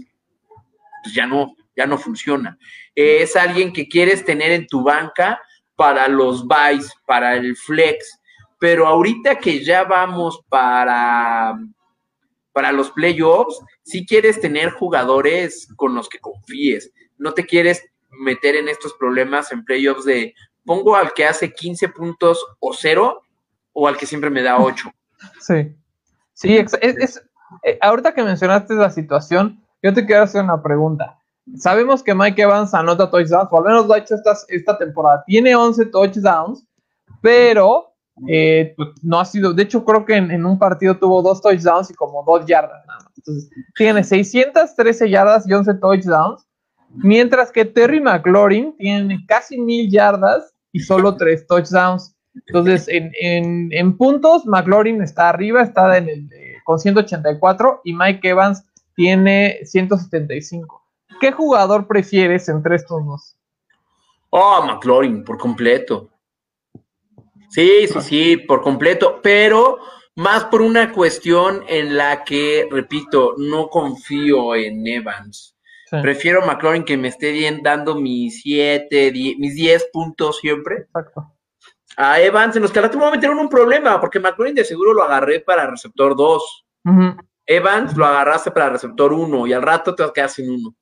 pues 1.03 1.15
ya 1.15 1.25
no, 1.25 1.55
ya 1.75 1.87
no 1.87 1.97
funciona. 1.97 2.59
es 2.93 3.35
alguien 3.35 3.73
que 3.73 3.87
quieres 3.87 4.23
tener 4.23 4.51
en 4.51 4.67
tu 4.67 4.83
banca 4.83 5.41
para 5.75 6.07
los 6.07 6.45
buys, 6.45 6.93
para 7.07 7.35
el 7.37 7.55
flex, 7.55 8.19
pero 8.63 8.87
ahorita 8.87 9.39
que 9.39 9.61
ya 9.61 9.83
vamos 9.83 10.41
para, 10.47 11.53
para 12.53 12.71
los 12.71 12.91
playoffs, 12.91 13.59
si 13.83 14.05
quieres 14.05 14.39
tener 14.39 14.69
jugadores 14.69 15.67
con 15.75 15.93
los 15.93 16.07
que 16.07 16.19
confíes, 16.19 16.89
no 17.17 17.33
te 17.33 17.45
quieres 17.45 17.83
meter 18.11 18.55
en 18.55 18.69
estos 18.69 18.93
problemas 18.93 19.51
en 19.51 19.65
playoffs 19.65 20.05
de 20.05 20.33
pongo 20.63 20.95
al 20.95 21.11
que 21.11 21.25
hace 21.25 21.53
15 21.53 21.89
puntos 21.89 22.41
o 22.61 22.73
cero 22.73 23.23
o 23.73 23.85
al 23.85 23.97
que 23.97 24.05
siempre 24.05 24.29
me 24.29 24.41
da 24.41 24.57
8. 24.57 24.89
Sí, 25.41 25.75
sí, 26.31 26.55
es, 26.55 27.21
eh, 27.63 27.77
ahorita 27.81 28.13
que 28.13 28.23
mencionaste 28.23 28.75
la 28.75 28.91
situación, 28.91 29.61
yo 29.81 29.93
te 29.93 30.05
quiero 30.05 30.23
hacer 30.23 30.41
una 30.41 30.63
pregunta. 30.63 31.19
Sabemos 31.57 32.01
que 32.01 32.15
Mike 32.15 32.41
Evans 32.41 32.73
anota 32.73 33.11
touchdowns, 33.11 33.49
o 33.51 33.57
al 33.57 33.65
menos 33.65 33.87
lo 33.87 33.93
ha 33.93 33.97
hecho 33.97 34.15
esta, 34.15 34.37
esta 34.47 34.77
temporada. 34.77 35.21
Tiene 35.27 35.53
11 35.53 35.87
touchdowns, 35.87 36.65
pero 37.19 37.92
eh, 38.27 38.75
no 39.01 39.19
ha 39.19 39.25
sido, 39.25 39.53
de 39.53 39.63
hecho 39.63 39.83
creo 39.83 40.05
que 40.05 40.15
en, 40.15 40.45
un 40.45 40.59
partido 40.59 40.97
tuvo 40.97 41.21
dos 41.21 41.41
touchdowns 41.41 41.89
y 41.89 41.93
como 41.95 42.23
dos 42.23 42.45
yardas 42.45 42.85
nada 42.85 42.99
más. 42.99 43.13
Entonces, 43.17 43.49
tiene 43.75 44.03
613 44.03 45.09
yardas 45.09 45.47
y 45.47 45.53
11 45.53 45.73
touchdowns, 45.75 46.47
mientras 46.89 47.51
que 47.51 47.65
Terry 47.65 47.99
McLaurin 47.99 48.75
tiene 48.77 49.25
casi 49.27 49.59
mil 49.59 49.89
yardas 49.89 50.53
y 50.71 50.79
solo 50.79 51.15
tres 51.17 51.47
touchdowns. 51.47 52.15
Entonces, 52.47 52.87
en, 52.89 53.97
puntos, 53.97 54.45
McLaurin 54.45 55.01
está 55.01 55.29
arriba, 55.29 55.61
está 55.61 55.97
en 55.97 56.09
el, 56.09 56.29
con 56.65 56.79
184 56.79 57.81
y 57.83 57.93
Mike 57.93 58.27
Evans 58.27 58.63
tiene 58.95 59.59
175. 59.63 60.83
¿Qué 61.19 61.31
jugador 61.31 61.87
prefieres 61.87 62.49
entre 62.49 62.75
estos 62.75 63.05
dos? 63.05 63.37
Oh, 64.31 64.63
McLaurin, 64.65 65.23
por 65.23 65.37
completo 65.37 66.12
Sí, 67.53 67.87
sí, 67.87 68.01
sí, 68.01 68.37
por 68.37 68.61
completo, 68.63 69.19
pero 69.21 69.77
más 70.15 70.45
por 70.45 70.61
una 70.61 70.91
cuestión 70.91 71.63
en 71.67 71.95
la 71.95 72.23
que, 72.23 72.67
repito, 72.71 73.35
no 73.37 73.69
confío 73.69 74.55
en 74.55 74.87
Evans. 74.87 75.55
Prefiero 76.01 76.43
McLaurin 76.43 76.83
que 76.83 76.97
me 76.97 77.09
esté 77.09 77.31
bien 77.31 77.61
dando 77.61 77.93
mis 77.93 78.41
7, 78.41 79.11
mis 79.37 79.53
10 79.53 79.89
puntos 79.93 80.39
siempre. 80.39 80.77
Exacto. 80.77 81.31
A 81.95 82.19
Evans, 82.19 82.55
en 82.55 82.63
los 82.63 82.71
que 82.71 82.79
al 82.79 82.85
rato 82.85 82.97
me 82.97 83.03
voy 83.03 83.13
a 83.13 83.15
meter 83.15 83.29
en 83.29 83.37
un 83.37 83.49
problema, 83.49 84.01
porque 84.01 84.19
McLaurin 84.19 84.55
de 84.55 84.65
seguro 84.65 84.93
lo 84.93 85.03
agarré 85.03 85.39
para 85.39 85.69
receptor 85.69 86.15
2. 86.15 86.65
Evans 87.45 87.95
lo 87.95 88.05
agarraste 88.07 88.49
para 88.49 88.71
receptor 88.71 89.13
1 89.13 89.45
y 89.45 89.53
al 89.53 89.61
rato 89.61 89.93
te 89.93 90.01
vas 90.01 90.09
a 90.09 90.13
quedar 90.13 90.29
sin 90.29 90.49
uno. 90.49 90.75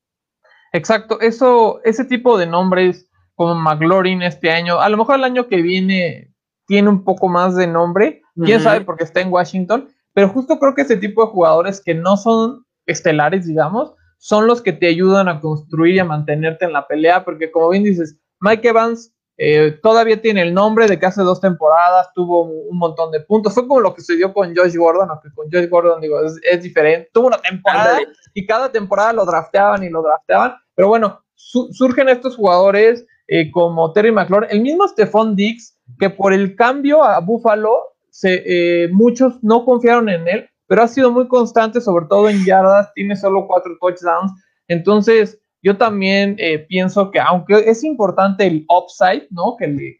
Exacto, 0.72 1.20
eso, 1.20 1.82
ese 1.84 2.06
tipo 2.06 2.38
de 2.38 2.48
nombres 2.48 3.10
como 3.36 3.56
McLaurin 3.56 4.22
este 4.22 4.52
año, 4.52 4.80
a 4.80 4.88
lo 4.88 4.96
mejor 4.96 5.16
el 5.16 5.26
año 5.26 5.50
que 5.50 5.62
viene 5.62 6.31
tiene 6.72 6.88
un 6.88 7.04
poco 7.04 7.28
más 7.28 7.58
de 7.58 7.68
nombre, 7.68 8.22
quién 8.34 8.62
sabe 8.62 8.80
porque 8.80 9.04
está 9.04 9.20
en 9.20 9.30
Washington, 9.30 9.90
pero 10.14 10.30
justo 10.30 10.58
creo 10.58 10.74
que 10.74 10.84
ese 10.84 10.96
tipo 10.96 11.22
de 11.22 11.30
jugadores 11.30 11.82
que 11.84 11.94
no 11.94 12.16
son 12.16 12.66
estelares, 12.86 13.46
digamos, 13.46 13.94
son 14.20 14.48
los 14.48 14.62
que 14.62 14.72
te 14.72 14.88
ayudan 14.88 15.28
a 15.28 15.42
construir 15.42 15.96
y 15.96 16.00
a 16.00 16.06
mantenerte 16.06 16.64
en 16.64 16.72
la 16.72 16.88
pelea, 16.88 17.26
porque 17.26 17.52
como 17.52 17.72
bien 17.72 17.84
dices, 17.84 18.18
Mike 18.40 18.70
Evans 18.70 19.14
eh, 19.38 19.80
todavía 19.84 20.22
tiene 20.22 20.44
el 20.44 20.54
nombre 20.54 20.88
de 20.88 20.98
que 20.98 21.08
hace 21.08 21.24
dos 21.24 21.42
temporadas 21.42 22.08
tuvo 22.16 22.44
un 22.44 22.78
montón 22.78 23.12
de 23.12 23.20
puntos. 23.20 23.54
Fue 23.54 23.68
como 23.68 23.82
lo 23.82 23.94
que 23.94 24.00
sucedió 24.00 24.34
con 24.34 24.56
Josh 24.56 24.78
Gordon, 24.78 25.10
aunque 25.10 25.28
con 25.36 25.52
Josh 25.52 25.68
Gordon 25.68 26.00
digo, 26.00 26.22
es, 26.24 26.64
diferente. 26.64 27.10
Tuvo 27.12 27.28
una 27.28 27.40
temporada 27.40 28.00
y 28.34 28.46
cada 28.46 28.72
temporada 28.72 29.12
lo 29.12 29.26
drafteaban 29.26 29.84
y 29.84 29.90
lo 29.90 30.04
drafteaban. 30.04 30.56
Pero 30.74 30.88
bueno, 30.88 31.20
surgen 31.36 32.08
estos 32.08 32.38
jugadores 32.38 33.06
eh, 33.34 33.50
como 33.50 33.94
Terry 33.94 34.12
McLaurin, 34.12 34.50
el 34.52 34.60
mismo 34.60 34.86
Stephon 34.90 35.38
Dix, 35.38 35.78
que 36.00 36.10
por 36.10 36.34
el 36.34 36.56
cambio 36.56 37.04
a 37.04 37.20
Buffalo, 37.20 37.96
se, 38.10 38.44
eh, 38.46 38.90
muchos 38.90 39.44
no 39.44 39.66
confiaron 39.66 40.10
en 40.10 40.28
él, 40.28 40.50
pero 40.68 40.84
ha 40.84 40.88
sido 40.88 41.12
muy 41.12 41.28
constante, 41.28 41.82
sobre 41.82 42.06
todo 42.08 42.30
en 42.30 42.46
yardas, 42.46 42.94
tiene 42.94 43.16
solo 43.16 43.48
cuatro 43.48 43.78
touchdowns. 43.80 44.32
Entonces, 44.68 45.42
yo 45.62 45.78
también 45.78 46.36
eh, 46.40 46.60
pienso 46.60 47.12
que 47.12 47.20
aunque 47.20 47.56
es 47.70 47.84
importante 47.84 48.48
el 48.48 48.66
upside, 48.70 49.28
¿no? 49.30 49.56
Que, 49.58 49.98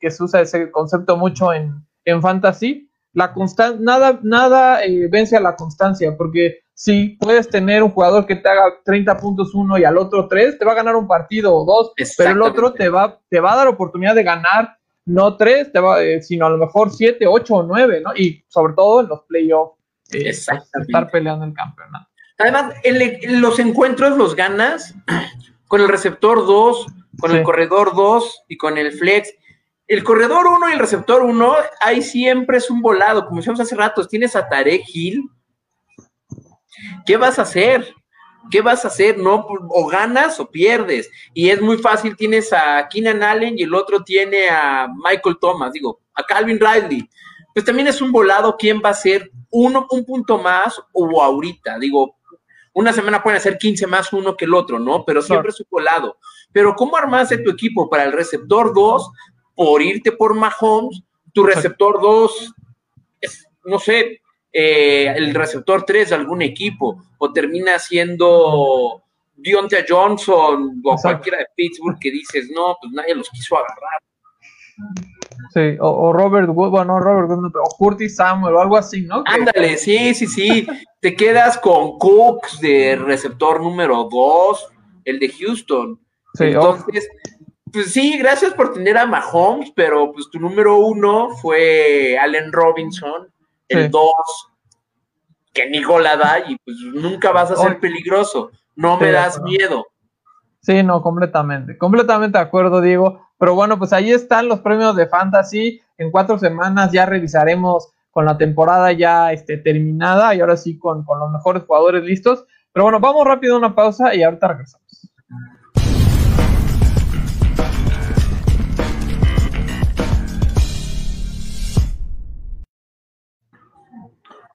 que, 0.00 0.10
se 0.10 0.22
usa 0.22 0.42
ese 0.42 0.70
concepto 0.70 1.16
mucho 1.16 1.52
en, 1.52 1.72
en 2.04 2.22
fantasy, 2.22 2.90
la 3.12 3.32
constan 3.32 3.82
nada, 3.82 4.20
nada 4.22 4.84
eh, 4.84 5.08
vence 5.10 5.36
a 5.36 5.40
la 5.40 5.56
constancia, 5.56 6.16
porque 6.16 6.60
si 6.74 7.16
puedes 7.20 7.48
tener 7.48 7.82
un 7.82 7.90
jugador 7.90 8.24
que 8.24 8.36
te 8.36 8.48
haga 8.48 8.74
30 8.84 9.16
puntos 9.18 9.54
uno 9.54 9.78
y 9.78 9.84
al 9.84 9.98
otro 9.98 10.28
tres, 10.28 10.58
te 10.58 10.64
va 10.64 10.72
a 10.72 10.76
ganar 10.76 10.96
un 10.96 11.08
partido 11.08 11.54
o 11.54 11.64
dos, 11.64 11.92
pero 12.16 12.30
el 12.30 12.42
otro 12.42 12.72
te 12.72 12.88
va, 12.88 13.20
te 13.28 13.40
va 13.40 13.52
a 13.52 13.56
dar 13.56 13.68
oportunidad 13.68 14.14
de 14.14 14.22
ganar 14.22 14.78
no 15.10 15.36
tres, 15.36 15.72
te 15.72 15.80
va, 15.80 16.02
eh, 16.02 16.22
sino 16.22 16.46
a 16.46 16.50
lo 16.50 16.58
mejor 16.58 16.92
siete, 16.92 17.26
ocho 17.26 17.56
o 17.56 17.62
nueve, 17.64 18.00
¿no? 18.00 18.14
Y 18.14 18.44
sobre 18.48 18.74
todo 18.74 19.00
en 19.00 19.08
los 19.08 19.22
playoffs, 19.24 19.76
estar 20.12 21.10
peleando 21.10 21.44
el 21.44 21.52
campeonato. 21.52 22.08
Además, 22.38 22.74
en, 22.84 23.40
los 23.40 23.58
encuentros 23.58 24.16
los 24.16 24.34
ganas 24.34 24.94
con 25.68 25.80
el 25.80 25.88
receptor 25.88 26.46
2, 26.46 26.86
con 27.20 27.36
el 27.36 27.42
corredor 27.42 27.94
2 27.94 28.44
y 28.48 28.56
con 28.56 28.78
el 28.78 28.92
flex. 28.92 29.34
El 29.86 30.04
corredor 30.04 30.46
1 30.46 30.70
y 30.70 30.72
el 30.72 30.78
receptor 30.78 31.22
1, 31.22 31.54
ahí 31.80 32.00
siempre 32.00 32.58
es 32.58 32.70
un 32.70 32.80
volado. 32.80 33.26
Como 33.26 33.38
decíamos 33.38 33.60
hace 33.60 33.74
rato, 33.74 34.06
tienes 34.06 34.36
a 34.36 34.48
Tarek 34.48 34.82
Hill. 34.86 35.28
¿Qué 37.04 37.16
vas 37.16 37.38
a 37.38 37.42
hacer? 37.42 37.94
¿Qué 38.50 38.60
vas 38.60 38.84
a 38.84 38.88
hacer? 38.88 39.18
No, 39.18 39.46
o 39.48 39.86
ganas 39.86 40.38
o 40.40 40.50
pierdes. 40.50 41.10
Y 41.34 41.50
es 41.50 41.60
muy 41.60 41.78
fácil, 41.78 42.16
tienes 42.16 42.52
a 42.52 42.88
Keenan 42.88 43.22
Allen 43.22 43.58
y 43.58 43.62
el 43.62 43.74
otro 43.74 44.02
tiene 44.02 44.48
a 44.48 44.88
Michael 45.04 45.38
Thomas, 45.40 45.72
digo, 45.72 46.00
a 46.14 46.22
Calvin 46.22 46.58
Riley. 46.58 47.08
Pues 47.52 47.64
también 47.64 47.88
es 47.88 48.00
un 48.00 48.12
volado 48.12 48.56
quién 48.56 48.80
va 48.84 48.90
a 48.90 48.94
ser 48.94 49.30
uno, 49.50 49.86
un 49.90 50.04
punto 50.04 50.38
más 50.38 50.80
o 50.92 51.22
ahorita. 51.22 51.78
Digo, 51.78 52.16
una 52.72 52.92
semana 52.92 53.22
pueden 53.22 53.38
hacer 53.38 53.58
15 53.58 53.86
más 53.86 54.12
uno 54.12 54.36
que 54.36 54.44
el 54.44 54.54
otro, 54.54 54.78
¿no? 54.78 55.04
Pero 55.04 55.22
siempre 55.22 55.50
es 55.50 55.60
un 55.60 55.66
colado. 55.68 56.18
Pero 56.52 56.74
¿cómo 56.74 56.96
armaste 56.96 57.38
tu 57.38 57.50
equipo 57.50 57.88
para 57.90 58.04
el 58.04 58.12
receptor 58.12 58.72
2 58.74 59.10
por 59.54 59.82
irte 59.82 60.12
por 60.12 60.34
Mahomes? 60.34 61.02
Tu 61.32 61.44
receptor 61.44 62.00
2, 62.00 62.54
no 63.64 63.78
sé, 63.78 64.19
eh, 64.52 65.12
el 65.16 65.34
receptor 65.34 65.84
3 65.84 66.10
de 66.10 66.14
algún 66.14 66.42
equipo, 66.42 67.02
o 67.18 67.32
termina 67.32 67.78
siendo 67.78 69.02
Deontay 69.36 69.84
Johnson 69.88 70.80
o 70.84 70.96
cualquiera 70.96 71.38
de 71.38 71.46
Pittsburgh 71.54 71.98
que 72.00 72.10
dices, 72.10 72.50
no, 72.54 72.76
pues 72.80 72.92
nadie 72.92 73.14
los 73.14 73.30
quiso 73.30 73.56
agarrar. 73.56 74.00
Sí, 75.52 75.76
o, 75.80 76.12
Robert 76.12 76.48
Wood, 76.50 76.70
bueno, 76.70 77.00
Robert 77.00 77.30
o 77.30 77.76
Curtis 77.76 78.16
Samuel 78.16 78.54
o 78.54 78.60
algo 78.60 78.76
así, 78.76 79.02
¿no? 79.02 79.22
Ándale, 79.26 79.76
sí, 79.76 80.14
sí, 80.14 80.26
sí. 80.26 80.66
Te 81.00 81.14
quedas 81.14 81.58
con 81.58 81.98
Cooks 81.98 82.60
de 82.60 82.96
receptor 82.96 83.60
número 83.60 84.08
2, 84.10 84.72
el 85.04 85.18
de 85.18 85.28
Houston. 85.30 85.98
Sí, 86.34 86.44
Entonces, 86.44 87.08
pues 87.72 87.92
sí, 87.92 88.18
gracias 88.18 88.54
por 88.54 88.72
tener 88.72 88.98
a 88.98 89.06
Mahomes, 89.06 89.72
pero 89.74 90.12
pues 90.12 90.28
tu 90.30 90.38
número 90.38 90.78
uno 90.78 91.30
fue 91.36 92.18
Allen 92.18 92.52
Robinson, 92.52 93.28
el 93.70 93.90
2, 93.90 94.12
que 95.52 95.68
ni 95.70 95.82
gola 95.82 96.16
da 96.16 96.38
y 96.46 96.56
pues 96.56 96.76
nunca 96.92 97.32
vas 97.32 97.50
a 97.50 97.56
ser 97.56 97.80
peligroso. 97.80 98.50
No 98.76 98.96
me 98.96 99.10
das 99.10 99.40
miedo. 99.42 99.86
Sí, 100.60 100.82
no, 100.82 101.02
completamente. 101.02 101.78
Completamente 101.78 102.38
de 102.38 102.44
acuerdo, 102.44 102.80
Diego. 102.80 103.26
Pero 103.38 103.54
bueno, 103.54 103.78
pues 103.78 103.92
ahí 103.92 104.10
están 104.10 104.48
los 104.48 104.60
premios 104.60 104.94
de 104.94 105.06
Fantasy. 105.06 105.80
En 105.96 106.10
cuatro 106.10 106.38
semanas 106.38 106.92
ya 106.92 107.06
revisaremos 107.06 107.92
con 108.10 108.24
la 108.24 108.36
temporada 108.36 108.92
ya 108.92 109.32
este, 109.32 109.56
terminada 109.56 110.34
y 110.34 110.40
ahora 110.40 110.56
sí 110.56 110.78
con, 110.78 111.04
los 111.06 111.30
mejores 111.30 111.62
jugadores 111.64 112.04
listos. 112.04 112.44
Pero 112.72 112.84
bueno, 112.84 113.00
vamos 113.00 113.26
rápido 113.26 113.54
a 113.54 113.58
una 113.58 113.74
pausa 113.74 114.14
y 114.14 114.22
ahorita 114.22 114.48
regresamos. 114.48 114.89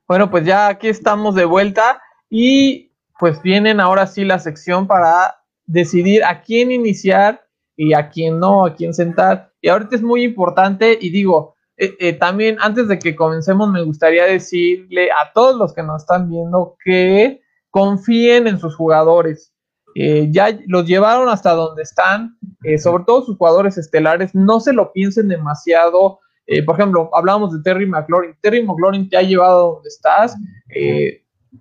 Bueno, 0.08 0.30
pues 0.30 0.46
ya 0.46 0.68
aquí 0.68 0.88
estamos 0.88 1.34
de 1.34 1.46
vuelta 1.46 2.02
y 2.30 2.92
pues 3.20 3.42
vienen 3.42 3.80
ahora 3.80 4.06
sí 4.06 4.24
la 4.24 4.40
sección 4.40 4.88
para 4.88 5.36
decidir 5.66 6.24
a 6.24 6.42
quién 6.42 6.72
iniciar 6.72 7.46
y 7.76 7.94
a 7.94 8.10
quién 8.10 8.40
no, 8.40 8.66
a 8.66 8.76
quién 8.76 8.94
sentar. 8.94 9.52
Y 9.62 9.70
ahorita 9.70 9.96
es 9.96 10.04
muy 10.04 10.24
importante 10.24 10.98
y 11.00 11.10
digo, 11.10 11.56
eh, 11.78 11.96
eh, 12.00 12.14
también 12.14 12.58
antes 12.62 12.88
de 12.88 13.00
que 13.00 13.16
comencemos 13.16 13.70
me 13.70 13.84
gustaría 13.84 14.26
decirle 14.26 15.12
a 15.12 15.32
todos 15.34 15.58
los 15.58 15.74
que 15.74 15.84
nos 15.84 16.04
están 16.04 16.30
viendo 16.30 16.78
que 16.84 17.42
confíen 17.72 18.48
en 18.48 18.60
sus 18.60 18.76
jugadores. 18.76 19.54
Eh, 19.96 20.28
ya 20.30 20.58
los 20.68 20.86
llevaron 20.86 21.30
hasta 21.30 21.52
donde 21.54 21.82
están, 21.82 22.38
sobre 22.78 23.06
todo 23.06 23.24
sus 23.24 23.38
jugadores 23.38 23.78
estelares, 23.78 24.36
no 24.36 24.60
se 24.60 24.74
lo 24.74 24.92
piensen 24.92 25.30
demasiado. 25.30 26.20
Por 26.66 26.76
ejemplo, 26.76 27.10
hablábamos 27.14 27.54
de 27.54 27.64
Terry 27.64 27.86
McLaurin. 27.86 28.36
Terry 28.42 28.64
McLaurin 28.64 29.10
te 29.10 29.18
ha 29.18 29.22
llevado 29.22 29.76
donde 29.76 29.90
estás, 29.90 30.36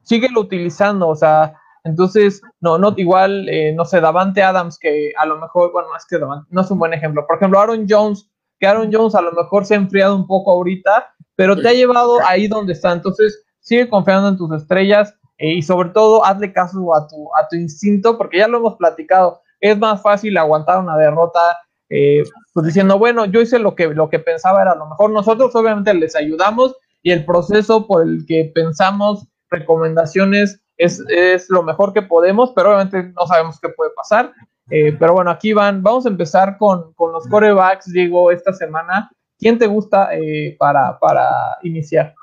síguelo 0.02 0.40
utilizando, 0.40 1.08
o 1.08 1.16
sea, 1.16 1.54
entonces, 1.84 2.40
no, 2.60 2.78
no, 2.78 2.94
igual, 2.96 3.46
eh, 3.48 3.72
no 3.74 3.84
sé, 3.84 4.00
Davante 4.00 4.42
Adams, 4.42 4.78
que 4.78 5.12
a 5.18 5.26
lo 5.26 5.38
mejor, 5.38 5.70
bueno, 5.70 5.88
es 5.96 6.06
que 6.06 6.18
Davante, 6.18 6.48
no 6.50 6.62
es 6.62 6.70
un 6.70 6.78
buen 6.78 6.94
ejemplo. 6.94 7.26
Por 7.26 7.36
ejemplo, 7.36 7.60
Aaron 7.60 7.86
Jones, 7.88 8.26
que 8.58 8.66
Aaron 8.66 8.90
Jones 8.90 9.14
a 9.14 9.20
lo 9.20 9.32
mejor 9.32 9.66
se 9.66 9.74
ha 9.74 9.76
enfriado 9.76 10.16
un 10.16 10.26
poco 10.26 10.50
ahorita, 10.50 11.14
pero 11.36 11.54
te 11.56 11.68
ha 11.68 11.72
llevado 11.72 12.18
ahí 12.26 12.48
donde 12.48 12.72
está. 12.72 12.92
Entonces, 12.92 13.44
sigue 13.60 13.88
confiando 13.88 14.28
en 14.28 14.38
tus 14.38 14.50
estrellas 14.52 15.14
eh, 15.36 15.52
y 15.54 15.62
sobre 15.62 15.90
todo 15.90 16.24
hazle 16.24 16.52
caso 16.52 16.94
a 16.94 17.06
tu, 17.06 17.28
a 17.36 17.46
tu 17.48 17.56
instinto, 17.56 18.16
porque 18.16 18.38
ya 18.38 18.48
lo 18.48 18.58
hemos 18.58 18.76
platicado. 18.76 19.42
Es 19.60 19.78
más 19.78 20.00
fácil 20.00 20.38
aguantar 20.38 20.80
una 20.80 20.96
derrota, 20.96 21.58
eh, 21.90 22.22
pues 22.54 22.66
diciendo, 22.66 22.98
bueno, 22.98 23.24
yo 23.24 23.40
hice 23.40 23.58
lo 23.58 23.74
que, 23.74 23.88
lo 23.88 24.08
que 24.08 24.20
pensaba 24.20 24.62
era 24.62 24.76
lo 24.76 24.86
mejor. 24.86 25.10
Nosotros 25.10 25.54
obviamente 25.56 25.92
les 25.92 26.14
ayudamos 26.14 26.76
y 27.02 27.10
el 27.10 27.24
proceso 27.24 27.86
por 27.86 28.02
el 28.02 28.24
que 28.26 28.50
pensamos 28.54 29.26
recomendaciones 29.50 30.62
es, 30.76 31.02
lo 31.50 31.64
mejor 31.64 31.92
que 31.92 32.02
podemos, 32.02 32.52
pero 32.54 32.70
obviamente 32.70 33.12
no 33.14 33.26
sabemos 33.26 33.58
qué 33.60 33.68
puede 33.70 33.90
pasar. 33.90 34.32
Eh, 34.70 34.96
pero 34.98 35.14
bueno, 35.14 35.32
aquí 35.32 35.52
van, 35.52 35.82
vamos 35.82 36.06
a 36.06 36.08
empezar 36.08 36.56
con, 36.56 36.94
los 36.96 37.26
corebacks, 37.28 37.92
Diego, 37.92 38.30
esta 38.30 38.52
semana. 38.52 39.10
¿Quién 39.36 39.58
te 39.58 39.66
gusta 39.66 40.14
eh, 40.14 40.56
para, 40.56 40.96
para 41.00 41.28
iniciar? 41.64 42.14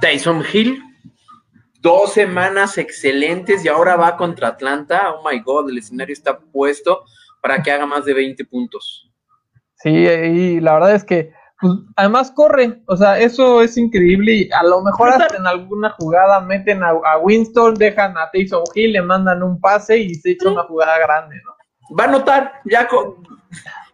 Tyson 0.00 0.44
Hill, 0.52 0.80
dos 1.80 2.12
semanas 2.12 2.78
excelentes 2.78 3.64
y 3.64 3.68
ahora 3.68 3.96
va 3.96 4.16
contra 4.16 4.48
Atlanta. 4.48 5.12
Oh 5.12 5.28
my 5.28 5.40
God, 5.40 5.70
el 5.70 5.78
escenario 5.78 6.12
está 6.12 6.38
puesto 6.38 7.02
para 7.42 7.60
que 7.62 7.72
haga 7.72 7.84
más 7.84 8.04
de 8.04 8.14
20 8.14 8.44
puntos. 8.44 9.05
Sí, 9.86 9.92
y 9.92 10.60
la 10.60 10.74
verdad 10.74 10.94
es 10.96 11.04
que 11.04 11.32
pues, 11.60 11.72
además 11.94 12.32
corre, 12.32 12.82
o 12.86 12.96
sea, 12.96 13.20
eso 13.20 13.62
es 13.62 13.76
increíble 13.76 14.34
y 14.34 14.50
a 14.50 14.64
lo 14.64 14.82
mejor 14.82 15.10
hasta 15.10 15.36
en 15.36 15.46
alguna 15.46 15.90
jugada 15.90 16.40
meten 16.40 16.82
a, 16.82 17.18
Winston, 17.22 17.74
dejan 17.74 18.18
a 18.18 18.28
Taysom 18.32 18.64
Hill, 18.74 18.94
le 18.94 19.02
mandan 19.02 19.44
un 19.44 19.60
pase 19.60 19.96
y 19.96 20.14
se 20.16 20.32
echa 20.32 20.50
una 20.50 20.64
jugada 20.64 20.98
grande, 20.98 21.36
¿no? 21.44 21.96
Va 21.96 22.04
a 22.04 22.08
notar, 22.08 22.54
ya 22.64 22.88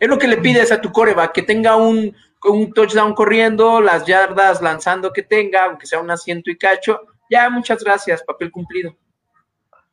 es 0.00 0.08
lo 0.08 0.18
que 0.18 0.28
le 0.28 0.38
pides 0.38 0.72
a 0.72 0.80
tu 0.80 0.90
coreback, 0.90 1.32
que 1.32 1.42
tenga 1.42 1.76
un 1.76 2.14
un 2.44 2.72
touchdown 2.72 3.14
corriendo, 3.14 3.80
las 3.80 4.06
yardas 4.06 4.62
lanzando 4.62 5.12
que 5.12 5.22
tenga, 5.22 5.66
aunque 5.66 5.86
sea 5.86 6.00
un 6.00 6.10
asiento 6.10 6.50
y 6.50 6.58
cacho. 6.58 7.00
Ya, 7.30 7.48
muchas 7.50 7.84
gracias, 7.84 8.22
papel 8.22 8.50
cumplido. 8.50 8.96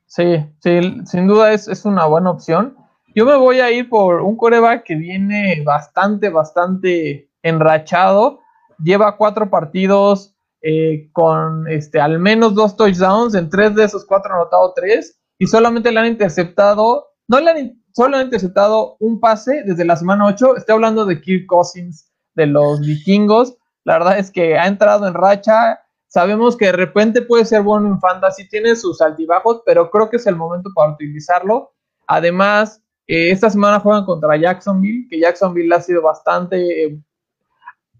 Sí, 0.05 0.45
sí, 0.59 1.01
sin 1.05 1.27
duda 1.27 1.53
es, 1.53 1.67
es 1.67 1.85
una 1.85 2.05
buena 2.05 2.31
opción. 2.31 2.75
Yo 3.19 3.25
me 3.25 3.35
voy 3.35 3.59
a 3.59 3.69
ir 3.69 3.89
por 3.89 4.21
un 4.21 4.37
coreback 4.37 4.85
que 4.85 4.95
viene 4.95 5.61
bastante, 5.65 6.29
bastante 6.29 7.29
enrachado. 7.43 8.39
Lleva 8.81 9.17
cuatro 9.17 9.49
partidos 9.49 10.37
eh, 10.61 11.09
con 11.11 11.67
este, 11.67 11.99
al 11.99 12.17
menos 12.19 12.55
dos 12.55 12.77
touchdowns. 12.77 13.35
En 13.35 13.49
tres 13.49 13.75
de 13.75 13.83
esos 13.83 14.05
cuatro 14.05 14.31
ha 14.31 14.35
anotado 14.37 14.71
tres. 14.73 15.19
Y 15.37 15.47
solamente 15.47 15.91
le 15.91 15.99
han 15.99 16.05
interceptado, 16.05 17.07
no 17.27 17.41
le 17.41 17.51
han, 17.51 17.83
solo 17.93 18.21
interceptado 18.21 18.95
un 19.01 19.19
pase 19.19 19.63
desde 19.65 19.83
la 19.83 19.97
semana 19.97 20.25
8. 20.25 20.55
Estoy 20.55 20.75
hablando 20.75 21.03
de 21.05 21.19
Kirk 21.19 21.45
Cousins 21.45 22.09
de 22.35 22.45
los 22.45 22.79
vikingos. 22.79 23.57
La 23.83 23.97
verdad 23.97 24.17
es 24.17 24.31
que 24.31 24.57
ha 24.57 24.65
entrado 24.65 25.05
en 25.05 25.13
racha. 25.13 25.81
Sabemos 26.07 26.55
que 26.55 26.67
de 26.67 26.71
repente 26.71 27.21
puede 27.21 27.43
ser 27.43 27.63
bueno 27.63 27.89
en 27.89 27.99
fantasy, 27.99 28.47
tiene 28.47 28.77
sus 28.77 29.01
altibajos, 29.01 29.61
pero 29.65 29.91
creo 29.91 30.09
que 30.09 30.15
es 30.15 30.25
el 30.25 30.37
momento 30.37 30.69
para 30.73 30.93
utilizarlo. 30.93 31.73
Además, 32.07 32.81
eh, 33.09 33.31
esta 33.31 33.49
semana 33.49 33.79
juegan 33.79 34.05
contra 34.05 34.37
Jacksonville, 34.37 35.07
que 35.09 35.19
Jacksonville 35.19 35.73
ha 35.73 35.81
sido 35.81 36.03
bastante, 36.03 36.83
eh, 36.83 36.99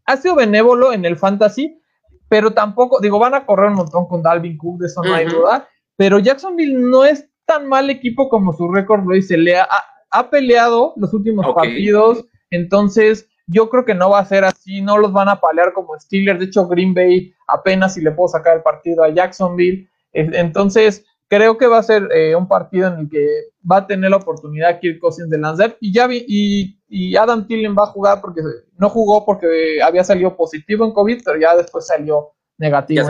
ha 0.06 0.18
sido 0.18 0.36
benévolo 0.36 0.94
en 0.94 1.04
el 1.04 1.18
fantasy, 1.18 1.82
pero 2.30 2.52
tampoco, 2.52 3.00
digo, 3.00 3.18
van 3.18 3.34
a 3.34 3.44
correr 3.44 3.70
un 3.70 3.78
montón 3.78 4.08
con 4.08 4.22
Dalvin 4.22 4.56
Cook, 4.56 4.82
de 4.82 4.86
eso 4.86 5.02
no 5.04 5.16
hay 5.16 5.26
duda, 5.26 5.68
pero 5.96 6.20
Jacksonville 6.20 6.76
no 6.76 7.06
es 7.06 7.28
tan 7.46 7.68
mal 7.68 7.90
equipo 7.90 8.30
como 8.30 8.54
su 8.54 8.72
récord 8.72 9.04
lo 9.04 9.16
dice, 9.16 9.36
le 9.36 9.58
ha, 9.58 9.68
ha 10.12 10.30
peleado 10.30 10.94
los 10.96 11.12
últimos 11.12 11.56
partidos, 11.56 12.26
entonces 12.52 13.28
yo 13.48 13.68
creo 13.72 13.86
que 13.86 13.96
no 13.96 14.12
va 14.12 14.20
a 14.20 14.26
ser 14.26 14.44
así, 14.44 14.84
no 14.84 15.00
los 15.00 15.12
van 15.12 15.30
a 15.30 15.42
palear 15.42 15.74
como 15.74 16.00
Steelers, 16.00 16.38
de 16.38 16.46
hecho 16.46 16.68
Green 16.68 16.94
Bay 16.94 17.34
apenas 17.48 17.96
si 17.96 18.02
le 18.02 18.12
puedo 18.12 18.28
sacar 18.28 18.58
el 18.58 18.62
partido 18.62 19.04
a 19.04 19.10
Jacksonville, 19.10 19.90
entonces 20.14 21.04
creo 21.30 21.58
que 21.58 21.66
va 21.66 21.80
a 21.80 21.84
ser 21.84 22.10
eh, 22.14 22.36
un 22.36 22.48
partido 22.48 22.90
en 22.90 23.00
el 23.00 23.10
que 23.10 23.49
va 23.70 23.78
a 23.78 23.88
tener 23.88 24.10
la 24.10 24.18
oportunidad 24.18 24.80
Kirk 24.80 25.00
Cousins 25.00 25.30
de 25.30 25.38
lanzar 25.38 25.78
y 25.80 25.94
ya 25.94 26.08
y, 26.10 27.16
Adam 27.16 27.46
Tillen 27.46 27.76
va 27.78 27.84
a 27.84 27.88
jugar 27.88 28.22
porque 28.22 28.42
no 28.78 28.90
jugó 28.90 29.26
porque 29.26 29.80
había 29.84 30.04
salido 30.04 30.36
positivo 30.36 30.86
en 30.86 30.94
COVID, 30.94 31.22
pero 31.24 31.40
ya 31.40 31.56
después 31.56 31.86
salió 31.86 32.32
negativo. 32.58 33.08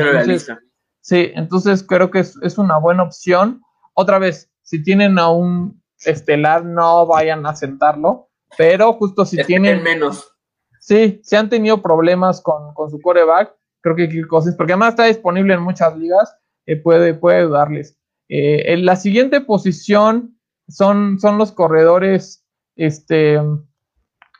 sí, 1.01 1.31
entonces 1.33 1.83
creo 1.83 2.11
que 2.11 2.19
es, 2.19 2.57
una 2.57 2.77
buena 2.77 3.03
opción. 3.03 3.61
Otra 3.93 4.19
vez, 4.19 4.51
si 4.63 4.83
tienen 4.83 5.17
a 5.17 5.29
un 5.29 5.81
estelar, 6.05 6.65
no 6.65 7.05
vayan 7.05 7.45
a 7.45 7.55
sentarlo, 7.55 8.29
pero 8.57 8.93
justo 8.93 9.25
si 9.25 9.37
tienen 9.43 9.81
menos. 9.81 10.35
Sí, 10.81 11.21
si 11.23 11.35
han 11.35 11.49
tenido 11.49 11.81
problemas 11.81 12.41
con, 12.41 12.73
su 12.89 12.99
coreback, 13.01 13.55
creo 13.81 13.95
que 13.95 14.09
Kirk 14.09 14.27
Cousins, 14.27 14.55
porque 14.55 14.73
además 14.73 14.89
está 14.89 15.05
disponible 15.05 15.53
en 15.53 15.61
muchas 15.61 15.97
ligas, 15.97 16.35
eh, 16.65 16.75
puede, 16.75 17.13
puede 17.13 17.39
ayudarles. 17.39 17.97
Eh, 18.29 18.73
en 18.73 18.85
la 18.85 18.95
siguiente 18.95 19.41
posición 19.41 20.38
son, 20.69 21.19
son 21.19 21.37
los 21.37 21.51
corredores. 21.51 22.45
Este, 22.75 23.39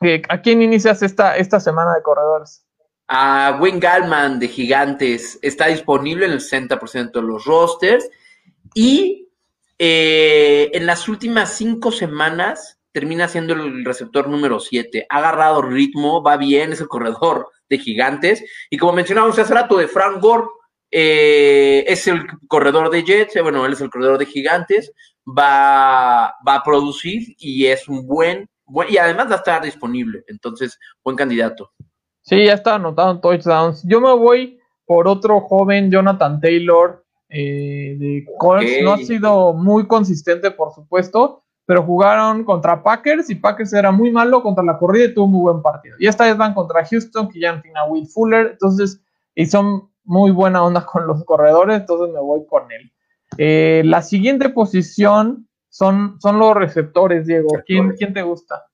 eh, 0.00 0.22
¿A 0.28 0.40
quién 0.40 0.62
inicias 0.62 1.02
esta, 1.02 1.36
esta 1.36 1.60
semana 1.60 1.94
de 1.94 2.02
corredores? 2.02 2.64
A 3.08 3.58
Wayne 3.60 3.80
Gallman 3.80 4.38
de 4.38 4.48
Gigantes 4.48 5.38
está 5.42 5.66
disponible 5.66 6.26
en 6.26 6.32
el 6.32 6.40
60% 6.40 7.12
de 7.12 7.22
los 7.22 7.44
rosters 7.44 8.08
y 8.72 9.28
eh, 9.78 10.70
en 10.72 10.86
las 10.86 11.08
últimas 11.08 11.54
cinco 11.54 11.90
semanas 11.90 12.78
termina 12.92 13.28
siendo 13.28 13.54
el 13.54 13.84
receptor 13.84 14.28
número 14.28 14.60
7. 14.60 15.06
Ha 15.08 15.18
agarrado 15.18 15.62
ritmo, 15.62 16.22
va 16.22 16.36
bien, 16.36 16.72
es 16.72 16.80
el 16.80 16.88
corredor 16.88 17.48
de 17.68 17.78
Gigantes 17.78 18.44
y 18.70 18.78
como 18.78 18.92
mencionamos 18.92 19.38
hace 19.38 19.54
rato 19.54 19.76
de 19.76 19.88
Frank 19.88 20.20
Gore, 20.20 20.46
eh, 20.92 21.84
es 21.86 22.06
el 22.08 22.26
corredor 22.48 22.90
de 22.90 23.04
Jets, 23.04 23.40
bueno, 23.42 23.64
él 23.64 23.74
es 23.74 23.80
el 23.80 23.90
corredor 23.90 24.18
de 24.18 24.26
Gigantes, 24.26 24.92
va, 25.36 26.34
va 26.46 26.54
a 26.54 26.62
producir 26.62 27.34
y 27.38 27.66
es 27.66 27.88
un 27.88 28.06
buen, 28.06 28.48
buen, 28.66 28.92
y 28.92 28.98
además 28.98 29.28
va 29.28 29.34
a 29.34 29.38
estar 29.38 29.62
disponible, 29.62 30.24
entonces, 30.28 30.78
buen 31.04 31.16
candidato. 31.16 31.70
Sí, 32.22 32.44
ya 32.44 32.54
está 32.54 32.74
anotado 32.74 33.12
en 33.12 33.20
touchdowns. 33.20 33.82
Yo 33.86 34.00
me 34.00 34.12
voy 34.14 34.60
por 34.84 35.08
otro 35.08 35.40
joven, 35.40 35.90
Jonathan 35.90 36.40
Taylor, 36.40 37.04
eh, 37.28 37.96
de 37.98 38.24
Colts. 38.38 38.82
No 38.82 38.92
ha 38.92 38.98
sido 38.98 39.52
muy 39.52 39.86
consistente, 39.86 40.50
por 40.50 40.72
supuesto, 40.72 41.44
pero 41.64 41.82
jugaron 41.82 42.44
contra 42.44 42.82
Packers 42.82 43.30
y 43.30 43.36
Packers 43.36 43.72
era 43.72 43.92
muy 43.92 44.10
malo 44.10 44.42
contra 44.42 44.64
la 44.64 44.76
corrida 44.76 45.04
y 45.04 45.14
tuvo 45.14 45.26
un 45.26 45.32
muy 45.32 45.40
buen 45.42 45.62
partido. 45.62 45.96
Y 45.98 46.08
esta 46.08 46.24
vez 46.24 46.36
van 46.36 46.54
contra 46.54 46.84
Houston, 46.84 47.28
que 47.28 47.40
ya 47.40 47.60
tiene 47.62 47.78
a 47.78 47.84
Will 47.84 48.08
Fuller, 48.08 48.48
entonces, 48.52 49.00
y 49.34 49.46
son 49.46 49.90
muy 50.04 50.32
buena 50.32 50.64
onda 50.64 50.84
con 50.84 51.06
los 51.06 51.24
corredores, 51.24 51.80
entonces 51.80 52.12
me 52.12 52.20
voy 52.20 52.44
con 52.46 52.70
él. 52.72 52.92
Eh, 53.38 53.82
la 53.84 54.02
siguiente 54.02 54.48
posición 54.48 55.48
son, 55.68 56.20
son 56.20 56.38
los 56.38 56.54
receptores, 56.54 57.26
Diego. 57.26 57.48
¿Quién, 57.66 57.92
¿Quién 57.96 58.12
te 58.12 58.22
gusta? 58.22 58.66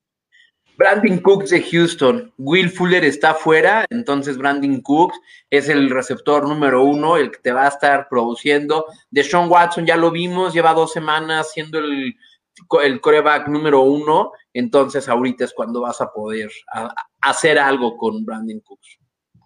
Brandon 0.77 1.19
Cooks 1.19 1.51
de 1.51 1.63
Houston. 1.63 2.33
Will 2.39 2.71
Fuller 2.71 3.05
está 3.05 3.35
fuera, 3.35 3.87
entonces 3.91 4.37
Brandon 4.37 4.81
Cooks 4.81 5.19
es 5.51 5.69
el 5.69 5.91
receptor 5.91 6.47
número 6.47 6.83
uno, 6.83 7.17
el 7.17 7.31
que 7.31 7.39
te 7.39 7.53
va 7.53 7.65
a 7.65 7.69
estar 7.69 8.09
produciendo. 8.09 8.87
De 9.11 9.25
Sean 9.25 9.49
Watson 9.51 9.87
ya 9.87 9.97
lo 9.97 10.11
vimos, 10.11 10.53
lleva 10.53 10.75
dos 10.75 10.93
semanas 10.93 11.51
siendo 11.53 11.79
el, 11.79 12.15
el 12.83 13.01
coreback 13.01 13.49
número 13.49 13.81
uno, 13.83 14.33
entonces 14.53 15.09
ahorita 15.09 15.45
es 15.45 15.55
cuando 15.55 15.81
vas 15.81 16.01
a 16.01 16.13
poder 16.13 16.51
hacer 17.21 17.59
algo 17.59 17.97
con 17.97 18.25
Brandon 18.25 18.61
Cooks. 18.61 18.99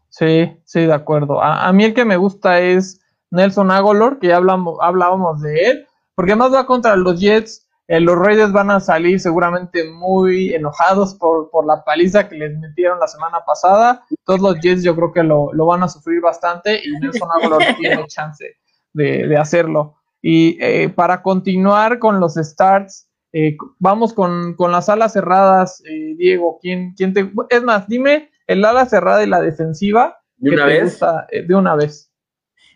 Sí, 0.08 0.52
sí, 0.64 0.80
de 0.80 0.92
acuerdo. 0.92 1.40
A, 1.42 1.72
mí 1.72 1.84
el 1.84 1.94
que 1.94 2.04
me 2.04 2.16
gusta 2.16 2.60
es 2.60 3.00
Nelson 3.30 3.70
Agolor, 3.70 4.18
que 4.18 4.28
ya 4.28 4.36
hablamos, 4.36 4.78
hablábamos 4.80 5.40
de 5.40 5.70
él, 5.70 5.86
porque 6.14 6.32
además 6.32 6.52
va 6.52 6.66
contra 6.66 6.96
los 6.96 7.20
Jets. 7.20 7.66
Eh, 7.88 7.98
los 7.98 8.16
Raiders 8.16 8.52
van 8.52 8.70
a 8.70 8.78
salir 8.78 9.18
seguramente 9.18 9.90
muy 9.90 10.54
enojados 10.54 11.14
por, 11.14 11.50
por, 11.50 11.66
la 11.66 11.82
paliza 11.82 12.28
que 12.28 12.36
les 12.36 12.56
metieron 12.58 13.00
la 13.00 13.08
semana 13.08 13.40
pasada. 13.44 14.04
Todos 14.24 14.40
los 14.40 14.60
Jets 14.60 14.84
yo 14.84 14.94
creo 14.94 15.12
que 15.12 15.24
lo, 15.24 15.52
lo 15.52 15.66
van 15.66 15.82
a 15.82 15.88
sufrir 15.88 16.20
bastante 16.20 16.80
y 16.84 16.90
Nelson 17.00 17.28
Agolor 17.32 17.62
tiene 17.80 18.06
chance 18.06 18.44
de, 18.92 19.26
de 19.26 19.36
hacerlo. 19.36 19.96
Y 20.22 20.58
eh, 20.60 20.88
para 20.90 21.22
continuar 21.22 21.98
con 21.98 22.20
los 22.20 22.34
starts, 22.34 23.08
eh, 23.32 23.56
vamos 23.78 24.12
con, 24.12 24.54
con, 24.54 24.72
las 24.72 24.88
alas 24.88 25.12
cerradas, 25.12 25.82
Diego. 26.16 26.58
¿quién, 26.60 26.94
¿Quién 26.94 27.14
te.? 27.14 27.30
Es 27.48 27.62
más, 27.62 27.86
dime 27.88 28.30
el 28.46 28.64
ala 28.64 28.86
cerrada 28.86 29.22
y 29.22 29.28
la 29.28 29.40
defensiva. 29.40 30.18
¿De 30.36 30.50
una 30.50 30.66
vez? 30.66 31.00
Eh, 31.30 31.42
de 31.46 31.54
una 31.54 31.74
vez. 31.74 32.09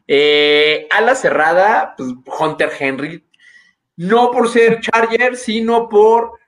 Eh, 0.07 0.87
ala 0.91 1.15
cerrada, 1.15 1.95
pues 1.97 2.11
Hunter 2.39 2.71
Henry. 2.79 3.25
No 3.97 4.31
por 4.31 4.49
ser 4.49 4.81
Charger, 4.81 5.37
sino 5.37 5.89
por. 5.89 6.39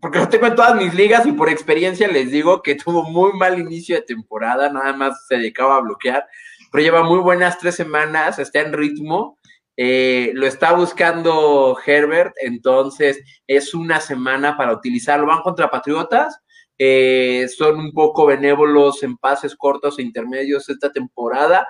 Porque 0.00 0.18
lo 0.18 0.28
tengo 0.28 0.46
en 0.46 0.54
todas 0.54 0.76
mis 0.76 0.94
ligas 0.94 1.26
y 1.26 1.32
por 1.32 1.50
experiencia 1.50 2.08
les 2.08 2.30
digo 2.30 2.62
que 2.62 2.74
tuvo 2.84 3.02
muy 3.04 3.32
mal 3.34 3.58
inicio 3.58 3.96
de 3.96 4.02
temporada, 4.02 4.70
nada 4.70 4.92
más 4.94 5.26
se 5.26 5.36
dedicaba 5.36 5.76
a 5.76 5.80
bloquear, 5.80 6.26
pero 6.72 6.82
lleva 6.82 7.02
muy 7.02 7.18
buenas 7.18 7.58
tres 7.58 7.74
semanas, 7.74 8.38
está 8.38 8.60
en 8.60 8.72
ritmo. 8.72 9.38
Eh, 9.76 10.32
lo 10.34 10.46
está 10.46 10.72
buscando 10.72 11.76
Herbert, 11.86 12.34
entonces 12.42 13.22
es 13.46 13.72
una 13.72 14.00
semana 14.00 14.56
para 14.56 14.74
utilizarlo. 14.74 15.26
Van 15.26 15.40
contra 15.42 15.70
Patriotas, 15.70 16.38
eh, 16.82 17.46
son 17.48 17.78
un 17.78 17.92
poco 17.92 18.24
benévolos 18.24 19.02
en 19.02 19.18
pases 19.18 19.54
cortos 19.54 19.98
e 19.98 20.02
intermedios 20.02 20.68
esta 20.70 20.90
temporada. 20.90 21.66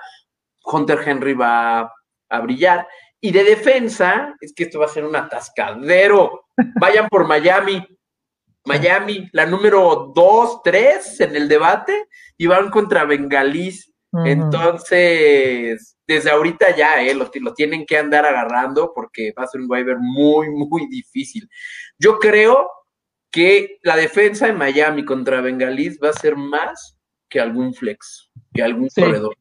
Hunter 0.63 0.99
Henry 1.05 1.33
va 1.33 1.91
a 2.29 2.39
brillar. 2.41 2.87
Y 3.19 3.31
de 3.31 3.43
defensa, 3.43 4.35
es 4.41 4.53
que 4.53 4.63
esto 4.63 4.79
va 4.79 4.85
a 4.85 4.89
ser 4.89 5.05
un 5.05 5.15
atascadero. 5.15 6.45
Vayan 6.79 7.07
por 7.07 7.27
Miami. 7.27 7.85
Miami, 8.65 9.27
la 9.31 9.45
número 9.45 10.11
2, 10.15 10.61
3 10.63 11.21
en 11.21 11.35
el 11.35 11.47
debate, 11.47 12.07
y 12.37 12.47
van 12.47 12.69
contra 12.69 13.05
Bengalís. 13.05 13.91
Entonces, 14.25 15.97
desde 16.05 16.31
ahorita 16.31 16.75
ya, 16.75 17.01
eh, 17.01 17.13
lo, 17.13 17.31
lo, 17.33 17.53
tienen 17.53 17.85
que 17.85 17.97
andar 17.97 18.25
agarrando 18.25 18.91
porque 18.93 19.33
va 19.37 19.43
a 19.43 19.47
ser 19.47 19.61
un 19.61 19.71
waiver 19.71 19.97
muy, 19.99 20.49
muy 20.49 20.87
difícil. 20.89 21.47
Yo 21.97 22.19
creo 22.19 22.69
que 23.31 23.79
la 23.83 23.95
defensa 23.95 24.49
en 24.49 24.57
Miami 24.57 25.05
contra 25.05 25.39
Bengalís 25.39 25.97
va 26.03 26.09
a 26.09 26.13
ser 26.13 26.35
más 26.35 26.99
que 27.29 27.39
algún 27.39 27.73
flex, 27.73 28.29
que 28.53 28.61
algún 28.61 28.89
corredor. 28.89 29.37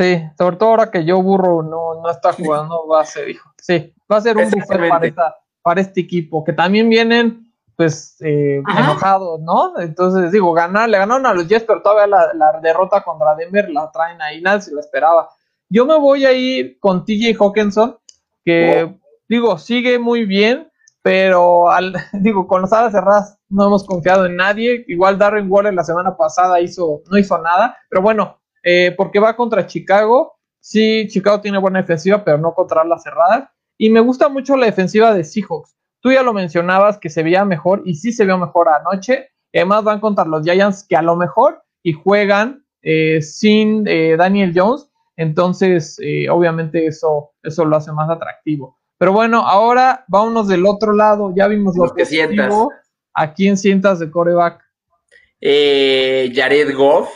Sí, 0.00 0.18
sobre 0.38 0.56
todo 0.56 0.70
ahora 0.70 0.90
que 0.90 1.04
yo 1.04 1.20
burro 1.20 1.62
no, 1.62 2.00
no 2.00 2.10
está 2.10 2.32
jugando, 2.32 2.88
va 2.88 3.02
a 3.02 3.04
ser, 3.04 3.36
sí, 3.58 3.92
va 4.10 4.16
a 4.16 4.20
ser 4.22 4.34
un 4.38 4.50
buffet 4.50 4.88
para, 4.88 5.36
para 5.60 5.80
este 5.82 6.00
equipo, 6.00 6.42
que 6.42 6.54
también 6.54 6.88
vienen 6.88 7.52
pues 7.76 8.16
eh, 8.20 8.62
enojados, 8.78 9.40
¿no? 9.40 9.78
Entonces 9.78 10.32
digo, 10.32 10.54
ganar, 10.54 10.88
le 10.88 10.96
ganaron 10.96 11.26
a 11.26 11.34
los 11.34 11.46
Jets, 11.46 11.66
pero 11.66 11.82
todavía 11.82 12.06
la, 12.32 12.60
derrota 12.62 13.02
contra 13.02 13.34
Denver 13.34 13.68
la 13.68 13.90
traen 13.90 14.22
ahí, 14.22 14.40
nadie 14.40 14.62
se 14.62 14.72
lo 14.72 14.80
esperaba. 14.80 15.28
Yo 15.68 15.84
me 15.84 15.98
voy 15.98 16.24
a 16.24 16.32
ir 16.32 16.78
con 16.78 17.04
TJ 17.04 17.36
Hawkinson, 17.38 17.98
que 18.42 18.98
digo, 19.28 19.58
sigue 19.58 19.98
muy 19.98 20.24
bien, 20.24 20.72
pero 21.02 21.68
al, 21.68 21.92
digo, 22.14 22.46
con 22.46 22.62
las 22.62 22.72
alas 22.72 22.92
cerradas 22.92 23.38
no 23.50 23.66
hemos 23.66 23.84
confiado 23.84 24.24
en 24.24 24.36
nadie. 24.36 24.82
Igual 24.88 25.18
Darren 25.18 25.52
Waller 25.52 25.74
la 25.74 25.84
semana 25.84 26.16
pasada 26.16 26.58
hizo, 26.58 27.02
no 27.10 27.18
hizo 27.18 27.36
nada, 27.36 27.76
pero 27.90 28.00
bueno, 28.00 28.39
eh, 28.62 28.94
porque 28.96 29.20
va 29.20 29.36
contra 29.36 29.66
Chicago. 29.66 30.34
Sí, 30.60 31.06
Chicago 31.08 31.40
tiene 31.40 31.58
buena 31.58 31.80
defensiva, 31.80 32.24
pero 32.24 32.38
no 32.38 32.54
contra 32.54 32.84
las 32.84 33.02
cerradas. 33.02 33.48
Y 33.78 33.90
me 33.90 34.00
gusta 34.00 34.28
mucho 34.28 34.56
la 34.56 34.66
defensiva 34.66 35.14
de 35.14 35.24
Seahawks. 35.24 35.76
Tú 36.00 36.12
ya 36.12 36.22
lo 36.22 36.32
mencionabas 36.32 36.98
que 36.98 37.10
se 37.10 37.22
veía 37.22 37.44
mejor 37.44 37.82
y 37.84 37.94
sí 37.94 38.12
se 38.12 38.24
vio 38.24 38.38
mejor 38.38 38.68
anoche. 38.68 39.28
Además 39.54 39.84
van 39.84 40.00
contra 40.00 40.24
los 40.24 40.42
Giants 40.42 40.86
que 40.88 40.96
a 40.96 41.02
lo 41.02 41.16
mejor 41.16 41.62
y 41.82 41.92
juegan 41.92 42.64
eh, 42.82 43.20
sin 43.22 43.86
eh, 43.86 44.16
Daniel 44.16 44.52
Jones. 44.54 44.90
Entonces, 45.16 45.98
obviamente 46.30 46.86
eso, 46.86 47.32
eso 47.42 47.64
lo 47.66 47.76
hace 47.76 47.92
más 47.92 48.08
atractivo. 48.08 48.78
Pero 48.96 49.12
bueno, 49.12 49.46
ahora 49.46 50.04
vámonos 50.08 50.48
del 50.48 50.66
otro 50.66 50.92
lado. 50.92 51.32
Ya 51.34 51.46
vimos 51.46 51.76
lo 51.76 51.92
que 51.94 52.04
sientas. 52.04 52.54
¿A 53.14 53.32
quién 53.34 53.56
sientas 53.56 53.98
de 53.98 54.10
coreback? 54.10 54.62
Eh, 55.40 56.30
Jared 56.34 56.76
Goff, 56.76 57.08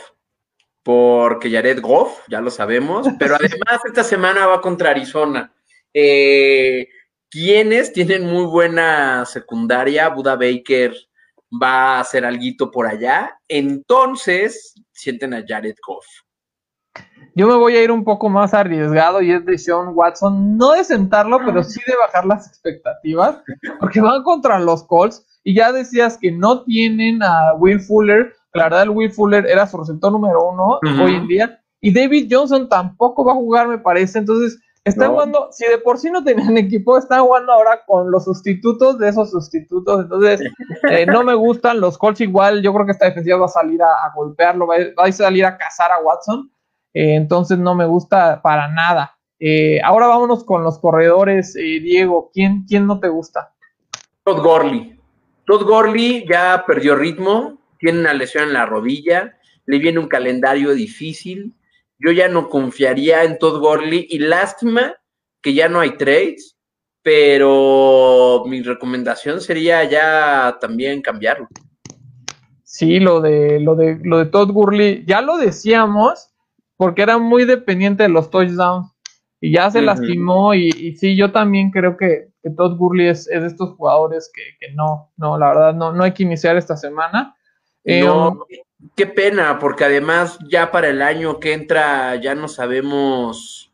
porque 0.85 1.49
Jared 1.49 1.81
Goff, 1.81 2.19
ya 2.29 2.41
lo 2.41 2.51
sabemos, 2.51 3.07
pero 3.17 3.35
además 3.39 3.81
esta 3.85 4.03
semana 4.03 4.45
va 4.45 4.61
contra 4.61 4.91
Arizona. 4.91 5.51
Eh, 5.91 6.87
¿Quiénes 7.27 7.91
tienen 7.91 8.27
muy 8.27 8.45
buena 8.45 9.25
secundaria? 9.25 10.09
Buda 10.09 10.35
Baker 10.35 10.93
va 11.51 11.97
a 11.97 11.99
hacer 12.01 12.23
algo 12.23 12.69
por 12.69 12.85
allá. 12.85 13.35
Entonces, 13.47 14.75
sienten 14.91 15.33
a 15.33 15.43
Jared 15.45 15.75
Goff. 15.85 16.05
Yo 17.33 17.47
me 17.47 17.55
voy 17.55 17.75
a 17.75 17.83
ir 17.83 17.89
un 17.89 18.03
poco 18.03 18.29
más 18.29 18.53
arriesgado 18.53 19.23
y 19.23 19.31
es 19.31 19.43
de 19.43 19.57
Sean 19.57 19.89
Watson, 19.95 20.55
no 20.55 20.73
de 20.73 20.83
sentarlo, 20.83 21.39
pero 21.43 21.63
sí 21.63 21.81
de 21.87 21.95
bajar 21.97 22.27
las 22.27 22.47
expectativas, 22.47 23.41
porque 23.79 24.01
van 24.01 24.21
contra 24.21 24.59
los 24.59 24.85
Colts 24.85 25.25
y 25.43 25.55
ya 25.55 25.71
decías 25.71 26.17
que 26.21 26.31
no 26.31 26.63
tienen 26.63 27.23
a 27.23 27.55
Will 27.55 27.79
Fuller, 27.81 28.33
la 28.55 28.63
verdad 28.63 28.83
el 28.83 28.89
Will 28.89 29.11
Fuller 29.11 29.45
era 29.45 29.67
su 29.67 29.77
receptor 29.77 30.11
número 30.11 30.49
uno 30.49 30.79
hoy 31.03 31.15
en 31.15 31.27
día, 31.27 31.61
y 31.81 31.93
David 31.93 32.27
Johnson 32.31 32.67
tampoco 32.67 33.23
va 33.23 33.33
a 33.33 33.35
jugar, 33.35 33.67
me 33.67 33.77
parece, 33.77 34.19
entonces 34.19 34.59
están 34.85 35.11
jugando, 35.11 35.49
si 35.51 35.65
de 35.65 35.79
por 35.79 35.97
sí 35.97 36.11
no 36.11 36.23
tenían 36.23 36.57
equipo, 36.57 36.97
están 36.97 37.23
jugando 37.23 37.51
ahora 37.51 37.81
con 37.85 38.11
los 38.11 38.25
sustitutos 38.25 38.99
de 38.99 39.09
esos 39.09 39.31
sustitutos. 39.31 40.03
Entonces, 40.03 40.41
eh, 40.91 41.07
no 41.07 41.23
me 41.23 41.33
gustan 41.33 41.81
los 41.81 41.97
Colts 41.97 42.21
igual. 42.21 42.61
Yo 42.61 42.71
creo 42.71 42.85
que 42.85 42.91
esta 42.91 43.05
defensiva 43.05 43.39
va 43.39 43.45
a 43.45 43.49
salir 43.49 43.81
a, 43.81 44.11
golpearlo, 44.15 44.67
va 44.67 44.75
a, 45.03 45.11
salir 45.11 45.43
a 45.43 45.57
cazar 45.57 45.91
a 45.91 46.03
Watson. 46.03 46.51
Eh, 46.93 47.15
entonces 47.15 47.57
no 47.57 47.73
me 47.73 47.87
gusta 47.87 48.41
para 48.43 48.67
nada. 48.67 49.17
Eh, 49.39 49.81
ahora 49.83 50.07
vámonos 50.07 50.43
con 50.43 50.63
los 50.63 50.79
corredores, 50.79 51.55
eh, 51.55 51.79
Diego, 51.81 52.31
¿quién, 52.33 52.65
¿quién 52.67 52.87
no 52.87 52.99
te 52.99 53.09
gusta? 53.09 53.53
Todd 54.23 54.41
Gorley. 54.41 54.99
Todd 55.45 55.63
Gorley 55.63 56.25
ya 56.27 56.63
perdió 56.65 56.95
ritmo, 56.95 57.57
tiene 57.79 57.99
una 57.99 58.13
lesión 58.13 58.45
en 58.45 58.53
la 58.53 58.65
rodilla, 58.65 59.37
le 59.65 59.79
viene 59.79 59.99
un 59.99 60.07
calendario 60.07 60.73
difícil. 60.73 61.53
Yo 61.99 62.11
ya 62.11 62.27
no 62.27 62.49
confiaría 62.49 63.23
en 63.23 63.39
Todd 63.39 63.59
Gorley 63.59 64.07
y 64.09 64.19
lástima 64.19 64.95
que 65.41 65.53
ya 65.53 65.69
no 65.69 65.79
hay 65.79 65.97
trades, 65.97 66.57
pero 67.01 68.43
mi 68.47 68.61
recomendación 68.61 69.39
sería 69.39 69.83
ya 69.83 70.57
también 70.59 71.01
cambiarlo. 71.01 71.47
Sí, 72.63 72.99
lo 72.99 73.21
de 73.21 73.59
lo 73.59 73.75
de 73.75 73.99
lo 74.03 74.17
de 74.17 74.25
Todd 74.25 74.51
Gurley, 74.51 75.05
ya 75.05 75.21
lo 75.21 75.37
decíamos, 75.37 76.33
porque 76.75 77.03
era 77.03 77.17
muy 77.17 77.45
dependiente 77.45 78.03
de 78.03 78.09
los 78.09 78.29
touchdowns 78.29 78.91
y 79.39 79.51
ya 79.51 79.69
se 79.69 79.81
lastimó 79.81 80.55
y, 80.55 80.95
sí, 80.97 81.15
yo 81.15 81.31
también 81.31 81.69
creo 81.69 81.95
que, 81.95 82.29
Todd 82.57 82.77
Gurley 82.77 83.07
es, 83.07 83.25
de 83.25 83.45
estos 83.45 83.75
jugadores 83.75 84.31
que, 84.33 84.73
no, 84.73 85.11
no, 85.17 85.37
la 85.37 85.49
verdad 85.49 85.73
no, 85.75 85.93
no 85.93 86.03
hay 86.03 86.13
que 86.13 86.23
iniciar 86.23 86.57
esta 86.57 86.75
semana. 86.75 87.35
Eh, 87.85 88.03
um, 88.03 88.39
qué 88.95 89.05
pena, 89.05 89.59
porque 89.59 89.85
además 89.85 90.37
ya 90.49 90.71
para 90.71 90.89
el 90.89 91.01
año 91.01 91.39
que 91.39 91.53
entra 91.53 92.15
ya 92.15 92.33
no 92.35 92.47
sabemos 92.47 93.71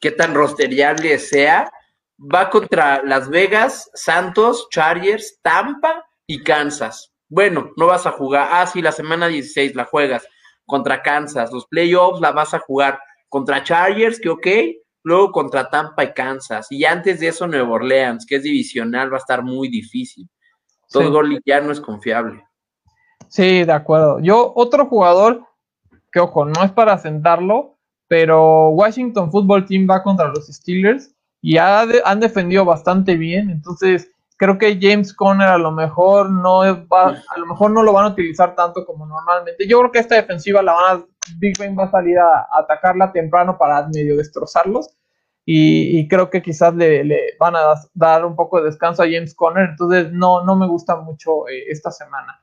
qué 0.00 0.10
tan 0.10 0.34
rosteriable 0.34 1.18
sea. 1.18 1.72
Va 2.18 2.50
contra 2.50 3.02
Las 3.04 3.28
Vegas, 3.28 3.90
Santos, 3.94 4.68
Chargers, 4.70 5.38
Tampa 5.42 6.04
y 6.26 6.42
Kansas. 6.42 7.12
Bueno, 7.28 7.72
no 7.76 7.86
vas 7.86 8.06
a 8.06 8.12
jugar. 8.12 8.48
Ah, 8.50 8.66
sí, 8.66 8.80
la 8.82 8.92
semana 8.92 9.28
16 9.28 9.74
la 9.74 9.84
juegas 9.84 10.26
contra 10.64 11.02
Kansas. 11.02 11.52
Los 11.52 11.66
playoffs 11.66 12.20
la 12.20 12.32
vas 12.32 12.54
a 12.54 12.58
jugar 12.58 12.98
contra 13.28 13.62
Chargers, 13.62 14.18
que 14.18 14.30
ok, 14.30 14.46
luego 15.02 15.30
contra 15.30 15.68
Tampa 15.68 16.04
y 16.04 16.14
Kansas. 16.14 16.68
Y 16.70 16.84
antes 16.84 17.20
de 17.20 17.28
eso, 17.28 17.46
Nueva 17.46 17.70
Orleans, 17.70 18.24
que 18.26 18.36
es 18.36 18.42
divisional, 18.42 19.12
va 19.12 19.16
a 19.16 19.20
estar 19.20 19.42
muy 19.42 19.68
difícil. 19.68 20.28
Todo 20.88 21.24
sí. 21.24 21.38
ya 21.44 21.60
no 21.60 21.72
es 21.72 21.80
confiable. 21.80 22.45
Sí, 23.28 23.64
de 23.64 23.72
acuerdo. 23.72 24.20
Yo, 24.20 24.52
otro 24.54 24.86
jugador, 24.86 25.44
que 26.12 26.20
ojo, 26.20 26.44
no 26.44 26.62
es 26.62 26.72
para 26.72 26.98
sentarlo, 26.98 27.76
pero 28.08 28.70
Washington 28.70 29.30
Football 29.30 29.66
Team 29.66 29.86
va 29.90 30.02
contra 30.02 30.28
los 30.28 30.46
Steelers 30.46 31.14
y 31.40 31.58
han 31.58 32.20
defendido 32.20 32.64
bastante 32.64 33.16
bien. 33.16 33.50
Entonces, 33.50 34.10
creo 34.36 34.58
que 34.58 34.78
James 34.80 35.14
Conner 35.14 35.48
a 35.48 35.58
lo 35.58 35.72
mejor 35.72 36.30
no 36.30 36.60
va, 36.88 37.08
a 37.08 37.38
lo 37.38 37.46
mejor 37.46 37.70
no 37.70 37.82
lo 37.82 37.92
van 37.92 38.06
a 38.06 38.08
utilizar 38.10 38.54
tanto 38.54 38.84
como 38.84 39.06
normalmente. 39.06 39.66
Yo 39.66 39.78
creo 39.78 39.92
que 39.92 39.98
esta 39.98 40.14
defensiva 40.14 40.62
la 40.62 40.72
van 40.72 40.98
a, 40.98 41.04
Big 41.38 41.58
Ben 41.58 41.76
va 41.76 41.84
a 41.84 41.90
salir 41.90 42.18
a, 42.18 42.46
atacarla 42.52 43.12
temprano 43.12 43.58
para 43.58 43.86
medio 43.88 44.16
destrozarlos. 44.16 44.90
Y, 45.48 46.08
creo 46.08 46.28
que 46.28 46.42
quizás 46.42 46.74
le, 46.74 47.36
van 47.38 47.54
a 47.54 47.74
dar 47.94 48.24
un 48.24 48.34
poco 48.34 48.58
de 48.58 48.64
descanso 48.64 49.02
a 49.04 49.06
James 49.06 49.32
Conner. 49.32 49.68
Entonces 49.70 50.10
no, 50.12 50.44
no 50.44 50.56
me 50.56 50.66
gusta 50.66 50.96
mucho 50.96 51.46
eh, 51.48 51.66
esta 51.68 51.92
semana. 51.92 52.40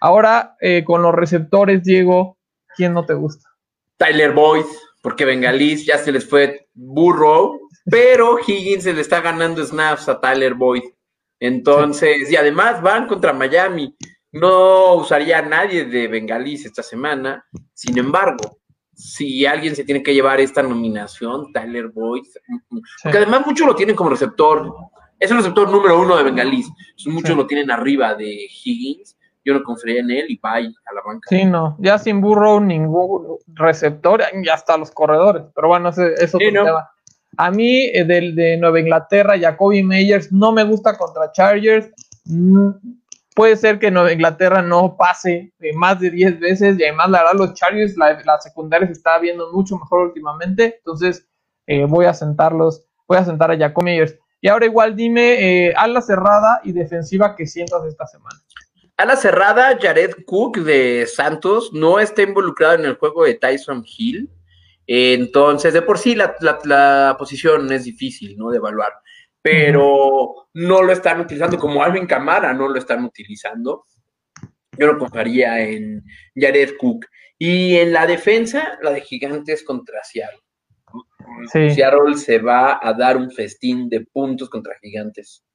Ahora, 0.00 0.56
eh, 0.60 0.84
con 0.84 1.02
los 1.02 1.14
receptores, 1.14 1.82
Diego, 1.82 2.38
¿quién 2.76 2.92
no 2.92 3.04
te 3.04 3.14
gusta? 3.14 3.48
Tyler 3.96 4.32
Boyd, 4.32 4.64
porque 5.02 5.24
Bengalis 5.24 5.86
ya 5.86 5.98
se 5.98 6.12
les 6.12 6.28
fue 6.28 6.68
Burrow, 6.74 7.60
pero 7.90 8.38
Higgins 8.46 8.84
se 8.84 8.92
le 8.92 9.00
está 9.00 9.20
ganando 9.20 9.64
snaps 9.64 10.08
a 10.08 10.20
Tyler 10.20 10.54
Boyd. 10.54 10.82
Entonces, 11.40 12.30
y 12.30 12.36
además 12.36 12.82
van 12.82 13.06
contra 13.06 13.32
Miami. 13.32 13.94
No 14.32 14.94
usaría 14.94 15.38
a 15.38 15.42
nadie 15.42 15.84
de 15.84 16.08
Bengalis 16.08 16.66
esta 16.66 16.82
semana. 16.82 17.44
Sin 17.72 17.96
embargo, 17.98 18.58
si 18.94 19.46
alguien 19.46 19.76
se 19.76 19.84
tiene 19.84 20.02
que 20.02 20.14
llevar 20.14 20.40
esta 20.40 20.62
nominación, 20.62 21.52
Tyler 21.52 21.88
Boyd, 21.88 22.24
porque 23.02 23.18
además 23.18 23.46
muchos 23.46 23.66
lo 23.66 23.74
tienen 23.74 23.94
como 23.94 24.10
receptor. 24.10 24.74
Es 25.18 25.30
el 25.30 25.38
receptor 25.38 25.70
número 25.70 26.00
uno 26.00 26.16
de 26.16 26.24
Bengalis. 26.24 26.68
Muchos 27.06 27.36
lo 27.36 27.46
tienen 27.46 27.70
arriba 27.70 28.14
de 28.14 28.48
Higgins. 28.64 29.16
Yo 29.46 29.54
no 29.54 29.62
confiaría 29.62 30.00
en 30.00 30.10
él 30.10 30.26
y 30.28 30.40
vaya 30.40 30.68
a 30.68 30.94
la 30.94 31.02
banca. 31.06 31.28
Sí, 31.28 31.44
no. 31.44 31.76
Ya 31.78 31.98
sin 31.98 32.20
burro, 32.20 32.58
ningún 32.58 33.38
receptor 33.54 34.20
y 34.42 34.48
hasta 34.48 34.76
los 34.76 34.90
corredores. 34.90 35.44
Pero 35.54 35.68
bueno, 35.68 35.90
eso 35.90 36.04
es 36.04 36.34
otro 36.34 36.50
tema. 36.50 36.90
A 37.38 37.50
mí, 37.52 37.84
eh, 37.94 38.04
del 38.04 38.34
de 38.34 38.56
Nueva 38.56 38.80
Inglaterra, 38.80 39.38
Jacoby 39.38 39.84
Meyers 39.84 40.32
no 40.32 40.50
me 40.50 40.64
gusta 40.64 40.98
contra 40.98 41.30
Chargers. 41.30 41.88
Mm, 42.24 42.70
puede 43.36 43.56
ser 43.56 43.78
que 43.78 43.92
Nueva 43.92 44.12
Inglaterra 44.12 44.62
no 44.62 44.96
pase 44.96 45.52
más 45.74 46.00
de 46.00 46.10
10 46.10 46.40
veces 46.40 46.76
y 46.80 46.82
además, 46.82 47.10
la 47.10 47.18
verdad, 47.18 47.38
los 47.38 47.54
Chargers, 47.54 47.96
la, 47.96 48.40
secundaria 48.40 48.88
se 48.88 48.94
está 48.94 49.16
viendo 49.20 49.52
mucho 49.52 49.76
mejor 49.78 50.08
últimamente. 50.08 50.78
Entonces, 50.78 51.24
eh, 51.68 51.84
voy 51.84 52.06
a 52.06 52.14
sentarlos, 52.14 52.84
voy 53.06 53.18
a 53.18 53.24
sentar 53.24 53.52
a 53.52 53.56
Jacoby 53.56 53.84
Meyers. 53.84 54.18
Y 54.40 54.48
ahora 54.48 54.66
igual 54.66 54.96
dime, 54.96 55.68
eh, 55.68 55.74
ala 55.76 56.00
cerrada 56.00 56.60
y 56.64 56.72
defensiva 56.72 57.36
que 57.36 57.46
sientas 57.46 57.84
esta 57.84 58.06
semana. 58.06 58.40
Ala 58.96 59.16
cerrada, 59.16 59.78
Jared 59.78 60.24
Cook 60.24 60.58
de 60.58 61.06
Santos 61.06 61.70
no 61.74 62.00
está 62.00 62.22
involucrado 62.22 62.76
en 62.76 62.86
el 62.86 62.94
juego 62.94 63.24
de 63.24 63.34
Tyson 63.34 63.84
Hill. 63.86 64.30
Entonces, 64.86 65.74
de 65.74 65.82
por 65.82 65.98
sí 65.98 66.14
la, 66.14 67.16
posición 67.18 67.70
es 67.72 67.84
difícil, 67.84 68.38
¿no? 68.38 68.50
De 68.50 68.56
evaluar, 68.56 68.92
pero 69.42 70.48
no 70.54 70.82
lo 70.82 70.92
están 70.92 71.20
utilizando 71.20 71.58
como 71.58 71.82
Alvin 71.82 72.06
Camara, 72.06 72.54
no 72.54 72.68
lo 72.68 72.78
están 72.78 73.04
utilizando. 73.04 73.84
Yo 74.78 74.86
lo 74.86 74.98
confiaría 74.98 75.60
en 75.60 76.02
Jared 76.34 76.76
Cook. 76.78 77.06
Y 77.38 77.76
en 77.76 77.92
la 77.92 78.06
defensa, 78.06 78.78
la 78.82 78.92
de 78.92 79.02
Gigantes 79.02 79.62
contra 79.62 80.02
Seattle. 80.04 80.40
Seattle 81.52 82.16
se 82.16 82.38
va 82.38 82.80
a 82.82 82.94
dar 82.94 83.18
un 83.18 83.30
festín 83.30 83.90
de 83.90 84.00
puntos 84.00 84.48
contra 84.48 84.78
Gigantes. 84.80 85.45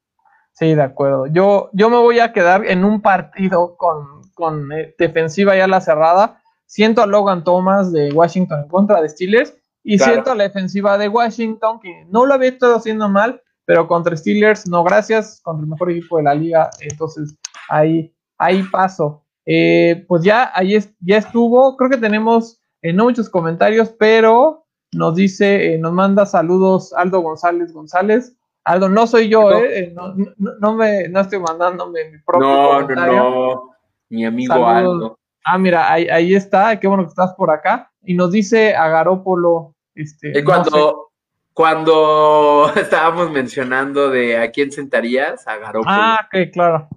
Sí, 0.61 0.75
de 0.75 0.83
acuerdo. 0.83 1.25
Yo, 1.25 1.71
yo 1.73 1.89
me 1.89 1.97
voy 1.97 2.19
a 2.19 2.33
quedar 2.33 2.65
en 2.67 2.85
un 2.85 3.01
partido 3.01 3.75
con, 3.77 4.21
con 4.35 4.71
eh, 4.71 4.93
defensiva 4.97 5.57
ya 5.57 5.67
la 5.67 5.81
cerrada 5.81 6.41
siento 6.71 7.01
a 7.01 7.05
Logan 7.05 7.43
Thomas 7.43 7.91
de 7.91 8.13
Washington 8.13 8.61
en 8.61 8.69
contra 8.69 9.01
de 9.01 9.09
Steelers 9.09 9.53
y 9.83 9.99
siento 9.99 10.31
a 10.31 10.35
la 10.35 10.43
defensiva 10.43 10.97
de 10.97 11.09
Washington 11.09 11.81
que 11.81 12.05
no 12.09 12.25
lo 12.25 12.33
había 12.33 12.47
estado 12.47 12.77
haciendo 12.77 13.09
mal, 13.09 13.41
pero 13.65 13.89
contra 13.89 14.15
Steelers 14.15 14.65
no 14.69 14.81
gracias, 14.81 15.41
contra 15.43 15.63
el 15.63 15.69
mejor 15.69 15.91
equipo 15.91 16.17
de 16.17 16.23
la 16.23 16.33
liga, 16.33 16.69
entonces 16.79 17.35
ahí, 17.67 18.13
ahí 18.37 18.63
paso. 18.63 19.25
Eh, 19.45 20.05
pues 20.07 20.23
ya, 20.23 20.49
ahí 20.53 20.77
ya 21.01 21.17
estuvo, 21.17 21.75
creo 21.75 21.89
que 21.89 21.97
tenemos 21.97 22.61
eh, 22.81 22.93
no 22.93 23.03
muchos 23.03 23.29
comentarios, 23.29 23.89
pero 23.99 24.65
nos 24.93 25.15
dice, 25.15 25.73
eh, 25.73 25.77
nos 25.77 25.91
manda 25.91 26.25
saludos 26.25 26.93
Aldo 26.93 27.19
González 27.19 27.73
González. 27.73 28.37
Aldo, 28.63 28.89
no 28.89 29.07
soy 29.07 29.27
yo, 29.29 29.51
¿eh? 29.51 29.91
No, 29.95 30.13
no, 30.37 30.75
me, 30.75 31.07
no 31.07 31.21
estoy 31.21 31.39
mandándome 31.39 32.11
mi 32.11 32.17
propio 32.19 32.47
No, 32.47 32.81
no, 32.81 33.05
no, 33.05 33.75
mi 34.09 34.25
amigo 34.25 34.67
Aldo. 34.67 35.17
Ah, 35.43 35.57
mira, 35.57 35.91
ahí, 35.91 36.07
ahí, 36.07 36.35
está, 36.35 36.79
qué 36.79 36.87
bueno 36.87 37.03
que 37.03 37.09
estás 37.09 37.33
por 37.33 37.49
acá. 37.49 37.91
Y 38.03 38.13
nos 38.13 38.31
dice 38.31 38.75
Agarópolo, 38.75 39.75
este... 39.95 40.43
cuando, 40.43 41.11
cuando 41.53 42.71
estábamos 42.75 43.31
mencionando 43.31 44.09
de 44.09 44.37
a 44.37 44.51
quién 44.51 44.71
sentarías, 44.71 45.47
a 45.47 45.57
Garópolo. 45.57 45.85
Ah, 45.87 46.27
ok, 46.27 46.51
claro. 46.53 46.87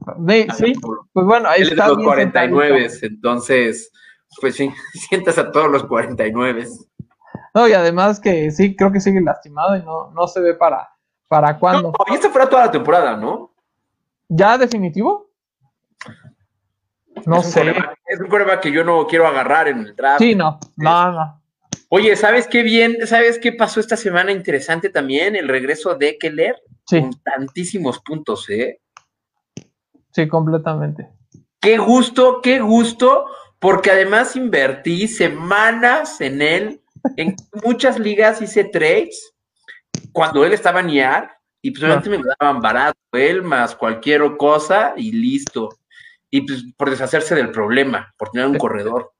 sí, 0.57 0.75
pues 1.13 1.27
bueno, 1.27 1.49
ahí 1.49 1.63
está. 1.63 1.89
los 1.89 1.99
49, 1.99 2.89
entonces, 3.03 3.91
pues 4.41 4.57
sí, 4.57 4.71
sientas 5.09 5.39
a 5.39 5.51
todos 5.51 5.71
los 5.71 5.85
49. 5.85 6.67
No, 7.55 7.69
y 7.69 7.73
además 7.73 8.21
que 8.21 8.51
sí, 8.51 8.77
creo 8.77 8.93
que 8.93 9.01
sigue 9.01 9.21
lastimado 9.21 9.77
y 9.77 9.83
no, 9.83 10.11
no 10.11 10.27
se 10.27 10.41
ve 10.41 10.55
para, 10.55 10.89
para 11.35 11.59
cuándo. 11.59 11.91
No, 11.91 12.13
y 12.13 12.15
esto 12.15 12.31
fuera 12.31 12.49
toda 12.49 12.67
la 12.67 12.71
temporada, 12.71 13.17
¿no? 13.17 13.51
¿Ya 14.29 14.57
definitivo? 14.57 15.31
No 17.27 17.43
sé. 17.43 17.75
es 18.07 18.21
un 18.21 18.29
prueba 18.29 18.61
que 18.61 18.71
yo 18.71 18.85
no 18.85 19.05
quiero 19.09 19.27
agarrar 19.27 19.67
en 19.67 19.81
el 19.81 19.97
draft. 19.97 20.21
Sí, 20.21 20.37
no, 20.37 20.61
no, 20.77 21.11
no. 21.11 21.43
Oye, 21.89 22.15
¿sabes 22.15 22.47
qué 22.47 22.63
bien? 22.63 23.05
¿Sabes 23.09 23.41
qué 23.41 23.51
pasó 23.51 23.81
esta 23.81 23.97
semana 23.97 24.31
interesante 24.31 24.91
también? 24.91 25.35
El 25.35 25.49
regreso 25.49 25.97
de 25.97 26.19
Keller. 26.19 26.63
Sí. 26.87 27.01
Con 27.01 27.21
tantísimos 27.23 27.99
puntos, 27.99 28.49
¿eh? 28.51 28.81
Sí, 30.13 30.29
completamente. 30.29 31.09
Qué 31.61 31.79
gusto, 31.79 32.41
qué 32.43 32.61
gusto, 32.61 33.25
porque 33.59 33.91
además 33.91 34.37
invertí 34.37 35.09
semanas 35.09 36.21
en 36.21 36.43
él 36.43 36.81
en 37.17 37.35
muchas 37.65 37.99
ligas 37.99 38.41
hice 38.41 38.65
trades 38.65 39.34
cuando 40.13 40.45
él 40.45 40.53
estaba 40.53 40.81
en 40.81 40.91
IAR 40.91 41.31
y 41.63 41.71
pues 41.71 41.83
obviamente 41.83 42.11
me 42.11 42.23
daban 42.39 42.61
barato 42.61 42.99
él 43.13 43.43
más 43.43 43.75
cualquier 43.75 44.37
cosa 44.37 44.93
y 44.97 45.13
listo. 45.13 45.71
Y 46.31 46.43
pues 46.43 46.65
por 46.77 46.91
deshacerse 46.91 47.35
del 47.35 47.51
problema, 47.51 48.13
por 48.19 48.31
tener 48.31 48.47
un 48.47 48.59
corredor. 48.59 49.13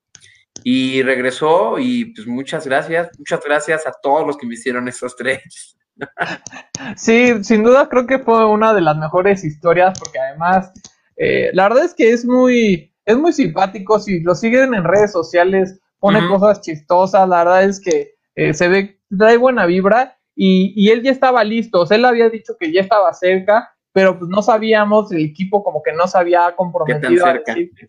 Y 0.63 1.03
regresó 1.03 1.79
y 1.79 2.13
pues 2.15 2.27
muchas 2.27 2.67
gracias, 2.67 3.11
muchas 3.19 3.41
gracias 3.45 3.87
a 3.87 3.93
todos 4.03 4.27
los 4.27 4.37
que 4.37 4.47
me 4.47 4.55
hicieron 4.55 4.89
esos 4.89 5.17
trades. 5.17 5.77
Sí, 6.97 7.45
sin 7.45 7.63
duda 7.63 7.89
creo 7.89 8.05
que 8.05 8.19
fue 8.19 8.45
una 8.45 8.75
de 8.75 8.81
las 8.81 8.97
mejores 8.97 9.45
historias 9.45 9.97
porque 9.97 10.19
además 10.19 10.73
eh, 11.17 11.51
la 11.53 11.69
verdad 11.69 11.85
es 11.85 11.95
que 11.95 12.13
es 12.13 12.25
muy, 12.25 12.93
es 13.05 13.17
muy 13.17 13.33
simpático, 13.33 14.01
si 14.01 14.21
lo 14.21 14.35
siguen 14.35 14.75
en 14.75 14.83
redes 14.83 15.13
sociales 15.13 15.79
pone 16.01 16.27
cosas 16.29 16.61
chistosas, 16.61 17.29
la 17.29 17.45
verdad 17.45 17.65
es 17.65 17.81
que 17.81 18.15
eh, 18.35 18.53
se 18.53 18.69
ve, 18.69 19.01
trae 19.17 19.37
buena 19.37 19.67
vibra 19.67 20.19
y, 20.35 20.73
y, 20.77 20.91
él 20.91 21.03
ya 21.03 21.11
estaba 21.11 21.45
listo, 21.45 21.81
o 21.81 21.87
sea, 21.87 21.97
él 21.97 22.05
había 22.05 22.29
dicho 22.29 22.55
que 22.59 22.73
ya 22.73 22.81
estaba 22.81 23.13
cerca, 23.13 23.75
pero 23.93 24.19
pues 24.19 24.29
no 24.29 24.43
sabíamos, 24.43 25.13
el 25.13 25.25
equipo 25.25 25.63
como 25.63 25.83
que 25.83 25.93
no 25.93 26.09
se 26.09 26.19
había 26.19 26.55
comprometido. 26.57 27.27
A 27.27 27.41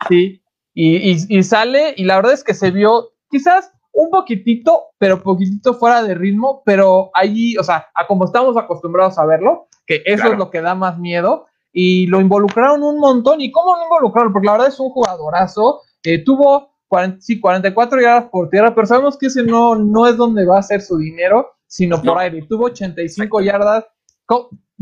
sí, 0.08 0.42
y, 0.74 1.12
y, 1.12 1.18
y 1.30 1.44
sale 1.44 1.94
y 1.98 2.04
la 2.04 2.18
verdad 2.18 2.34
es 2.34 2.44
que 2.44 2.54
se 2.54 2.72
vio 2.72 3.12
quizás 3.30 3.72
un 3.96 4.10
poquitito, 4.10 4.90
pero 4.98 5.24
poquitito 5.24 5.74
fuera 5.74 6.04
de 6.04 6.14
ritmo, 6.14 6.62
pero 6.66 7.10
allí, 7.14 7.58
o 7.58 7.64
sea, 7.64 7.88
a 7.96 8.06
como 8.06 8.26
estamos 8.26 8.58
acostumbrados 8.58 9.18
a 9.18 9.26
verlo, 9.26 9.68
que 9.88 10.04
eso 10.06 10.32
es 10.32 10.38
lo 10.38 10.52
que 10.52 10.62
da 10.62 10.76
más 10.76 11.00
miedo, 11.00 11.48
y 11.72 12.08
lo 12.08 12.22
involucraron 12.22 12.84
un 12.84 13.00
montón. 13.00 13.42
¿Y 13.42 13.52
cómo 13.52 13.76
no 13.76 13.84
involucraron? 13.84 14.34
Porque 14.34 14.46
la 14.46 14.54
verdad 14.54 14.68
es 14.68 14.80
un 14.80 14.90
jugadorazo, 14.90 15.82
eh, 16.04 16.24
tuvo 16.24 16.76
sí, 17.20 17.40
44 17.40 18.02
yardas 18.02 18.30
por 18.30 18.50
tierra, 18.50 18.76
pero 18.76 18.88
sabemos 18.88 19.18
que 19.18 19.28
ese 19.28 19.44
no, 19.44 19.76
no 19.76 20.08
es 20.08 20.18
donde 20.18 20.46
va 20.46 20.60
a 20.60 20.64
ser 20.64 20.82
su 20.82 20.98
dinero, 20.98 21.55
sino 21.68 22.02
por 22.02 22.18
aire. 22.20 22.46
Tuvo 22.48 22.66
85 22.66 23.42
yardas. 23.42 23.86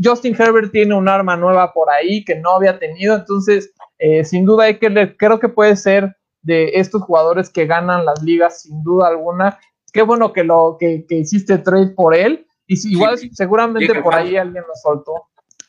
Justin 0.02 0.34
Herbert 0.38 0.72
tiene 0.72 0.94
un 0.94 1.08
arma 1.08 1.36
nueva 1.36 1.72
por 1.72 1.90
ahí 1.90 2.24
que 2.24 2.34
no 2.36 2.50
había 2.50 2.78
tenido, 2.78 3.14
entonces 3.14 3.72
eh, 3.98 4.24
sin 4.24 4.44
duda 4.44 4.64
hay 4.64 4.78
que 4.78 5.16
creo 5.16 5.38
que 5.38 5.48
puede 5.48 5.76
ser 5.76 6.16
de 6.42 6.72
estos 6.74 7.02
jugadores 7.02 7.48
que 7.48 7.66
ganan 7.66 8.04
las 8.04 8.22
ligas 8.22 8.62
sin 8.62 8.82
duda 8.82 9.08
alguna. 9.08 9.58
Qué 9.92 10.02
bueno 10.02 10.32
que 10.32 10.44
lo 10.44 10.76
que, 10.78 11.04
hiciste 11.08 11.58
trade 11.58 11.90
por 11.90 12.14
él 12.14 12.46
y 12.66 12.76
si, 12.76 12.92
igual 12.92 13.18
seguramente 13.32 14.00
por 14.00 14.14
ahí 14.14 14.36
alguien 14.36 14.64
lo 14.66 14.74
soltó. 14.74 15.12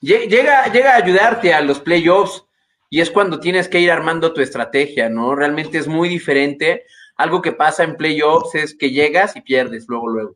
Llega, 0.02 0.72
llega 0.72 0.94
a 0.94 0.98
ayudarte 0.98 1.54
a 1.54 1.62
los 1.62 1.80
playoffs 1.80 2.46
y 2.90 3.02
es 3.02 3.12
cuando 3.12 3.40
tienes 3.40 3.68
que 3.68 3.80
ir 3.80 3.92
armando 3.92 4.34
tu 4.34 4.42
estrategia, 4.42 5.10
¿no? 5.10 5.36
Realmente 5.36 5.78
es 5.78 5.88
muy 5.88 6.10
diferente. 6.10 6.84
Algo 7.18 7.42
que 7.42 7.52
pasa 7.52 7.84
en 7.84 7.96
playoffs 7.96 8.56
es 8.56 8.76
que 8.76 8.92
llegas 8.92 9.36
y 9.36 9.42
pierdes 9.42 9.86
luego, 9.88 10.08
luego. 10.08 10.36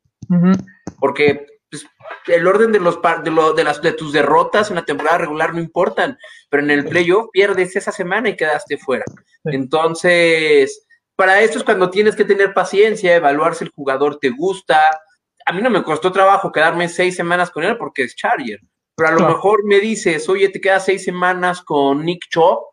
Porque 0.99 1.47
pues, 1.69 1.85
el 2.27 2.47
orden 2.47 2.71
de, 2.71 2.79
los, 2.79 2.99
de, 3.23 3.31
lo, 3.31 3.53
de, 3.53 3.63
las, 3.63 3.81
de 3.81 3.93
tus 3.93 4.11
derrotas 4.11 4.69
en 4.69 4.75
la 4.75 4.85
temporada 4.85 5.19
regular 5.19 5.53
no 5.53 5.59
importan, 5.59 6.17
pero 6.49 6.63
en 6.63 6.71
el 6.71 6.85
playoff 6.85 7.29
pierdes 7.31 7.75
esa 7.75 7.91
semana 7.91 8.29
y 8.29 8.35
quedaste 8.35 8.77
fuera. 8.77 9.05
Entonces, 9.45 10.85
para 11.15 11.41
esto 11.41 11.57
es 11.57 11.63
cuando 11.63 11.89
tienes 11.89 12.15
que 12.15 12.25
tener 12.25 12.53
paciencia, 12.53 13.15
evaluar 13.15 13.55
si 13.55 13.65
el 13.65 13.71
jugador 13.71 14.19
te 14.19 14.29
gusta. 14.29 14.81
A 15.45 15.53
mí 15.53 15.61
no 15.61 15.69
me 15.69 15.83
costó 15.83 16.11
trabajo 16.11 16.51
quedarme 16.51 16.89
seis 16.89 17.15
semanas 17.15 17.51
con 17.51 17.63
él 17.63 17.77
porque 17.77 18.03
es 18.03 18.15
Charger. 18.15 18.59
Pero 18.95 19.09
a 19.09 19.13
lo 19.13 19.27
mejor 19.27 19.63
me 19.63 19.79
dices, 19.79 20.27
oye, 20.27 20.49
te 20.49 20.59
quedas 20.59 20.85
seis 20.85 21.03
semanas 21.03 21.61
con 21.61 22.03
Nick 22.03 22.25
Chop. 22.29 22.63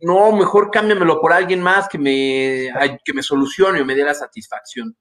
No, 0.00 0.32
mejor 0.32 0.70
cámbiamelo 0.70 1.20
por 1.20 1.32
alguien 1.32 1.60
más 1.60 1.88
que 1.88 1.98
me, 1.98 2.68
que 3.04 3.12
me 3.12 3.22
solucione 3.22 3.80
o 3.80 3.84
me 3.84 3.94
dé 3.94 4.04
la 4.04 4.14
satisfacción. 4.14 4.96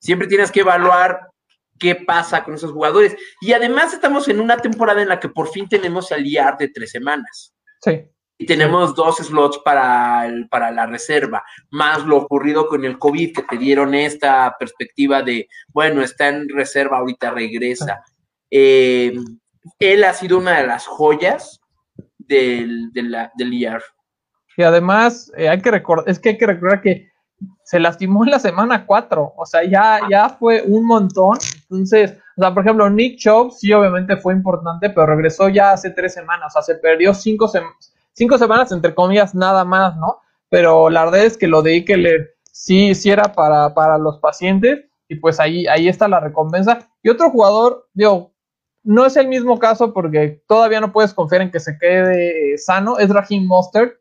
Siempre 0.00 0.26
tienes 0.26 0.50
que 0.50 0.60
evaluar 0.60 1.30
qué 1.78 1.94
pasa 1.94 2.44
con 2.44 2.54
esos 2.54 2.72
jugadores. 2.72 3.16
Y 3.40 3.52
además 3.52 3.92
estamos 3.92 4.28
en 4.28 4.40
una 4.40 4.56
temporada 4.56 5.02
en 5.02 5.08
la 5.08 5.20
que 5.20 5.28
por 5.28 5.48
fin 5.48 5.68
tenemos 5.68 6.10
el 6.12 6.26
IAR 6.26 6.58
de 6.58 6.68
tres 6.68 6.90
semanas. 6.90 7.54
Sí. 7.82 8.02
Y 8.38 8.46
tenemos 8.46 8.94
dos 8.94 9.18
slots 9.18 9.58
para, 9.58 10.26
para 10.50 10.70
la 10.70 10.86
reserva, 10.86 11.44
más 11.70 12.06
lo 12.06 12.16
ocurrido 12.16 12.68
con 12.68 12.86
el 12.86 12.98
COVID, 12.98 13.34
que 13.34 13.42
te 13.42 13.58
dieron 13.58 13.94
esta 13.94 14.56
perspectiva 14.58 15.20
de, 15.20 15.46
bueno, 15.74 16.00
está 16.00 16.28
en 16.28 16.48
reserva, 16.48 16.98
ahorita 16.98 17.32
regresa. 17.32 18.02
Eh, 18.50 19.14
él 19.78 20.04
ha 20.04 20.14
sido 20.14 20.38
una 20.38 20.58
de 20.58 20.66
las 20.66 20.86
joyas 20.86 21.60
del, 22.16 22.90
del, 22.92 23.14
del 23.36 23.52
IAR. 23.52 23.82
Y 24.56 24.62
además, 24.62 25.30
eh, 25.36 25.50
hay 25.50 25.60
que 25.60 25.70
recordar, 25.70 26.08
es 26.08 26.18
que 26.18 26.30
hay 26.30 26.38
que 26.38 26.46
recordar 26.46 26.80
que 26.80 27.09
se 27.62 27.80
lastimó 27.80 28.24
en 28.24 28.30
la 28.30 28.38
semana 28.38 28.86
4, 28.86 29.34
o 29.36 29.46
sea, 29.46 29.64
ya, 29.64 30.00
ya 30.10 30.28
fue 30.28 30.62
un 30.62 30.86
montón. 30.86 31.38
Entonces, 31.62 32.16
o 32.36 32.42
sea, 32.42 32.52
por 32.52 32.64
ejemplo, 32.64 32.90
Nick 32.90 33.18
Chubb 33.18 33.52
sí, 33.52 33.72
obviamente 33.72 34.16
fue 34.16 34.34
importante, 34.34 34.90
pero 34.90 35.06
regresó 35.06 35.48
ya 35.48 35.72
hace 35.72 35.90
tres 35.90 36.14
semanas, 36.14 36.54
o 36.56 36.62
sea, 36.62 36.62
se 36.62 36.80
perdió 36.80 37.14
cinco, 37.14 37.50
cinco 38.12 38.38
semanas, 38.38 38.72
entre 38.72 38.94
comillas, 38.94 39.34
nada 39.34 39.64
más, 39.64 39.96
¿no? 39.96 40.18
Pero 40.48 40.90
la 40.90 41.04
verdad 41.04 41.24
es 41.24 41.36
que 41.36 41.46
lo 41.46 41.62
de 41.62 41.76
Ikeler 41.76 42.34
sí, 42.50 42.94
sí 42.94 43.10
era 43.10 43.32
para, 43.32 43.72
para 43.72 43.98
los 43.98 44.18
pacientes, 44.18 44.86
y 45.10 45.16
pues 45.16 45.40
ahí, 45.40 45.66
ahí 45.66 45.88
está 45.88 46.06
la 46.06 46.20
recompensa. 46.20 46.88
Y 47.02 47.08
otro 47.08 47.30
jugador, 47.30 47.88
digo, 47.94 48.32
no 48.84 49.06
es 49.06 49.16
el 49.16 49.28
mismo 49.28 49.58
caso 49.58 49.92
porque 49.92 50.42
todavía 50.46 50.80
no 50.80 50.92
puedes 50.92 51.12
confiar 51.12 51.42
en 51.42 51.50
que 51.50 51.60
se 51.60 51.76
quede 51.78 52.56
sano. 52.58 52.96
Es 52.96 53.10
Raheem 53.10 53.44
Mostert, 53.44 53.94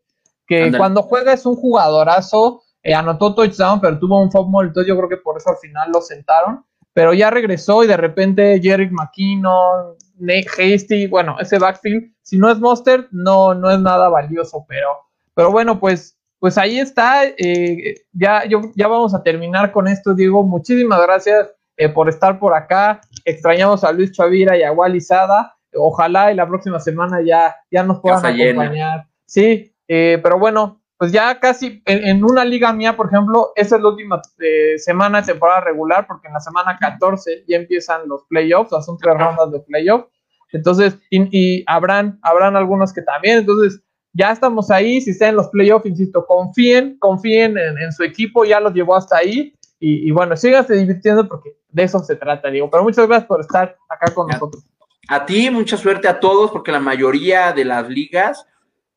que 0.45 0.71
cuando 0.77 1.01
juega 1.01 1.33
es 1.33 1.45
un 1.45 1.55
jugadorazo. 1.55 2.61
Eh, 2.83 2.93
anotó 2.93 3.35
touchdown, 3.35 3.81
pero 3.81 3.99
tuvo 3.99 4.21
un 4.21 4.31
fumble, 4.31 4.67
entonces 4.67 4.87
yo 4.87 4.95
creo 4.97 5.09
que 5.09 5.17
por 5.17 5.37
eso 5.37 5.49
al 5.49 5.57
final 5.57 5.91
lo 5.93 6.01
sentaron. 6.01 6.63
Pero 6.93 7.13
ya 7.13 7.29
regresó 7.29 7.83
y 7.83 7.87
de 7.87 7.97
repente 7.97 8.59
Jerick 8.61 8.91
McKinnon, 8.91 9.95
Nate 10.17 10.47
Hasty, 10.57 11.07
bueno, 11.07 11.37
ese 11.39 11.59
backfield, 11.59 12.11
si 12.21 12.37
no 12.37 12.49
es 12.49 12.59
Mostert, 12.59 13.07
no, 13.11 13.53
no 13.53 13.69
es 13.69 13.79
nada 13.79 14.09
valioso. 14.09 14.65
Pero, 14.67 14.89
pero 15.33 15.51
bueno, 15.51 15.79
pues, 15.79 16.17
pues 16.39 16.57
ahí 16.57 16.79
está. 16.79 17.25
Eh, 17.25 17.95
ya, 18.11 18.45
yo, 18.45 18.61
ya 18.75 18.87
vamos 18.87 19.13
a 19.13 19.23
terminar 19.23 19.71
con 19.71 19.87
esto, 19.87 20.13
Diego. 20.13 20.43
Muchísimas 20.43 21.01
gracias 21.01 21.49
por 21.93 22.09
estar 22.09 22.39
por 22.39 22.53
acá. 22.53 22.99
Extrañamos 23.23 23.83
a 23.83 23.91
Luis 23.91 24.11
Chavira 24.11 24.57
y 24.57 24.63
a 24.63 24.71
Wally 24.71 24.99
Sada. 24.99 25.55
Ojalá 25.73 26.31
y 26.31 26.35
la 26.35 26.47
próxima 26.47 26.79
semana 26.79 27.21
ya, 27.21 27.55
ya 27.71 27.83
nos 27.83 27.99
puedan 27.99 28.25
acompañar. 28.25 29.07
Sí, 29.25 29.73
eh, 29.87 30.19
pero 30.21 30.39
bueno, 30.39 30.78
pues 30.99 31.13
ya 31.13 31.39
casi 31.39 31.81
en, 31.85 32.21
una 32.25 32.43
liga 32.43 32.73
mía, 32.73 32.97
por 32.97 33.07
ejemplo, 33.07 33.53
esa 33.55 33.77
es 33.77 33.81
la 33.81 33.87
última 33.87 34.21
eh, 34.37 34.77
semana 34.77 35.21
de 35.21 35.27
temporada 35.27 35.61
regular, 35.61 36.05
porque 36.05 36.27
en 36.27 36.33
la 36.33 36.41
semana 36.41 36.77
14 36.77 37.45
ya 37.47 37.55
empiezan 37.55 38.01
los 38.09 38.25
playoffs, 38.25 38.73
o 38.73 38.81
son 38.81 38.97
tres 38.97 39.17
rondas 39.17 39.49
de 39.49 39.61
playoffs. 39.61 40.09
Entonces, 40.51 40.97
y, 41.09 41.63
habrán, 41.67 42.19
habrán 42.21 42.57
algunos 42.57 42.91
que 42.91 43.01
también. 43.01 43.39
Entonces, 43.39 43.81
ya 44.11 44.33
estamos 44.33 44.69
ahí. 44.71 44.99
Si 44.99 45.11
están 45.11 45.29
en 45.29 45.35
los 45.37 45.47
playoffs, 45.47 45.85
insisto, 45.85 46.25
confíen, 46.25 46.97
confíen 46.99 47.57
en, 47.57 47.91
su 47.93 48.03
equipo, 48.03 48.43
ya 48.43 48.59
los 48.59 48.73
llevó 48.73 48.97
hasta 48.97 49.19
ahí. 49.19 49.53
Y, 49.79 50.05
y 50.05 50.11
bueno, 50.11 50.35
síganse 50.35 50.73
divirtiendo 50.73 51.29
porque 51.29 51.55
de 51.69 51.83
eso 51.83 51.99
se 51.99 52.17
trata, 52.17 52.49
Diego. 52.49 52.69
Pero 52.69 52.83
muchas 52.83 53.07
gracias 53.07 53.25
por 53.25 53.39
estar 53.39 53.77
acá 53.87 54.13
con 54.13 54.27
nosotros. 54.27 54.65
A 55.07 55.25
ti, 55.25 55.49
mucha 55.49 55.77
suerte 55.77 56.09
a 56.09 56.19
todos, 56.19 56.51
porque 56.51 56.73
la 56.73 56.81
mayoría 56.81 57.53
de 57.53 57.63
las 57.63 57.87
ligas 57.87 58.45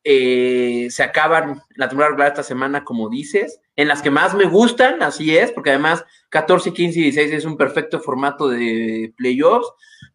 eh, 0.03 0.87
se 0.89 1.03
acaban 1.03 1.61
la 1.75 1.87
temporada 1.87 2.11
regular 2.11 2.27
esta 2.29 2.43
semana, 2.43 2.83
como 2.83 3.09
dices, 3.09 3.61
en 3.75 3.87
las 3.87 4.01
que 4.01 4.11
más 4.11 4.35
me 4.35 4.45
gustan, 4.45 5.01
así 5.01 5.35
es, 5.35 5.51
porque 5.51 5.69
además 5.69 6.03
14, 6.29 6.73
15 6.73 6.99
y 6.99 7.03
16 7.03 7.31
es 7.31 7.45
un 7.45 7.57
perfecto 7.57 7.99
formato 7.99 8.49
de 8.49 9.13
playoffs. 9.15 9.67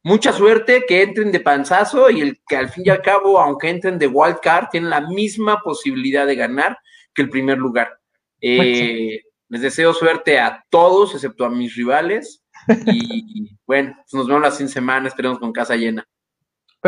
Mucha 0.02 0.32
suerte, 0.32 0.84
que 0.86 1.02
entren 1.02 1.32
de 1.32 1.40
panzazo 1.40 2.10
y 2.10 2.20
el 2.20 2.40
que 2.46 2.56
al 2.56 2.68
fin 2.68 2.84
y 2.86 2.90
al 2.90 3.02
cabo, 3.02 3.40
aunque 3.40 3.70
entren 3.70 3.98
de 3.98 4.06
wild 4.06 4.40
card, 4.40 4.68
tienen 4.70 4.90
la 4.90 5.00
misma 5.00 5.60
posibilidad 5.62 6.26
de 6.26 6.36
ganar 6.36 6.78
que 7.14 7.22
el 7.22 7.30
primer 7.30 7.58
lugar. 7.58 7.98
Eh, 8.40 9.22
les 9.48 9.60
deseo 9.62 9.94
suerte 9.94 10.38
a 10.38 10.64
todos, 10.70 11.14
excepto 11.14 11.44
a 11.44 11.50
mis 11.50 11.74
rivales. 11.74 12.44
Y 12.86 13.56
bueno, 13.66 13.94
pues 13.96 14.12
nos 14.12 14.26
vemos 14.26 14.42
la 14.42 14.50
fin 14.50 14.68
semana, 14.68 15.08
esperemos 15.08 15.38
con 15.38 15.52
casa 15.52 15.74
llena. 15.74 16.06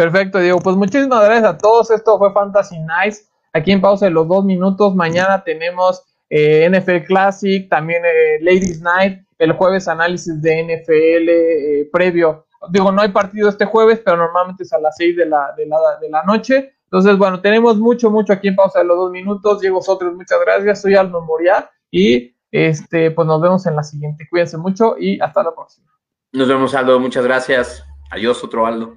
Perfecto, 0.00 0.38
Diego. 0.38 0.60
Pues 0.60 0.76
muchísimas 0.76 1.22
gracias 1.22 1.44
a 1.44 1.58
todos. 1.58 1.90
Esto 1.90 2.16
fue 2.16 2.32
Fantasy 2.32 2.78
Nice. 2.78 3.24
Aquí 3.52 3.70
en 3.70 3.82
pausa 3.82 4.06
de 4.06 4.12
los 4.12 4.26
dos 4.26 4.46
minutos. 4.46 4.94
Mañana 4.94 5.44
tenemos 5.44 6.02
eh, 6.30 6.66
NFL 6.70 7.04
Classic, 7.06 7.68
también 7.68 8.02
eh, 8.06 8.38
Ladies 8.40 8.80
Night. 8.80 9.20
El 9.38 9.52
jueves 9.52 9.88
análisis 9.88 10.40
de 10.40 10.64
NFL 10.64 11.28
eh, 11.28 11.88
previo. 11.92 12.46
Digo, 12.70 12.90
no 12.90 13.02
hay 13.02 13.10
partido 13.10 13.50
este 13.50 13.66
jueves, 13.66 14.00
pero 14.02 14.16
normalmente 14.16 14.62
es 14.62 14.72
a 14.72 14.78
las 14.78 14.96
seis 14.96 15.14
de 15.18 15.26
la, 15.26 15.52
de, 15.54 15.66
la, 15.66 15.76
de 16.00 16.08
la 16.08 16.22
noche. 16.22 16.72
Entonces, 16.84 17.18
bueno, 17.18 17.42
tenemos 17.42 17.76
mucho, 17.76 18.10
mucho 18.10 18.32
aquí 18.32 18.48
en 18.48 18.56
pausa 18.56 18.78
de 18.78 18.86
los 18.86 18.96
dos 18.96 19.10
minutos. 19.10 19.60
Diego 19.60 19.82
Sotres, 19.82 20.14
muchas 20.14 20.40
gracias. 20.40 20.80
Soy 20.80 20.94
Aldo 20.94 21.20
Moria 21.20 21.70
y 21.90 22.34
este, 22.50 23.10
pues 23.10 23.28
nos 23.28 23.42
vemos 23.42 23.66
en 23.66 23.76
la 23.76 23.82
siguiente. 23.82 24.26
Cuídense 24.30 24.56
mucho 24.56 24.96
y 24.98 25.20
hasta 25.20 25.42
la 25.42 25.54
próxima. 25.54 25.92
Nos 26.32 26.48
vemos, 26.48 26.74
Aldo. 26.74 26.98
Muchas 26.98 27.22
gracias. 27.22 27.84
Adiós, 28.10 28.42
otro 28.42 28.64
Aldo. 28.64 28.96